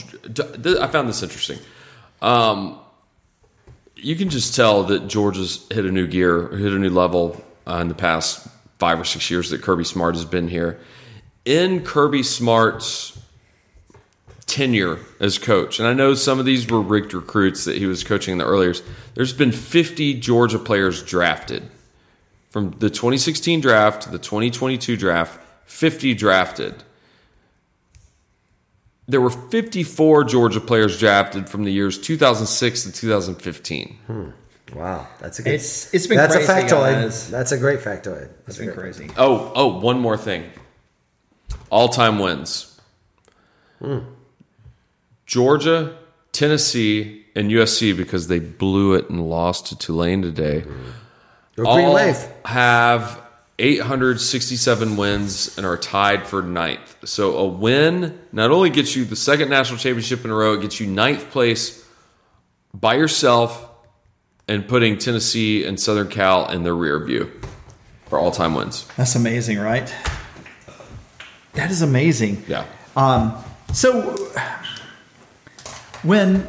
[0.78, 1.60] I found this interesting.
[2.20, 2.78] Um,
[4.02, 7.76] you can just tell that Georgia's hit a new gear, hit a new level uh,
[7.76, 8.46] in the past
[8.78, 10.80] five or six years that Kirby Smart has been here.
[11.44, 13.18] In Kirby Smart's
[14.46, 18.02] tenure as coach, and I know some of these were Richt recruits that he was
[18.02, 18.74] coaching in the earlier.
[19.14, 21.62] There's been 50 Georgia players drafted
[22.50, 26.74] from the 2016 draft to the 2022 draft, 50 drafted.
[29.12, 33.98] There were 54 Georgia players drafted from the years 2006 to 2015.
[34.06, 34.24] Hmm.
[34.74, 35.52] Wow, that's a good.
[35.52, 37.02] It's- it's been that's crazy, a factoid.
[37.02, 37.30] guys.
[37.30, 38.30] That's a great factoid.
[38.46, 39.10] That's It's a been great- crazy.
[39.18, 40.44] Oh, oh, one more thing.
[41.68, 42.80] All-time wins.
[43.80, 43.98] Hmm.
[45.26, 45.96] Georgia,
[46.32, 50.64] Tennessee, and USC because they blew it and lost to Tulane today.
[51.56, 52.16] Go Green all Wave.
[52.46, 53.21] have
[53.62, 56.96] 867 wins and are tied for ninth.
[57.04, 60.62] So a win not only gets you the second national championship in a row, it
[60.62, 61.86] gets you ninth place
[62.74, 63.68] by yourself
[64.48, 67.30] and putting Tennessee and Southern Cal in the rear view
[68.06, 68.84] for all time wins.
[68.96, 69.94] That's amazing, right?
[71.52, 72.42] That is amazing.
[72.48, 72.66] Yeah.
[72.96, 73.36] Um,
[73.72, 74.00] so
[76.02, 76.48] when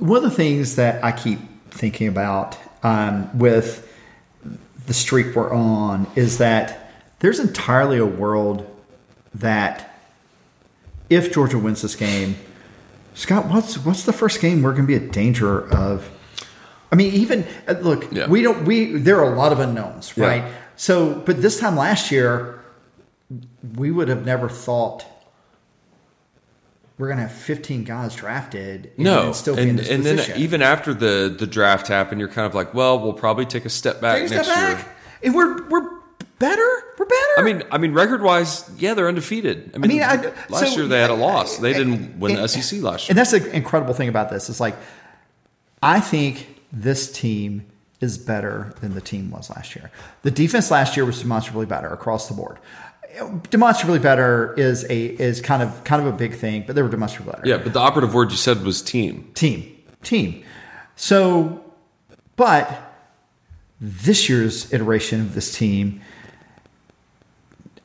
[0.00, 1.38] one of the things that I keep
[1.70, 3.82] thinking about um, with
[4.86, 8.64] the streak we're on is that there's entirely a world
[9.34, 9.98] that
[11.10, 12.36] if Georgia wins this game,
[13.14, 16.08] Scott, what's what's the first game we're going to be a danger of?
[16.92, 18.28] I mean, even uh, look, Yeah.
[18.28, 18.64] we don't.
[18.64, 20.26] We there are a lot of unknowns, Yeah.
[20.26, 20.44] right?
[20.76, 22.60] So, but this time last year,
[23.76, 25.04] we would have never thought
[26.98, 28.92] we're going to have 15 guys drafted.
[28.96, 32.28] And No, still be in and and then even after the the draft happened, you're
[32.28, 34.76] kind of like, well, we'll probably take a step back Take a next step year.
[34.76, 34.88] back,
[35.22, 35.90] and we're we're
[36.38, 36.82] better.
[36.98, 37.32] We're better.
[37.38, 39.72] I mean, I mean, record wise, yeah, they're undefeated.
[39.74, 41.58] I mean, mean, I- last so- year they had a loss.
[41.58, 43.10] They didn't and- win the SEC last year.
[43.10, 44.48] And that's the incredible thing about this.
[44.48, 44.76] It's like
[45.82, 47.66] I think this team
[48.00, 49.90] is better than the team was last year.
[50.22, 52.58] The defense last year was demonstrably better across the board.
[53.50, 56.88] Demonstrably better is a is kind of kind of a big thing, but they were
[56.88, 57.48] demonstrably better.
[57.48, 59.30] Yeah, but the operative word you said was team.
[59.34, 59.76] Team.
[60.02, 60.44] Team.
[60.96, 61.64] So
[62.36, 62.82] but
[63.80, 66.00] this year's iteration of this team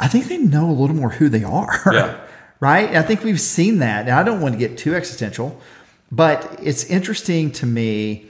[0.02, 1.80] I think they know a little more who they are.
[1.94, 2.20] Yeah.
[2.60, 2.96] right?
[2.96, 4.08] I think we've seen that.
[4.08, 5.62] And I don't want to get too existential,
[6.12, 8.26] but it's interesting to me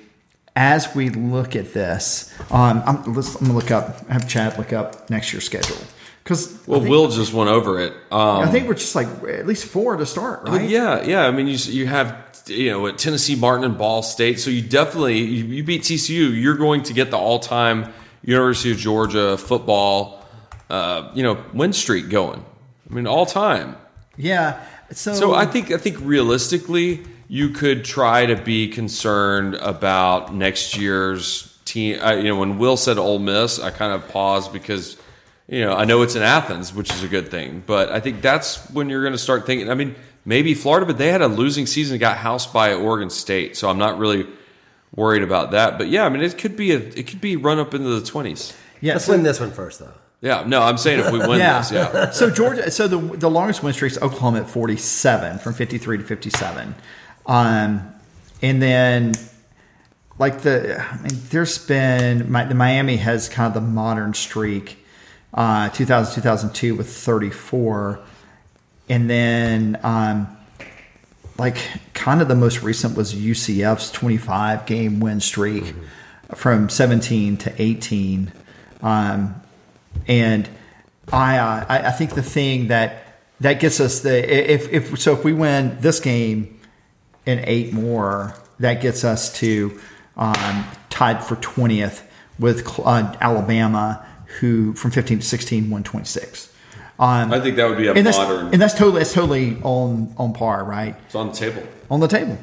[0.53, 2.33] as we look at this.
[2.51, 5.77] Um, I'm, let's, I'm going to look up, have Chad look up next year's schedule.
[6.23, 7.93] Because Well, Will just went over it.
[8.11, 10.69] Um, I think we're just like at least four to start, right?
[10.69, 11.25] Yeah, yeah.
[11.25, 12.15] I mean, you you have
[12.47, 14.39] you know at Tennessee, Martin, and Ball State.
[14.39, 16.39] So you definitely you, you beat TCU.
[16.39, 17.91] You're going to get the all time
[18.23, 20.23] University of Georgia football,
[20.69, 22.45] uh, you know, win streak going.
[22.89, 23.77] I mean, all time.
[24.17, 24.63] Yeah.
[24.91, 30.77] So, So I think I think realistically, you could try to be concerned about next
[30.77, 31.97] year's team.
[32.01, 34.97] I, you know, when Will said Ole Miss, I kind of paused because
[35.51, 38.21] you know I know it's in Athens, which is a good thing, but I think
[38.21, 39.69] that's when you're going to start thinking.
[39.69, 39.95] I mean,
[40.25, 43.77] maybe Florida, but they had a losing season, got housed by Oregon State, so I'm
[43.77, 44.25] not really
[44.95, 45.77] worried about that.
[45.77, 48.03] But yeah, I mean, it could be a it could be run up into the
[48.05, 48.53] twenties.
[48.79, 49.93] yeah, Let's so- win this one first, though.
[50.23, 51.57] Yeah, no, I'm saying if we win yeah.
[51.59, 52.11] this, yeah.
[52.11, 56.03] so Georgia, so the the longest win streak is Oklahoma at 47 from 53 to
[56.03, 56.75] 57.
[57.25, 57.91] Um,
[58.43, 59.13] and then
[60.19, 64.77] like the, I mean, there's been, my, the Miami has kind of the modern streak,
[65.33, 67.99] uh, 2000, 2002 with 34.
[68.89, 70.37] And then, um,
[71.37, 71.57] like
[71.93, 75.73] kind of the most recent was UCF's 25 game win streak
[76.35, 78.31] from 17 to 18.
[78.81, 79.41] Um,
[80.07, 80.49] and
[81.11, 83.03] I, uh, I I think the thing that
[83.39, 86.59] that gets us the if if so if we win this game
[87.25, 89.79] and eight more, that gets us to
[90.15, 92.07] um, tied for twentieth
[92.39, 94.05] with uh, Alabama,
[94.39, 96.51] who from fifteen to sixteen won twenty six.
[96.99, 98.53] Um, I think that would be a and that's modern.
[98.53, 100.95] and that's totally that's totally on on par, right?
[101.05, 101.63] it's on the table.
[101.89, 102.37] On the table.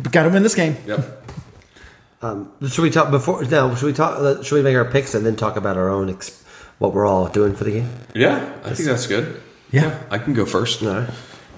[0.00, 0.76] But got to win this game.
[0.86, 1.28] Yep.
[2.68, 3.44] Should we talk before?
[3.44, 3.74] now?
[3.74, 4.18] should we talk?
[4.18, 6.42] uh, Should we make our picks and then talk about our own ex-
[6.78, 7.88] what we're all doing for the game?
[8.14, 9.40] Yeah, I think that's good.
[9.70, 10.02] Yeah.
[10.10, 10.82] I can go first.
[10.82, 11.10] All right.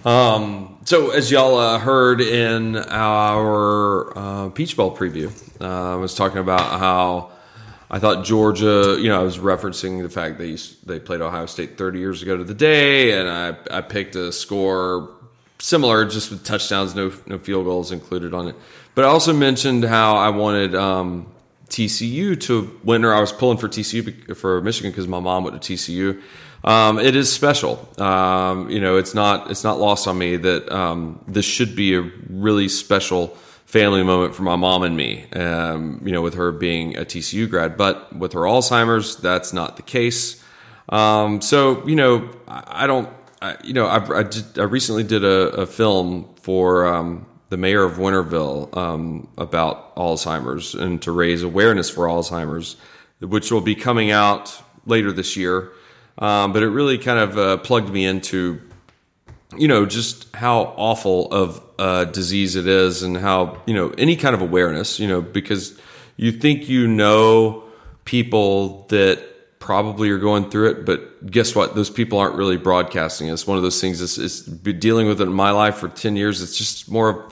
[0.04, 6.14] Um, so as y'all uh, heard in our uh, Peach Bowl preview, uh, I was
[6.14, 7.30] talking about how
[7.93, 8.97] I thought Georgia.
[8.98, 10.56] You know, I was referencing the fact they
[10.86, 14.32] they played Ohio State 30 years ago to the day, and I I picked a
[14.32, 15.10] score
[15.59, 18.56] similar, just with touchdowns, no no field goals included on it.
[18.94, 20.74] But I also mentioned how I wanted.
[20.74, 21.28] Um,
[21.69, 25.60] TCU to win, or I was pulling for TCU for Michigan because my mom went
[25.60, 26.20] to TCU.
[26.64, 27.89] Um, it is special.
[27.98, 31.94] Um, you know, it's not it's not lost on me that um, this should be
[31.97, 33.36] a really special
[33.73, 35.24] family moment for my mom and me.
[35.32, 39.77] Um, you know, with her being a TCU grad, but with her Alzheimer's, that's not
[39.77, 40.44] the case.
[40.90, 43.09] Um, so you know, I, I don't.
[43.40, 47.57] I, you know, I've, I, did, I recently did a, a film for um, the
[47.57, 52.77] mayor of Winterville um, about Alzheimer's and to raise awareness for Alzheimer's,
[53.20, 55.73] which will be coming out later this year.
[56.19, 58.61] Um, but it really kind of uh, plugged me into,
[59.57, 64.14] you know, just how awful of a disease it is and how, you know, any
[64.14, 65.76] kind of awareness, you know, because
[66.16, 67.64] you think you know
[68.04, 71.74] people that probably are going through it, but guess what?
[71.74, 73.28] Those people aren't really broadcasting.
[73.28, 74.00] It's one of those things.
[74.00, 76.40] It's, it's been dealing with it in my life for ten years.
[76.42, 77.30] It's just more.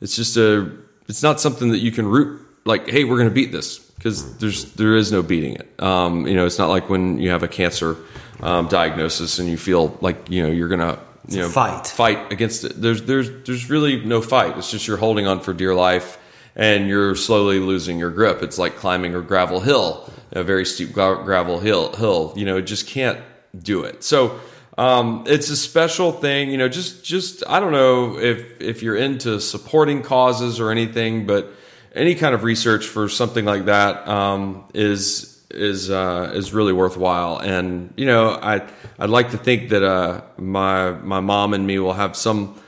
[0.00, 0.70] It's just a.
[1.08, 2.88] It's not something that you can root like.
[2.88, 5.82] Hey, we're going to beat this because there's there is no beating it.
[5.82, 7.96] Um, you know, it's not like when you have a cancer
[8.42, 10.98] um, diagnosis and you feel like you know you're going to
[11.28, 11.86] you know fight.
[11.86, 12.80] fight against it.
[12.80, 14.56] There's there's there's really no fight.
[14.58, 16.18] It's just you're holding on for dear life
[16.56, 18.42] and you're slowly losing your grip.
[18.42, 21.94] It's like climbing a gravel hill, a very steep gravel hill.
[21.94, 23.20] Hill, you know, it just can't
[23.56, 24.02] do it.
[24.02, 24.40] So
[24.76, 26.50] um, it's a special thing.
[26.50, 31.26] You know, just just I don't know if if you're into supporting causes or anything,
[31.26, 31.52] but
[31.94, 37.38] any kind of research for something like that um, is is uh, is really worthwhile.
[37.38, 38.66] And you know, I
[38.98, 42.60] I'd like to think that uh, my my mom and me will have some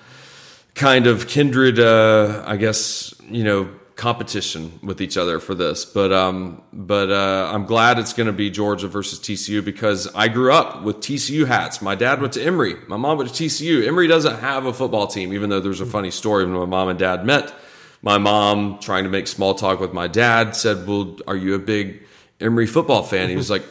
[0.74, 5.84] kind of kindred, uh, I guess, you know, competition with each other for this.
[5.84, 10.28] But um, but uh, I'm glad it's going to be Georgia versus TCU because I
[10.28, 11.82] grew up with TCU hats.
[11.82, 12.76] My dad went to Emory.
[12.88, 13.86] My mom went to TCU.
[13.86, 16.88] Emory doesn't have a football team, even though there's a funny story when my mom
[16.88, 17.52] and dad met.
[18.02, 21.58] My mom, trying to make small talk with my dad, said, "Well, are you a
[21.58, 22.02] big
[22.40, 23.64] Emory football fan?" He was like.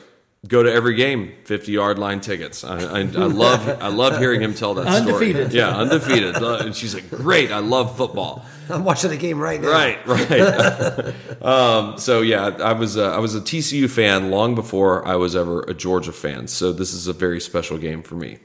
[0.48, 2.64] Go to every game, fifty yard line tickets.
[2.64, 5.48] I, I, I love, I love hearing him tell that Undefeated.
[5.50, 5.60] story.
[5.60, 6.38] Yeah, undefeated.
[6.38, 9.70] And she's like, "Great, I love football." I'm watching the game right now.
[9.70, 11.14] Right, right.
[11.42, 15.36] um, so yeah, I was uh, I was a TCU fan long before I was
[15.36, 16.48] ever a Georgia fan.
[16.48, 18.38] So this is a very special game for me.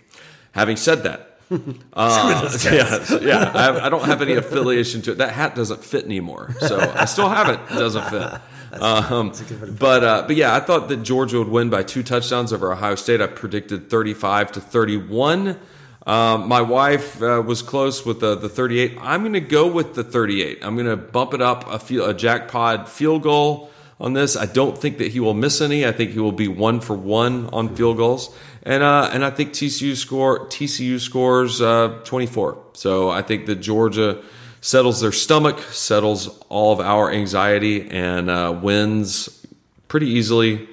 [0.50, 1.38] Having said that,
[1.92, 5.18] uh, yeah, yeah, I, I don't have any affiliation to it.
[5.18, 7.60] That hat doesn't fit anymore, so I still have it.
[7.72, 8.40] It doesn't fit.
[8.80, 9.32] Um,
[9.78, 12.94] but uh, but yeah, I thought that Georgia would win by two touchdowns over Ohio
[12.94, 13.20] State.
[13.20, 15.58] I predicted 35 to 31.
[16.06, 18.98] Um, my wife uh, was close with the, the 38.
[19.00, 20.58] I'm going to go with the 38.
[20.62, 24.36] I'm going to bump it up a, field, a jackpot field goal on this.
[24.36, 25.86] I don't think that he will miss any.
[25.86, 29.30] I think he will be one for one on field goals, and uh, and I
[29.30, 32.58] think TCU score TCU scores uh, 24.
[32.74, 34.22] So I think that Georgia
[34.64, 39.46] settles their stomach, settles all of our anxiety, and uh, wins
[39.88, 40.66] pretty easily,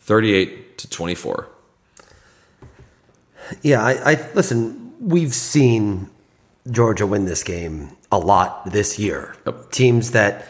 [0.00, 1.48] 38 to 24.
[3.62, 4.92] Yeah, I, I listen.
[5.00, 6.10] We've seen
[6.70, 9.34] Georgia win this game a lot this year.
[9.46, 9.70] Yep.
[9.70, 10.46] Teams that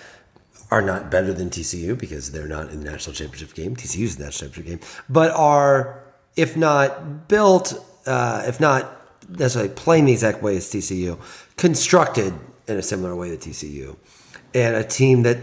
[0.72, 3.76] are not better than TCU because they're not in the national championship game.
[3.76, 6.02] TCU's in the national championship game, but are
[6.34, 7.74] if not built,
[8.06, 8.90] uh, if not
[9.28, 11.16] necessarily playing the exact way as TCU,
[11.56, 12.34] constructed
[12.68, 13.96] in a similar way to TCU,
[14.54, 15.38] and a team that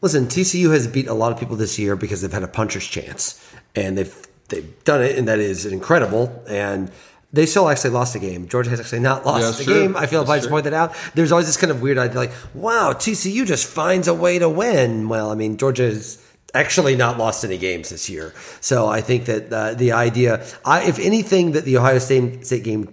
[0.00, 2.86] listen, TCU has beat a lot of people this year because they've had a puncher's
[2.86, 3.42] chance,
[3.74, 6.42] and they've they've done it, and that is incredible.
[6.48, 6.90] And
[7.32, 8.48] they still actually lost a game.
[8.48, 9.74] Georgia has actually not lost Yeah, the sure.
[9.82, 9.96] game.
[9.96, 10.92] I feel obliged to point that out.
[11.14, 14.48] There's always this kind of weird idea, like, wow, TCU just finds a way to
[14.48, 15.08] win.
[15.08, 16.18] Well, I mean, Georgia's
[16.54, 18.34] actually not lost any games this year.
[18.60, 22.64] So I think that uh, the idea, I, if anything, that the Ohio State, State
[22.64, 22.92] game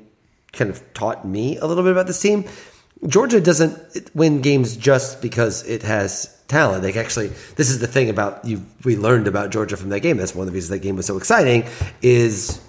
[0.54, 2.46] kind of taught me a little bit about this team.
[3.06, 6.84] Georgia doesn't win games just because it has talent.
[6.84, 8.66] Like actually, this is the thing about you.
[8.84, 10.18] We learned about Georgia from that game.
[10.18, 11.66] That's one of the reasons that game was so exciting.
[12.02, 12.60] Is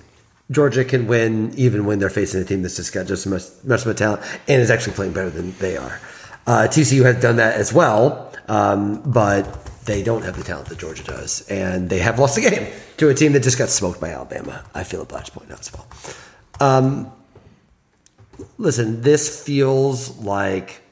[0.50, 3.84] Georgia can win even when they're facing a team that's just got just much much
[3.84, 6.00] more talent and is actually playing better than they are.
[6.46, 10.78] Uh, TCU has done that as well, um, but they don't have the talent that
[10.78, 14.00] Georgia does, and they have lost a game to a team that just got smoked
[14.00, 14.64] by Alabama.
[14.74, 15.86] I feel obliged to point out as well.
[16.60, 17.12] Um,
[18.56, 20.82] listen, this feels like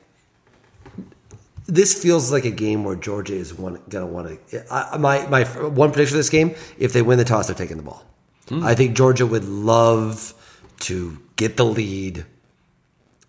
[1.67, 4.73] this feels like a game where Georgia is one, gonna want to.
[4.73, 7.77] I, my my one prediction for this game: if they win the toss, they're taking
[7.77, 8.05] the ball.
[8.49, 8.65] Hmm.
[8.65, 10.35] I think Georgia would love
[10.81, 12.25] to get the lead.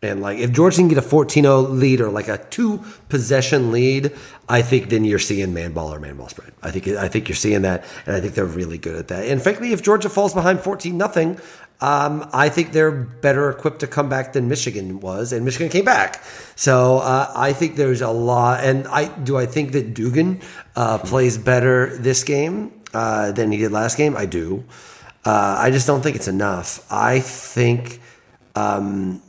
[0.04, 4.16] And like if Georgia can get a 14-0 lead or like a two possession lead,
[4.48, 6.54] I think then you're seeing man ball or man ball spread.
[6.62, 9.26] I think I think you're seeing that, and I think they're really good at that.
[9.26, 11.40] And frankly, if Georgia falls behind 14 nothing,
[11.80, 15.86] um, I think they're better equipped to come back than Michigan was, and Michigan came
[15.86, 16.24] back.
[16.56, 18.64] So uh, I think there's a lot.
[18.64, 20.42] And I do I think that Duggan
[20.76, 24.18] uh, plays better this game uh, than he did last game.
[24.18, 24.64] I do.
[25.24, 26.86] Uh, I just don't think it's enough.
[26.92, 28.02] I think
[28.56, 29.22] um,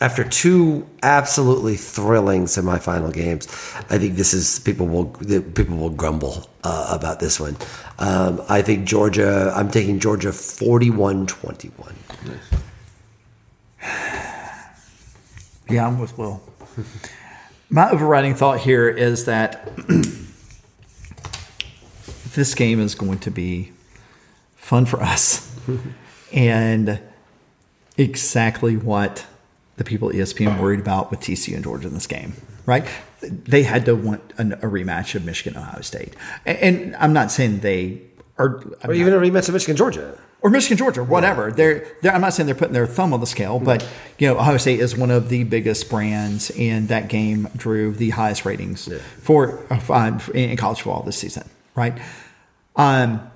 [0.00, 3.46] after two absolutely thrilling semifinal games,
[3.90, 7.56] I think this is people will people will grumble uh, about this one.
[7.98, 9.52] Um, I think Georgia.
[9.54, 11.94] I'm taking Georgia 41-21.
[15.70, 16.40] Yeah, I'm with Will.
[17.68, 19.70] My overriding thought here is that
[22.34, 23.72] this game is going to be
[24.56, 25.54] fun for us
[26.32, 26.98] and
[27.98, 29.26] exactly what
[29.78, 32.34] the people ESPN worried about with TCU and Georgia in this game,
[32.66, 32.84] right?
[33.22, 36.14] They had to want an, a rematch of Michigan Ohio State.
[36.46, 38.02] And, and I'm not saying they
[38.38, 38.60] are.
[38.82, 40.16] I'm Or even a rematch of Michigan Georgia.
[40.42, 41.50] or Michigan, Georgia, whatever.
[41.50, 43.88] They're, they're, I'm not saying they're putting their thumb on the scale, but
[44.18, 48.10] you know, Ohio State is one of the biggest brands, and that game drew the
[48.10, 48.88] highest ratings
[49.22, 51.98] for uh, in college football this season, right?
[52.76, 53.28] Um,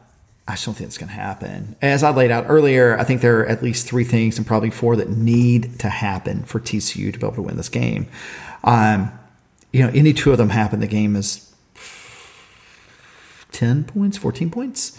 [0.46, 1.76] I just don't think it's going to happen.
[1.80, 4.70] As I laid out earlier, I think there are at least three things, and probably
[4.70, 8.08] four, that need to happen for TCU to be able to win this game.
[8.64, 9.12] Um,
[9.72, 11.54] you know, any two of them happen, the game is
[13.52, 14.98] 10 points, 14 points.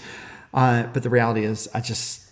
[0.53, 2.30] Uh, but the reality is, I just,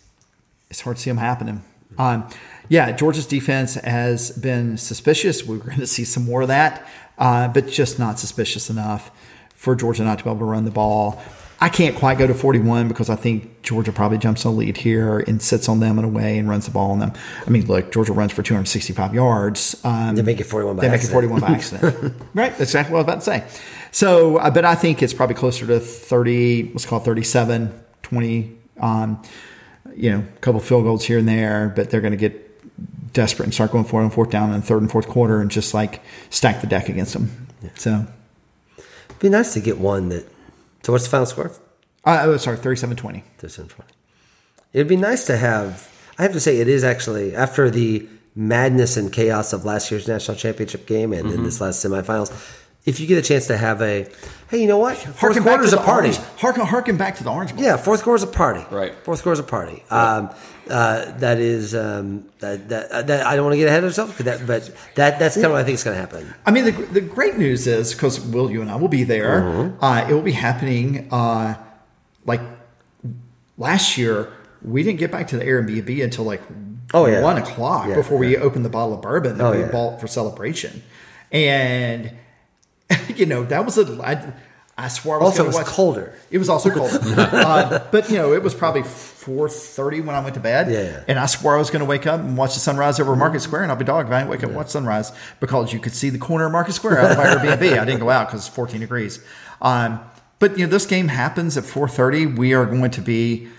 [0.69, 1.63] it's hard to see them happening.
[1.97, 2.29] Um,
[2.69, 5.43] yeah, Georgia's defense has been suspicious.
[5.43, 9.11] We're going to see some more of that, uh, but just not suspicious enough
[9.53, 11.21] for Georgia not to be able to run the ball.
[11.61, 14.77] I can't quite go to 41 because I think Georgia probably jumps on the lead
[14.77, 17.13] here and sits on them in a way and runs the ball on them.
[17.45, 19.79] I mean, look, Georgia runs for 265 yards.
[19.83, 21.29] Um, They make it 41 by they make it accident.
[21.29, 22.15] 41 by accident.
[22.33, 22.49] right.
[22.49, 23.61] That's exactly what I was about to say.
[23.91, 28.57] So, uh, but I think it's probably closer to 30, let's call it 37, 20,
[28.79, 29.21] um,
[29.95, 33.45] you know, a couple field goals here and there, but they're going to get desperate
[33.45, 36.01] and start going for and fourth down in third and fourth quarter and just like
[36.31, 37.47] stack the deck against them.
[37.75, 38.07] So,
[38.77, 40.25] It'd be nice to get one that.
[40.83, 41.51] So what's the final score?
[42.05, 43.23] uh, oh, sorry, 37 20.
[43.39, 43.91] This in front.
[44.73, 45.89] It'd be nice to have.
[46.17, 50.07] I have to say, it is actually after the madness and chaos of last year's
[50.07, 52.31] national championship game and in this last semifinals.
[52.85, 54.07] If you get a chance to have a,
[54.49, 54.97] hey, you know what?
[54.97, 56.07] Fourth Harken back to quarter's a the party.
[56.09, 57.63] Orange, harken, harken back to the Orange Bowl.
[57.63, 58.65] Yeah, fourth quarter's a party.
[58.75, 58.93] Right.
[59.03, 59.83] Fourth quarter's a party.
[59.91, 60.29] Um,
[60.69, 63.89] uh, that is um, that, that, uh, that I don't want to get ahead of
[63.89, 66.33] myself, but that but that that's kind of what I think is going to happen.
[66.45, 69.41] I mean, the, the great news is because Will, you and I will be there.
[69.41, 69.83] Mm-hmm.
[69.83, 71.07] Uh, it will be happening.
[71.11, 71.55] Uh,
[72.25, 72.41] like
[73.57, 74.31] last year,
[74.61, 76.41] we didn't get back to the Airbnb until like
[76.93, 77.21] Oh, yeah.
[77.21, 79.71] one o'clock Yeah, before we opened the bottle of bourbon that Oh, we yeah.
[79.71, 80.83] bought for celebration,
[81.31, 82.11] and
[83.15, 84.01] you know that was a.
[84.03, 84.33] I,
[84.77, 86.13] I swore I was Also, it was watch- colder.
[86.31, 90.21] It was also cold, uh, but you know it was probably four thirty when I
[90.21, 90.71] went to bed.
[90.71, 91.03] Yeah.
[91.07, 93.41] and I swore I was going to wake up and watch the sunrise over Market
[93.41, 95.79] Square, and I'll be dog if I didn't wake up and watch sunrise because you
[95.79, 97.77] could see the corner of Market Square out of my Airbnb.
[97.79, 99.19] I didn't go out because it's fourteen degrees.
[99.61, 99.99] Um,
[100.39, 102.25] but you know this game happens at four thirty.
[102.25, 103.49] We are going to be.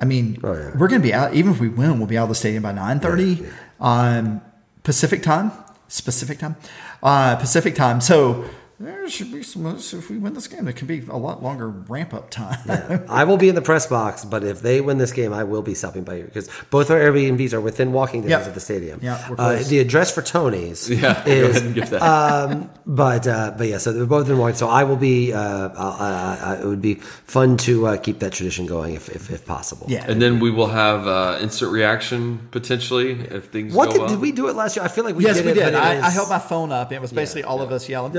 [0.00, 0.70] I mean, Oh, yeah.
[0.78, 1.34] we're going to be out.
[1.34, 3.44] Even if we win, we'll be out of the stadium by nine thirty,
[3.80, 4.40] um,
[4.84, 5.50] Pacific time.
[5.90, 6.54] Specific time,
[7.02, 8.00] uh, Pacific time.
[8.00, 8.44] So
[8.80, 9.66] there should be some.
[9.66, 13.04] If we win this game, it could be a lot longer ramp up time.
[13.08, 15.62] I will be in the press box, but if they win this game, I will
[15.62, 18.48] be stopping by you because both our Airbnbs are within walking distance Yep.
[18.48, 19.00] of the stadium.
[19.02, 22.02] Yeah, uh, the address for Tony's Yeah, go is ahead and give that.
[22.02, 24.54] um, but uh, but yeah, so they're both in walking.
[24.56, 25.32] So I will be.
[25.32, 29.30] Uh, uh, uh, it would be fun to uh, keep that tradition going if if,
[29.30, 29.86] if possible.
[29.90, 33.98] yeah, And then we will have uh, instant reaction potentially if things What go did,
[34.02, 34.08] well.
[34.10, 34.84] did we do it last year?
[34.84, 35.54] I feel like we Yes, did we it.
[35.54, 35.64] did.
[35.72, 36.88] but it I, I held my phone up.
[36.90, 38.12] And it was basically all of us yelling.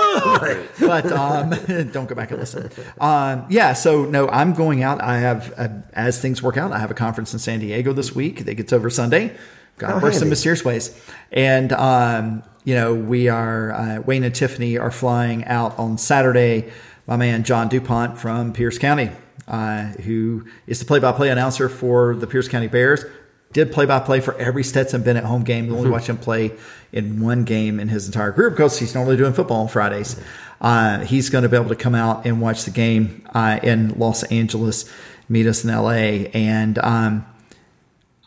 [0.00, 0.66] Right.
[0.80, 1.50] but um,
[1.92, 2.70] don't go back and listen.
[3.00, 5.00] Um, yeah, so no, I'm going out.
[5.02, 8.14] I have, uh, as things work out, I have a conference in San Diego this
[8.14, 9.36] week that gets over Sunday.
[9.78, 10.30] God Oh, works in handy.
[10.30, 11.00] mysterious ways.
[11.32, 16.70] And, um, you know, we are, uh, Wayne and Tiffany are flying out on Saturday.
[17.06, 19.10] My man, John DuPont from Pierce County,
[19.48, 23.04] uh, who is the play by play announcer for the Pierce County Bears,
[23.52, 25.66] did play by play for every Stetson Bennett home game.
[25.66, 26.52] We only watch him play
[26.92, 30.20] in one game in his entire career because he's normally doing football on Fridays.
[30.60, 33.98] Uh, he's going to be able to come out and watch the game uh, in
[33.98, 34.90] Los Angeles,
[35.28, 37.26] meet us in LA, and um,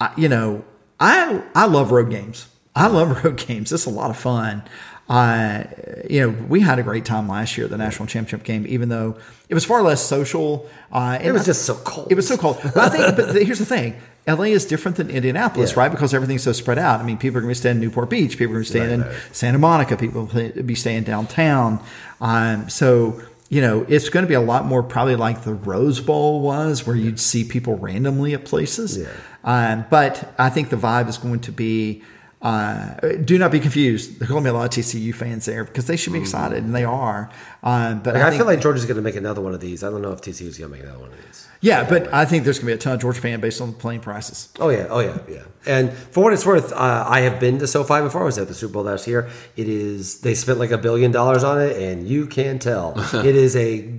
[0.02, 0.66] I, you know,
[1.00, 2.48] I I love road games.
[2.76, 3.72] I love road games.
[3.72, 4.64] It's a lot of fun.
[5.10, 5.64] Uh,
[6.10, 8.90] you know, we had a great time last year at the national championship game, even
[8.90, 9.18] though
[9.50, 10.68] it was far less social.
[10.92, 12.08] Uh, and It was I- just so cold.
[12.12, 12.58] It was so cold.
[12.64, 13.96] But I think, but here's the thing:
[14.28, 15.80] LA is different than Indianapolis, Yeah.
[15.82, 15.92] right?
[15.92, 17.02] Because everything's so spread out.
[17.02, 18.38] I mean, people are going to be staying in Newport Beach.
[18.38, 19.22] People are going to be staying Right, in right.
[19.34, 19.98] Santa Monica.
[19.98, 21.80] People will be staying downtown.
[22.22, 26.00] Um, so you know, it's going to be a lot more probably like the Rose
[26.00, 28.98] Bowl was, where you'd see people randomly at places.
[28.98, 29.08] Yeah.
[29.44, 32.04] Um, but I think the vibe is going to be.
[32.44, 34.20] Uh, do not be confused.
[34.20, 36.62] There's going to be a lot of TCU fans there because they should be excited,
[36.66, 37.32] and they are.
[37.64, 38.16] Um, but.
[38.16, 39.82] Like, I, think, feel like Georgia's going to make another one of these.
[39.82, 41.48] I don't know if TCU is going to make another one of these.
[41.62, 43.72] yeah, but I think there's going to be a ton of Georgia fan based on
[43.72, 44.50] the plane prices.
[44.60, 45.44] Oh yeah, oh yeah, yeah.
[45.66, 48.24] And for what it's worth, uh, I have been to SoFi before.
[48.24, 49.30] I was at the Super Bowl last year.
[49.56, 53.38] It is they spent like a billion dollars on it, and you can tell it
[53.38, 53.90] is a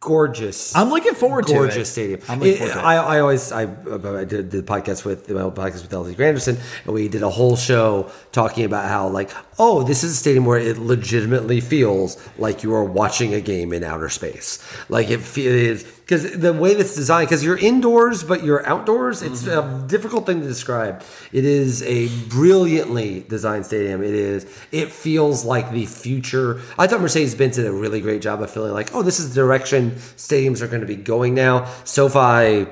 [0.00, 0.74] gorgeous.
[0.74, 1.56] I'm looking forward to it.
[1.56, 2.20] gorgeous stadium.
[2.28, 2.82] I'm looking forward to it.
[2.82, 6.58] I, I always I, I did the podcast with my old podcast with LZ Granderson,
[6.84, 10.46] and we did a whole show talking about how like oh this is a stadium
[10.46, 14.58] where it legitimately feels like you are watching a game in outer space.
[14.88, 19.22] Like it feels because the way that's designed because you're indoors but you're outdoors.
[19.22, 21.04] It's a difficult thing to describe.
[21.32, 24.02] It is a brilliantly designed stadium.
[24.02, 24.44] It is.
[24.72, 26.62] It feels like the future.
[26.76, 29.32] I thought Mercedes Benz did a really great job of feeling like, oh, this is
[29.32, 31.66] the direction stadiums are going to be going now.
[31.84, 32.66] SoFi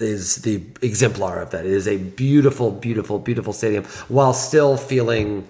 [0.00, 1.64] is the exemplar of that.
[1.64, 5.46] It is a beautiful, beautiful, beautiful stadium while still feeling.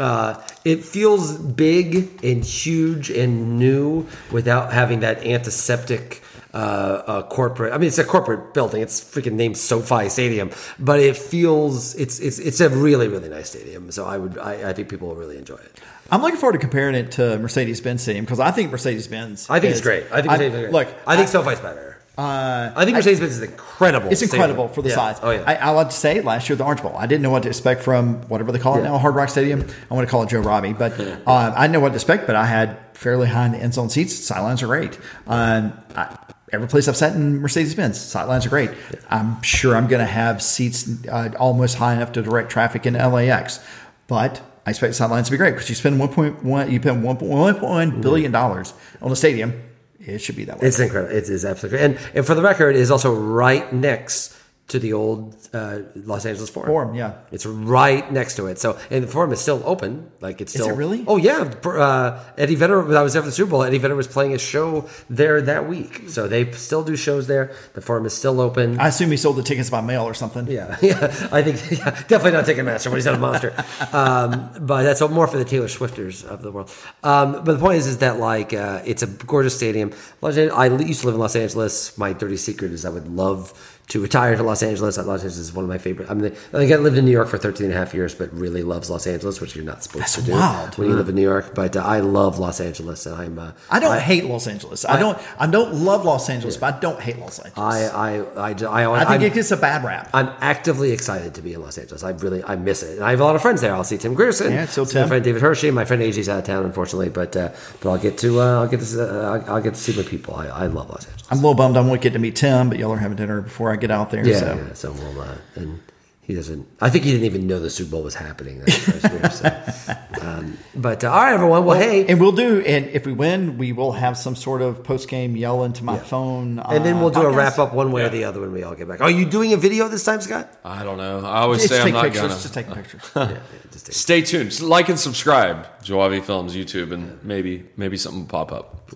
[0.00, 6.23] Uh, it feels big and huge and new without having that antiseptic
[6.54, 7.72] uh, uh, corporate.
[7.72, 8.80] I mean, it's a corporate building.
[8.80, 13.50] It's freaking named SoFi Stadium, but it feels it's it's it's a really really nice
[13.50, 13.90] stadium.
[13.90, 15.80] So I would I, I think people will really enjoy it.
[16.10, 19.50] I'm looking forward to comparing it to Mercedes Benz Stadium because I think Mercedes Benz.
[19.50, 20.04] I think it's great.
[20.12, 20.72] I think Mercedes Benz.
[20.72, 20.88] look.
[21.06, 21.90] I think SoFi's better.
[22.16, 24.08] Uh, I think Mercedes Benz is incredible.
[24.10, 24.36] It's stadium.
[24.42, 24.94] incredible for the Yeah.
[24.94, 25.18] size.
[25.22, 25.42] Oh yeah.
[25.44, 27.42] I, I like to say last year at the Orange Bowl, I didn't know what
[27.42, 28.90] to expect from whatever they call it Yeah.
[28.90, 29.66] now, Hard Rock Stadium.
[29.90, 30.92] I want to call it Joe Robbie, but
[31.26, 32.28] uh, I didn't know what to expect.
[32.28, 34.14] But I had fairly high in the end zone seats.
[34.14, 34.96] Sidelines are great.
[35.26, 36.16] Um, I,
[36.54, 38.70] every place I've sat in Mercedes Benz, sidelines are great.
[39.10, 42.94] I'm sure I'm going to have seats uh, almost high enough to direct traffic in
[42.94, 43.60] LAX,
[44.06, 44.42] but.
[44.66, 48.72] I expect sidelines to be great because you spend 1.1, you spend 1.1 billion dollars
[49.02, 49.62] on a stadium.
[50.00, 50.68] It should be that way.
[50.68, 51.14] It's incredible.
[51.14, 51.84] It is absolutely great.
[51.98, 54.34] And, and for the record, it is also right next
[54.66, 56.68] to the old uh, Los Angeles Forum.
[56.68, 57.14] Forum, yeah.
[57.30, 58.58] It's right next to it.
[58.58, 60.10] So, and the Forum is still open.
[60.20, 60.74] Like it's Is still.
[60.74, 61.04] it really?
[61.06, 61.52] Oh yeah.
[61.64, 62.80] Uh, Eddie Vedder.
[62.82, 65.42] When I was there for the Super Bowl, Eddie Vedder was playing a show there
[65.42, 66.08] that week.
[66.08, 67.52] So they still do shows there.
[67.74, 68.80] The Forum is still open.
[68.80, 70.46] I assume he sold the tickets by mail or something.
[70.50, 71.28] Yeah, yeah.
[71.30, 73.54] I think yeah, definitely not Ticketmaster, but he's not a monster.
[73.92, 76.70] Um, but that's more for the Taylor Swifters of the world.
[77.02, 79.92] Um, but the point is, is that like uh, it's a gorgeous stadium.
[80.22, 80.28] I
[80.66, 81.96] used to live in Los Angeles.
[81.96, 83.52] My dirty secret is I would love
[83.88, 84.96] to retire to Los Angeles.
[84.96, 86.10] Los Angeles is one of my favorite.
[86.10, 88.14] I mean, I think I lived in New York for 13 and a half years,
[88.14, 90.78] but really loves Los Angeles, which you're not supposed That's to do wild.
[90.78, 91.54] when you live in New York.
[91.54, 93.38] But uh, I love Los Angeles, and I'm.
[93.38, 94.84] Uh, I don't hate Los Angeles.
[94.86, 95.18] I, don't.
[95.38, 97.58] I don't love Los Angeles, but I don't hate Los Angeles.
[97.58, 100.08] I I I, I, I think I'm- it gets a bad rap.
[100.14, 102.02] I'm actively excited to be in Los Angeles.
[102.02, 102.96] I really, I miss it.
[102.96, 103.74] And I have a lot of friends there.
[103.74, 104.50] I'll see Tim Grierson.
[104.52, 105.08] Yeah, still see my Tim.
[105.08, 105.70] friend David Hershey.
[105.70, 107.50] My friend AJ's out of town, unfortunately, but uh,
[107.80, 110.02] but I'll get to uh, I'll get to uh, I'll- I'll get to see my
[110.08, 110.34] people.
[110.36, 111.26] I, I love Los Angeles.
[111.30, 113.40] I'm a little bummed I won't get to meet Tim, but y'all are having dinner
[113.40, 114.26] before I get out there.
[114.26, 114.54] Yeah, so.
[114.56, 114.72] yeah.
[114.74, 115.80] So we'll uh, and
[116.26, 116.66] he doesn't.
[116.80, 118.60] I think he didn't even know the Super Bowl was happening.
[118.60, 119.94] That's first year, so.
[120.26, 121.66] um, but uh, all right, everyone.
[121.66, 124.82] Well, hey, And we'll do, and if we win, we will have some sort of
[124.82, 126.60] post game yell into my phone.
[126.60, 128.74] and then we'll do a wrap up one way or the other when we all
[128.74, 129.02] get back.
[129.02, 130.50] Are you doing a video this time, Scott?
[130.64, 131.18] I don't know.
[131.26, 132.22] I always Just say I'm not pictures.
[132.22, 132.34] gonna.
[132.34, 133.02] Just take pictures.
[133.16, 133.38] yeah, yeah,
[133.70, 134.58] just take- Stay tuned.
[134.62, 135.66] Like and subscribe.
[135.82, 138.90] Joavi Films YouTube, and maybe maybe something will pop up.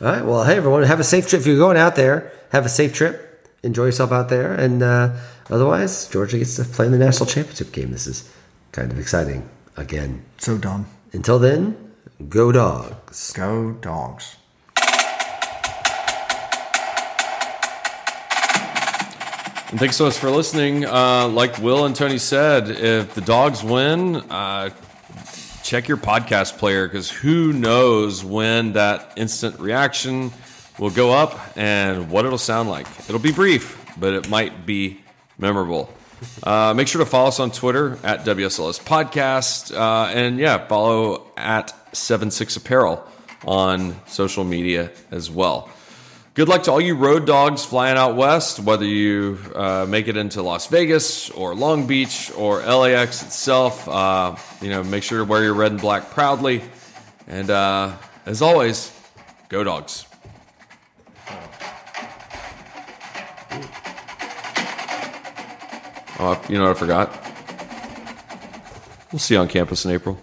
[0.00, 0.24] All right.
[0.24, 1.42] Well, hey, everyone, have a safe trip.
[1.42, 3.28] If you're going out there, have a safe trip.
[3.62, 4.52] Enjoy yourself out there.
[4.54, 5.14] And uh,
[5.48, 7.92] otherwise, Georgia gets to play in the national championship game.
[7.92, 8.28] This is
[8.72, 10.24] kind of exciting again.
[10.38, 10.86] so dumb.
[11.12, 11.92] Until then,
[12.28, 13.32] go dogs.
[13.32, 14.36] Go dogs.
[19.70, 20.84] And thanks so much for listening.
[20.84, 24.68] Uh, like Will and Tony said, if the dogs win, uh,
[25.62, 30.30] check your podcast player because who knows when that instant reaction
[30.78, 32.86] will go up and what it'll sound like.
[33.08, 35.00] It'll be brief, but it might be
[35.38, 35.92] memorable.
[36.42, 39.74] Uh, make sure to follow us on Twitter at WSLS Podcast.
[39.76, 43.06] Uh, and yeah, follow at 76 Apparel
[43.44, 45.68] on social media as well.
[46.34, 50.16] Good luck to all you road dogs flying out west, whether you uh, make it
[50.16, 53.86] into Las Vegas or Long Beach or LAX itself.
[53.86, 56.62] Uh, you know, make sure to wear your red and black proudly.
[57.26, 58.98] And uh, as always,
[59.50, 60.06] go dogs.
[66.18, 67.32] Oh, you know what I forgot?
[69.12, 70.18] We'll see you on campus in April.